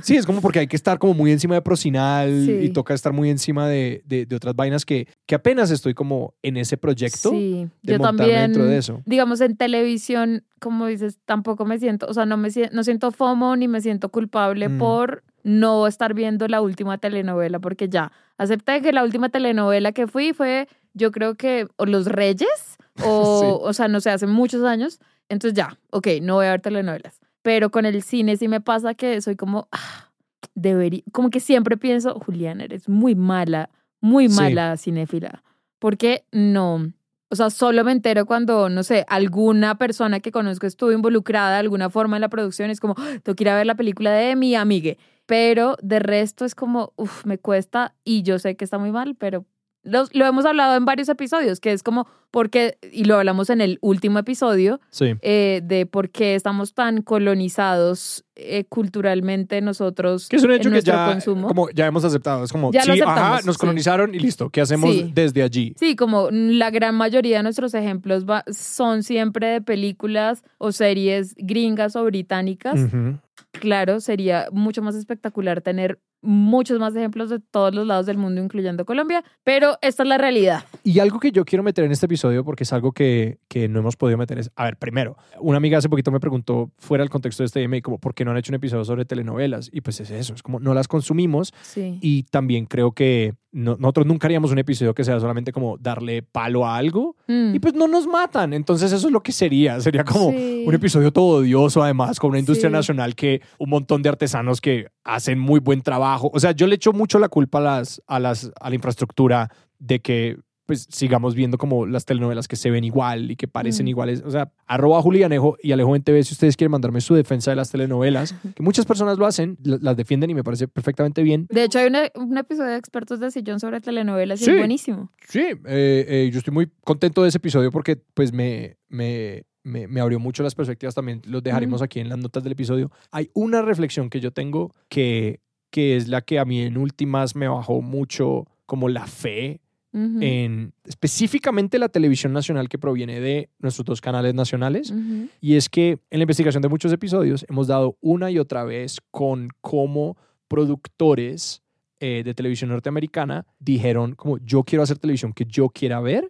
Sí, 0.03 0.17
es 0.17 0.27
como 0.27 0.41
porque 0.41 0.61
hay 0.61 0.67
que 0.67 0.77
estar 0.77 0.99
como 0.99 1.13
muy 1.15 1.31
encima 1.33 1.55
de 1.55 1.63
Procinal 1.63 2.45
Sí. 2.47 2.53
y 2.63 2.69
toca 2.71 2.95
estar 2.95 3.13
muy 3.13 3.29
encima 3.31 3.69
de, 3.69 4.03
de- 4.07 4.27
de 4.27 4.37
otras 4.37 4.55
vainas 4.57 4.85
que, 4.87 5.07
que 5.27 5.35
apenas 5.35 5.71
estoy 5.71 5.93
como 5.95 6.35
en 6.43 6.57
ese 6.57 6.77
proyecto 6.77 7.31
Sí, 7.31 7.69
de 7.83 7.93
yo 7.93 7.99
montarme 7.99 8.19
también. 8.19 8.41
dentro 8.41 8.65
de 8.65 8.79
eso. 8.79 9.03
Digamos, 9.07 9.41
en 9.43 9.57
televisión, 9.57 10.45
como 10.61 10.87
dices, 10.87 11.19
tampoco 11.27 11.65
me 11.67 11.79
siento, 11.79 12.07
o 12.09 12.15
sea, 12.15 12.25
no 12.27 12.37
me 12.37 12.49
no 12.73 12.85
siento 12.85 13.11
FOMO 13.11 13.57
ni 13.57 13.69
me 13.69 13.81
siento 13.81 14.09
culpable 14.09 14.69
Mm. 14.69 14.79
por 14.79 15.23
no 15.45 15.87
estar 15.87 16.15
viendo 16.15 16.49
la 16.49 16.61
última 16.61 16.99
telenovela, 16.99 17.61
porque 17.61 17.89
ya 17.89 18.11
acepté 18.39 18.83
que 18.83 18.93
la 18.93 19.05
última 19.05 19.29
telenovela 19.29 19.93
que 19.93 20.07
fui 20.09 20.33
fue, 20.33 20.67
yo 20.95 21.13
creo 21.13 21.37
que, 21.37 21.69
o 21.77 21.87
Los 21.87 22.07
Reyes, 22.07 22.77
o, 23.05 23.05
Sí. 23.41 23.47
o 23.49 23.73
sea, 23.73 23.87
no 23.89 24.01
sé, 24.01 24.11
hace 24.11 24.27
muchos 24.27 24.65
años. 24.65 24.99
Entonces 25.29 25.57
ya, 25.57 25.79
ok, 25.91 26.09
no 26.23 26.35
voy 26.35 26.47
a 26.47 26.51
ver 26.51 26.61
telenovelas. 26.61 27.21
Pero 27.43 27.71
con 27.71 27.87
el 27.87 28.03
cine 28.03 28.37
sí 28.37 28.49
me 28.49 28.61
pasa 28.61 28.95
que 28.95 29.21
soy 29.21 29.37
como, 29.37 29.69
ah, 29.71 30.11
debería, 30.55 31.03
como 31.13 31.31
que 31.31 31.41
siempre 31.41 31.77
pienso, 31.77 32.19
Juliana, 32.21 32.65
eres 32.65 32.89
muy 32.89 33.15
mala, 33.15 33.71
muy 34.01 34.29
Sí. 34.29 34.37
mala 34.37 34.77
cinéfila. 34.77 35.43
Porque 35.79 36.25
no, 36.33 36.93
o 37.31 37.37
sea, 37.37 37.51
solo 37.51 37.85
me 37.85 37.93
entero 37.93 38.25
cuando, 38.27 38.69
no 38.71 38.83
sé, 38.83 39.05
alguna 39.09 39.77
persona 39.77 40.21
que 40.21 40.31
conozco 40.33 40.67
estuvo 40.67 40.93
involucrada 40.93 41.53
de 41.53 41.59
alguna 41.59 41.91
forma 41.91 42.17
en 42.17 42.23
la 42.23 42.29
producción. 42.29 42.71
Es 42.71 42.81
como, 42.81 42.95
"Ah, 42.97 43.19
tengo 43.23 43.37
que 43.37 43.45
ir 43.45 43.51
a 43.51 43.57
ver 43.57 43.67
la 43.67 43.75
película 43.75 44.13
de 44.13 44.37
mi 44.37 44.55
amigue. 44.55 44.97
Pero 45.27 45.77
de 45.83 45.99
resto 45.99 46.45
es 46.45 46.55
como, 46.55 46.93
uff, 46.97 47.25
me 47.25 47.39
cuesta 47.39 47.95
y 48.05 48.23
yo 48.23 48.39
sé 48.39 48.57
que 48.57 48.65
está 48.65 48.79
muy 48.79 48.91
mal, 48.93 49.15
pero 49.19 49.45
lo, 49.83 50.05
lo 50.13 50.25
hemos 50.25 50.47
hablado 50.47 50.77
en 50.77 50.87
varios 50.87 51.11
episodios, 51.11 51.61
que 51.61 51.71
es 51.73 51.83
como, 51.83 52.07
porque, 52.31 52.79
y 52.91 53.05
lo 53.05 53.19
hablamos 53.19 53.51
en 53.51 53.61
el 53.61 53.79
último 53.83 54.19
episodio, 54.19 54.81
Sí. 54.91 55.15
eh, 55.21 55.61
de 55.63 55.85
por 55.85 56.09
qué 56.09 56.35
estamos 56.35 56.73
tan 56.73 57.03
colonizados 57.03 58.25
eh, 58.37 58.65
culturalmente 58.65 59.61
nosotros 59.61 60.29
Que 60.29 60.37
es 60.37 60.43
un 60.43 60.51
en 60.53 60.57
hecho 60.61 60.71
que 60.71 60.81
ya, 60.81 61.07
consumo. 61.07 61.49
como 61.49 61.69
ya 61.71 61.87
hemos 61.87 62.03
aceptado. 62.05 62.43
Es 62.45 62.51
como, 62.51 62.73
Ya 62.73 62.83
sí, 62.83 63.01
ajá, 63.01 63.41
nos 63.45 63.55
sí. 63.57 63.61
colonizaron 63.61 64.15
y 64.15 64.19
listo. 64.19 64.51
¿Qué 64.51 64.61
hacemos 64.61 64.91
Sí. 64.93 65.11
desde 65.15 65.43
allí? 65.43 65.75
Sí, 65.79 65.95
como 65.97 66.29
la 66.31 66.71
gran 66.71 66.95
mayoría 66.97 67.37
de 67.37 67.43
nuestros 67.45 67.75
ejemplos 67.75 68.25
va- 68.25 68.45
son 68.51 69.03
siempre 69.03 69.47
de 69.49 69.61
películas 69.61 70.43
o 70.59 70.73
series 70.73 71.35
gringas 71.37 71.95
o 71.95 72.05
británicas. 72.05 72.81
Ujú. 72.81 73.19
Claro, 73.61 74.01
sería 74.01 74.49
mucho 74.53 74.83
más 74.83 74.95
espectacular 74.95 75.61
tener 75.61 76.01
muchos 76.23 76.79
más 76.79 76.97
ejemplos 76.97 77.29
de 77.29 77.39
todos 77.39 77.75
los 77.75 77.87
lados 77.87 78.07
del 78.07 78.17
mundo, 78.17 78.43
incluyendo 78.43 78.87
Colombia, 78.87 79.23
pero 79.43 79.77
esta 79.83 80.03
es 80.05 80.09
la 80.09 80.17
realidad. 80.17 80.65
Y 80.83 80.99
algo 80.99 81.21
que 81.21 81.31
yo 81.31 81.45
quiero 81.45 81.63
meter 81.63 81.85
en 81.85 81.93
este 81.93 82.07
episodio, 82.07 82.45
porque 82.45 82.65
es 82.65 82.73
algo 82.73 82.93
que, 82.93 83.39
que 83.49 83.69
no 83.69 83.81
hemos 83.81 83.97
podido 83.97 84.17
meter, 84.17 84.39
es, 84.39 84.51
a 84.57 84.65
ver, 84.65 84.77
primero, 84.79 85.17
una 85.39 85.59
amiga 85.59 85.79
hace 85.79 85.89
poquito 85.91 86.11
me 86.11 86.21
preguntó, 86.21 86.71
fuera 86.79 87.03
del 87.03 87.11
contexto 87.11 87.43
de 87.43 87.47
este 87.47 87.61
tema, 87.61 87.79
como, 87.83 87.99
¿por 87.99 88.15
qué 88.15 88.25
no 88.25 88.31
han 88.31 88.39
hecho 88.39 88.53
un 88.53 88.57
episodio 88.57 88.85
sobre 88.87 89.05
telenovelas? 89.05 89.69
Y 89.73 89.83
pues 89.83 90.01
es 90.01 90.11
eso, 90.11 90.35
es 90.35 90.43
como, 90.43 90.61
no 90.61 90.73
las 90.73 90.89
consumimos 90.89 91.53
Sí. 91.63 91.99
y 92.01 92.23
también 92.25 92.65
creo 92.67 92.93
que 92.93 93.35
no- 93.55 93.77
nosotros 93.79 94.05
nunca 94.07 94.27
haríamos 94.27 94.51
un 94.51 94.59
episodio 94.59 94.95
que 94.95 95.05
sea 95.05 95.19
solamente 95.21 95.53
como 95.53 95.79
darle 95.79 96.23
palo 96.23 96.67
a 96.67 96.77
algo 96.77 97.17
Mm. 97.29 97.55
y 97.55 97.59
pues 97.61 97.73
no 97.75 97.87
nos 97.87 98.07
matan. 98.07 98.53
Entonces 98.53 98.93
eso 98.93 99.07
es 99.07 99.13
lo 99.13 99.23
que 99.23 99.33
sería, 99.33 99.81
sería 99.81 100.05
como 100.05 100.31
Sí. 100.33 100.65
un 100.67 100.75
episodio 100.75 101.13
todo 101.13 101.39
odioso 101.39 101.83
además, 101.83 102.19
con 102.19 102.31
una 102.31 102.41
industria 102.41 102.69
Sí. 102.69 102.73
nacional 102.75 103.15
que 103.15 103.41
un 103.59 103.71
montón 103.71 104.03
de 104.03 104.09
artesanos 104.09 104.61
que 104.61 104.89
hacen 105.05 105.39
muy 105.39 105.61
buen 105.61 105.83
trabajo. 105.83 106.31
O 106.35 106.41
sea, 106.41 106.51
yo 106.53 106.67
le 106.67 106.75
echo 106.75 106.93
mucho 106.93 107.19
la 107.19 107.29
culpa 107.29 107.59
a, 107.59 107.63
las, 107.63 108.03
a, 108.07 108.19
las, 108.19 108.51
a 108.61 108.69
la 108.69 108.75
infraestructura 108.75 109.51
de 109.79 110.01
que 110.01 110.37
pues 110.67 110.87
sigamos 110.91 111.35
viendo 111.35 111.59
como 111.59 111.87
las 111.87 112.05
telenovelas 112.05 112.49
que 112.49 112.57
se 112.57 112.71
ven 112.71 112.85
igual 112.85 113.31
y 113.31 113.37
que 113.37 113.47
parecen 113.49 113.85
Mm. 113.87 113.89
iguales. 113.89 114.23
O 114.25 114.31
sea, 114.31 114.51
arroba 114.67 115.01
Julianejo 115.03 115.57
y 115.63 115.73
Alejo 115.73 115.95
en 115.97 116.03
TV 116.03 116.23
si 116.25 116.33
ustedes 116.35 116.57
quieren 116.57 116.71
mandarme 116.73 117.01
su 117.01 117.15
defensa 117.15 117.51
de 117.51 117.57
las 117.57 117.71
telenovelas, 117.71 118.35
que 118.57 118.63
muchas 118.63 118.87
personas 118.87 119.19
lo 119.19 119.27
hacen, 119.27 119.59
la- 119.63 119.79
las 119.81 119.97
defienden 119.97 120.31
y 120.31 120.35
me 120.35 120.43
parece 120.45 120.67
perfectamente 120.69 121.23
bien. 121.23 121.47
De 121.51 121.65
hecho, 121.65 121.79
hay 121.79 121.87
una- 121.89 122.11
un 122.15 122.37
episodio 122.39 122.71
de 122.71 122.77
expertos 122.79 123.21
de 123.21 123.31
sillón 123.31 123.61
sobre 123.61 123.81
telenovelas 123.81 124.41
y 124.41 124.45
Sí. 124.47 124.51
es 124.53 124.57
buenísimo. 124.59 125.11
Sí, 125.29 125.41
eh, 125.41 125.57
eh, 125.67 126.31
yo 126.33 126.39
estoy 126.39 126.55
muy 126.55 126.71
contento 126.83 127.23
de 127.23 127.29
ese 127.29 127.39
episodio 127.39 127.71
porque 127.71 127.97
pues 128.15 128.33
me, 128.33 128.77
me, 128.89 129.45
me, 129.65 129.87
me 129.89 130.01
abrió 130.01 130.19
mucho 130.19 130.43
las 130.43 130.55
perspectivas 130.55 130.95
también. 130.95 131.21
Los 131.27 131.43
dejaremos 131.43 131.83
aquí 131.83 132.01
en 132.01 132.09
las 132.09 132.19
notas 132.19 132.43
del 132.43 132.53
episodio. 132.53 132.91
Hay 133.11 133.31
una 133.35 133.63
reflexión 133.63 134.09
que 134.11 134.21
yo 134.21 134.31
tengo 134.31 134.75
que, 134.89 135.41
que 135.71 135.97
es 135.97 136.09
la 136.09 136.21
que 136.23 136.39
a 136.39 136.45
mí 136.45 136.61
en 136.63 136.77
últimas 136.79 137.35
me 137.37 137.49
bajó 137.49 137.81
mucho 137.83 138.47
como 138.67 138.89
la 138.89 139.07
fe 139.07 139.61
En 139.95 140.73
específicamente 140.85 141.79
la 141.79 141.89
televisión 141.89 142.33
nacional 142.33 142.69
que 142.69 142.79
proviene 142.79 143.21
de 143.21 143.49
nuestros 143.61 143.85
dos 143.85 144.01
canales 144.01 144.35
nacionales. 144.35 144.93
Y 145.41 145.55
es 145.55 145.69
que 145.69 145.99
en 146.11 146.19
la 146.19 146.23
investigación 146.23 146.63
de 146.63 146.69
muchos 146.69 146.93
episodios 146.93 147.47
hemos 147.49 147.69
dado 147.69 147.97
una 148.01 148.31
y 148.31 148.39
otra 148.39 148.65
vez 148.65 148.99
con 149.11 149.51
cómo 149.61 150.17
productores 150.49 151.63
eh, 152.01 152.23
de 152.25 152.35
televisión 152.35 152.71
norteamericana 152.71 153.47
dijeron 153.59 154.15
como 154.15 154.39
yo 154.39 154.65
quiero 154.65 154.83
hacer 154.83 154.99
televisión 154.99 155.33
que 155.33 155.45
yo 155.45 155.69
quiera 155.69 156.01
ver. 156.01 156.27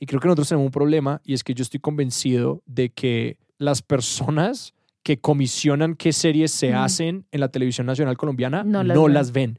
Y 0.00 0.06
creo 0.06 0.20
que 0.20 0.26
nosotros 0.26 0.48
tenemos 0.48 0.66
un 0.66 0.72
problema 0.72 1.20
y 1.24 1.34
es 1.34 1.44
que 1.44 1.54
yo 1.54 1.62
estoy 1.62 1.80
convencido 1.80 2.62
de 2.66 2.90
que 2.90 3.38
las 3.58 3.80
personas 3.80 4.74
que 5.04 5.18
comisionan 5.18 5.94
qué 5.94 6.12
series 6.12 6.50
se 6.50 6.74
hacen 6.74 7.26
en 7.30 7.40
la 7.40 7.48
televisión 7.48 7.86
nacional 7.86 8.16
colombiana 8.16 8.64
No 8.64 8.82
las, 9.08 9.32
ven. 9.32 9.58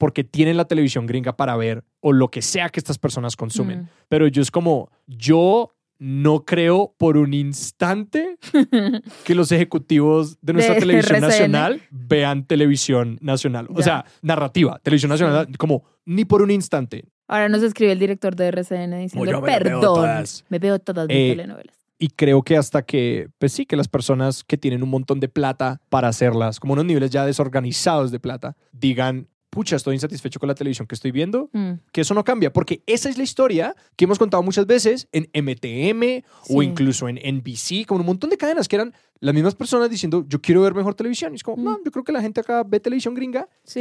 Porque 0.00 0.24
tienen 0.24 0.56
la 0.56 0.64
televisión 0.64 1.04
gringa 1.06 1.36
para 1.36 1.54
ver 1.56 1.84
o 2.00 2.12
lo 2.14 2.28
que 2.28 2.40
sea 2.40 2.70
que 2.70 2.80
estas 2.80 2.96
personas 2.98 3.36
consumen. 3.36 3.82
Mm. 3.82 3.88
Pero 4.08 4.26
yo 4.28 4.40
es 4.40 4.50
como, 4.50 4.90
yo 5.06 5.74
no 5.98 6.46
creo 6.46 6.94
por 6.96 7.18
un 7.18 7.34
instante 7.34 8.38
que 9.24 9.34
los 9.34 9.52
ejecutivos 9.52 10.38
de 10.40 10.54
nuestra 10.54 10.74
De 10.76 10.80
televisión 10.86 11.16
RCN. 11.16 11.28
nacional 11.28 11.82
vean 11.90 12.46
televisión 12.46 13.18
nacional. 13.20 13.66
O 13.70 13.78
Ya. 13.78 13.84
sea, 13.84 14.04
narrativa, 14.22 14.80
televisión 14.82 15.10
nacional, 15.10 15.48
como 15.58 15.84
ni 16.06 16.24
por 16.24 16.40
un 16.40 16.50
instante. 16.50 17.04
Ahora 17.28 17.50
nos 17.50 17.62
escribe 17.62 17.92
el 17.92 17.98
director 17.98 18.34
de 18.34 18.46
RCN 18.48 18.98
diciendo, 18.98 19.30
yo 19.30 19.40
me 19.42 19.46
veo 19.46 19.58
perdón, 19.58 19.80
todas". 19.82 20.44
me 20.48 20.58
veo 20.58 20.78
todas 20.78 21.06
mis 21.08 21.16
Eh, 21.16 21.28
telenovelas. 21.36 21.76
Y 21.98 22.08
creo 22.08 22.40
que 22.42 22.56
hasta 22.56 22.80
que, 22.80 23.28
pues 23.38 23.52
sí, 23.52 23.66
que 23.66 23.76
las 23.76 23.86
personas 23.86 24.42
que 24.42 24.56
tienen 24.56 24.82
un 24.82 24.88
montón 24.88 25.20
de 25.20 25.28
plata 25.28 25.82
para 25.90 26.08
hacerlas, 26.08 26.58
como 26.58 26.72
unos 26.72 26.86
niveles 26.86 27.10
ya 27.10 27.26
desorganizados 27.26 28.10
de 28.10 28.18
plata, 28.18 28.56
digan, 28.72 29.28
pucha, 29.50 29.76
estoy 29.76 29.94
insatisfecho 29.94 30.38
con 30.38 30.46
la 30.48 30.54
televisión 30.54 30.86
que 30.86 30.94
estoy 30.94 31.10
viendo, 31.10 31.50
Mm. 31.52 31.72
que 31.92 32.00
eso 32.02 32.14
no 32.14 32.22
cambia, 32.24 32.52
porque 32.52 32.82
esa 32.86 33.08
es 33.08 33.18
la 33.18 33.24
historia 33.24 33.74
que 33.96 34.04
hemos 34.04 34.18
contado 34.18 34.42
muchas 34.42 34.64
veces 34.66 35.08
en 35.12 35.28
MTM 35.34 36.22
o 36.48 36.60
Sí. 36.62 36.66
incluso 36.66 37.08
en 37.08 37.18
NBC, 37.18 37.84
como 37.84 38.00
un 38.00 38.06
montón 38.06 38.30
de 38.30 38.36
cadenas 38.36 38.68
que 38.68 38.76
eran 38.76 38.94
las 39.18 39.34
mismas 39.34 39.54
personas 39.54 39.90
diciendo, 39.90 40.24
yo 40.28 40.40
quiero 40.40 40.62
ver 40.62 40.72
mejor 40.74 40.94
televisión. 40.94 41.32
Y 41.32 41.36
es 41.36 41.42
como, 41.42 41.56
Mm. 41.56 41.64
no, 41.64 41.78
yo 41.84 41.90
creo 41.90 42.04
que 42.04 42.12
la 42.12 42.22
gente 42.22 42.40
acá 42.40 42.62
ve 42.62 42.80
televisión 42.80 43.14
gringa 43.14 43.48
Sí. 43.64 43.80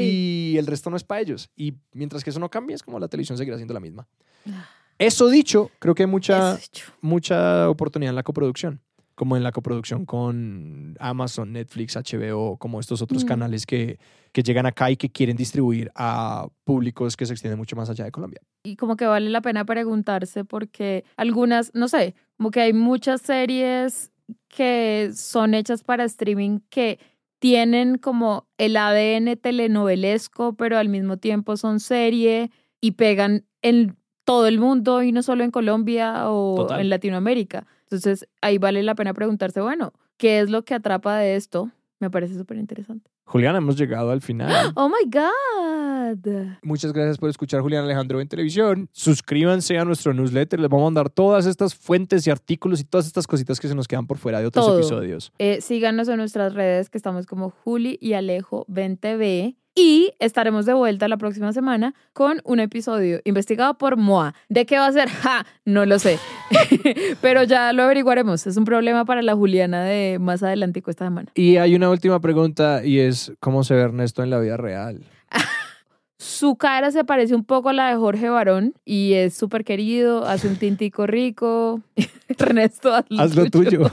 y 0.54 0.58
el 0.58 0.66
resto 0.68 0.90
no 0.90 0.98
es 0.98 1.04
para 1.04 1.22
ellos. 1.22 1.50
Y 1.56 1.76
mientras 1.94 2.24
que 2.24 2.32
eso 2.32 2.40
no 2.40 2.50
cambia, 2.50 2.76
es 2.76 2.84
como 2.84 3.00
la 3.00 3.08
televisión 3.08 3.38
seguirá 3.38 3.56
siendo 3.58 3.74
la 3.74 3.80
misma. 3.80 4.08
Ah. 4.48 4.68
Eso 4.98 5.30
dicho, 5.30 5.72
creo 5.80 5.96
que 5.96 6.04
hay 6.04 6.10
mucha, 6.10 6.60
mucha 7.00 7.70
oportunidad 7.70 8.10
en 8.10 8.16
la 8.16 8.24
coproducción, 8.24 8.82
como 9.20 9.36
en 9.36 9.44
la 9.44 9.52
coproducción 9.52 10.06
con 10.06 10.96
Amazon, 10.98 11.52
Netflix, 11.52 11.98
HBO, 11.98 12.56
como 12.58 12.80
estos 12.80 13.02
otros 13.02 13.26
Mm. 13.26 13.28
canales 13.28 13.66
que, 13.66 14.00
que 14.32 14.44
llegan 14.44 14.66
acá 14.66 14.90
y 14.90 14.96
que 14.96 15.10
quieren 15.10 15.36
distribuir 15.36 15.92
a 15.94 16.48
públicos 16.64 17.18
que 17.18 17.26
se 17.26 17.34
extienden 17.34 17.58
mucho 17.60 17.76
más 17.76 17.90
allá 17.90 18.06
de 18.06 18.12
Colombia. 18.12 18.40
y 18.64 18.78
como 18.78 18.96
que 18.96 19.06
vale 19.06 19.30
la 19.30 19.42
pena 19.42 19.66
preguntarse 19.66 20.46
porque 20.46 21.04
algunas, 21.18 21.72
no 21.74 21.90
sé, 21.90 22.16
como 22.38 22.50
que 22.52 22.62
hay 22.62 22.72
muchas 22.72 23.22
series 23.22 24.12
que 24.48 25.12
son 25.14 25.54
hechas 25.54 25.84
para 25.84 26.06
streaming 26.06 26.60
que 26.70 26.98
tienen 27.40 27.98
como 27.98 28.48
el 28.58 28.78
ADN 28.78 29.36
telenovelesco, 29.36 30.54
pero 30.54 30.78
al 30.78 30.88
mismo 30.88 31.18
tiempo 31.18 31.58
son 31.58 31.80
serie 31.82 32.52
y 32.80 32.92
pegan 32.92 33.44
en 33.62 33.98
todo 34.24 34.48
el 34.48 34.60
mundo 34.60 35.04
y 35.04 35.12
no 35.12 35.24
solo 35.24 35.44
en 35.44 35.52
Colombia 35.52 36.30
o 36.30 36.56
Total. 36.56 36.80
en 36.82 36.90
Latinoamérica. 36.90 37.66
Entonces 37.90 38.28
ahí 38.42 38.60
vale 38.60 38.84
la 38.84 38.94
pena 38.94 39.14
preguntarse, 39.14 39.62
bueno, 39.62 39.94
¿qué 40.18 40.42
es 40.42 40.50
lo 40.50 40.64
que 40.64 40.76
atrapa 40.76 41.18
de 41.18 41.36
esto? 41.36 41.72
Me 42.00 42.10
parece 42.12 42.38
súper 42.38 42.58
interesante. 42.58 43.10
Julián, 43.26 43.56
hemos 43.56 43.76
llegado 43.76 44.12
al 44.12 44.22
final. 44.22 44.74
Oh 44.76 44.90
my 44.90 45.10
God. 45.10 46.56
Muchas 46.64 46.94
gracias 46.94 47.18
por 47.18 47.30
escuchar 47.30 47.62
Julián 47.62 47.84
Alejandro 47.84 48.22
en 48.22 48.28
televisión. 48.28 48.90
Suscríbanse 48.94 49.78
a 49.78 49.86
nuestro 49.86 50.14
newsletter. 50.14 50.60
Les 50.60 50.70
vamos 50.70 50.84
a 50.84 50.88
mandar 50.88 51.10
todas 51.10 51.46
estas 51.46 51.76
fuentes 51.76 52.26
y 52.26 52.32
artículos 52.32 52.80
y 52.80 52.84
todas 52.84 53.06
estas 53.06 53.28
cositas 53.28 53.60
que 53.60 53.68
se 53.68 53.76
nos 53.76 53.88
quedan 53.88 54.08
por 54.08 54.18
fuera 54.18 54.40
de 54.40 54.48
otros 54.48 54.66
Todo. 54.66 54.80
episodios. 54.80 55.32
Eh, 55.40 55.62
síganos 55.62 56.08
en 56.08 56.18
nuestras 56.18 56.54
redes 56.54 56.90
que 56.90 56.98
estamos 56.98 57.26
como 57.26 57.50
Juli 57.50 57.98
y 58.02 58.14
Alejo 58.14 58.66
20B. 58.70 59.56
Y 59.76 60.12
estaremos 60.20 60.66
de 60.66 60.74
vuelta 60.74 61.08
la 61.08 61.18
próxima 61.18 61.54
semana 61.54 61.94
con 62.14 62.42
un 62.44 62.60
episodio 62.60 63.22
investigado 63.24 63.78
por 63.78 63.98
Moa. 63.98 64.36
¿De 64.50 64.66
qué 64.66 64.78
va 64.78 64.88
a 64.88 64.92
ser? 64.92 65.10
¡Ja! 65.22 65.46
No 65.66 65.86
lo 65.86 66.00
sé. 66.00 66.20
Pero 67.22 67.44
ya 67.44 67.72
lo 67.74 67.84
averiguaremos. 67.84 68.46
Es 68.48 68.58
un 68.58 68.66
problema 68.66 69.06
para 69.06 69.22
la 69.22 69.36
Juliana 69.36 69.84
de 69.84 70.18
más 70.20 70.44
adelantico 70.44 70.92
esta 70.92 71.06
semana. 71.06 71.32
Y 71.36 71.58
hay 71.58 71.76
una 71.76 71.90
última 71.90 72.20
pregunta 72.20 72.84
y 72.84 73.00
es 73.00 73.34
¿cómo 73.40 73.64
se 73.64 73.76
ve 73.76 73.82
Ernesto 73.82 74.24
en 74.24 74.30
la 74.30 74.40
vida 74.40 74.58
real? 74.58 75.04
Su 76.18 76.58
cara 76.58 76.92
se 76.92 77.06
parece 77.06 77.34
un 77.34 77.46
poco 77.46 77.70
a 77.70 77.74
la 77.74 77.90
de 77.90 77.96
Jorge 77.96 78.30
Barón 78.30 78.74
y 78.84 79.14
es 79.14 79.36
súper 79.36 79.64
querido, 79.64 80.26
hace 80.26 80.50
un 80.50 80.58
tintico 80.58 81.08
rico. 81.08 81.82
Ernesto, 82.28 82.94
haz 82.94 83.06
lo 83.10 83.22
Haz 83.22 83.36
lo 83.36 83.50
tuyo. 83.50 83.90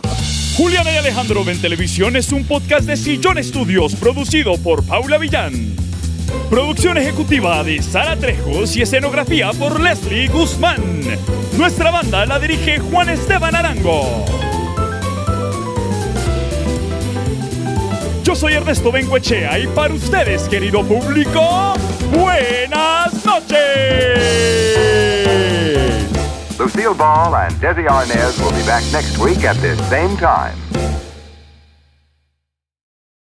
Juliana 0.56 0.90
y 0.90 0.96
Alejandro 0.96 1.44
ven 1.44 1.60
televisión 1.60 2.16
es 2.16 2.32
un 2.32 2.42
podcast 2.44 2.86
de 2.86 2.96
Sillón 2.96 3.36
Estudios 3.36 3.94
producido 3.94 4.56
por 4.56 4.82
Paula 4.86 5.18
Villán. 5.18 5.76
Producción 6.48 6.96
ejecutiva 6.96 7.62
de 7.62 7.82
Sara 7.82 8.16
Trejos 8.16 8.74
y 8.74 8.80
escenografía 8.80 9.50
por 9.52 9.78
Leslie 9.78 10.28
Guzmán. 10.28 11.02
Nuestra 11.58 11.90
banda 11.90 12.24
la 12.24 12.38
dirige 12.38 12.78
Juan 12.78 13.10
Esteban 13.10 13.54
Arango. 13.54 14.24
Yo 18.24 18.34
soy 18.34 18.54
Ernesto 18.54 18.90
Benguechea 18.90 19.58
y 19.58 19.66
para 19.66 19.92
ustedes, 19.92 20.48
querido 20.48 20.82
público, 20.84 21.74
buenas 22.12 23.26
noches. 23.26 24.56
Lucille 26.58 26.94
Ball 26.94 27.36
and 27.36 27.52
Desi 27.54 27.86
Arnaz 27.86 28.42
will 28.42 28.50
be 28.50 28.64
back 28.64 28.82
next 28.90 29.18
week 29.18 29.44
at 29.44 29.56
this 29.56 29.78
same 29.90 30.16
time. 30.16 30.65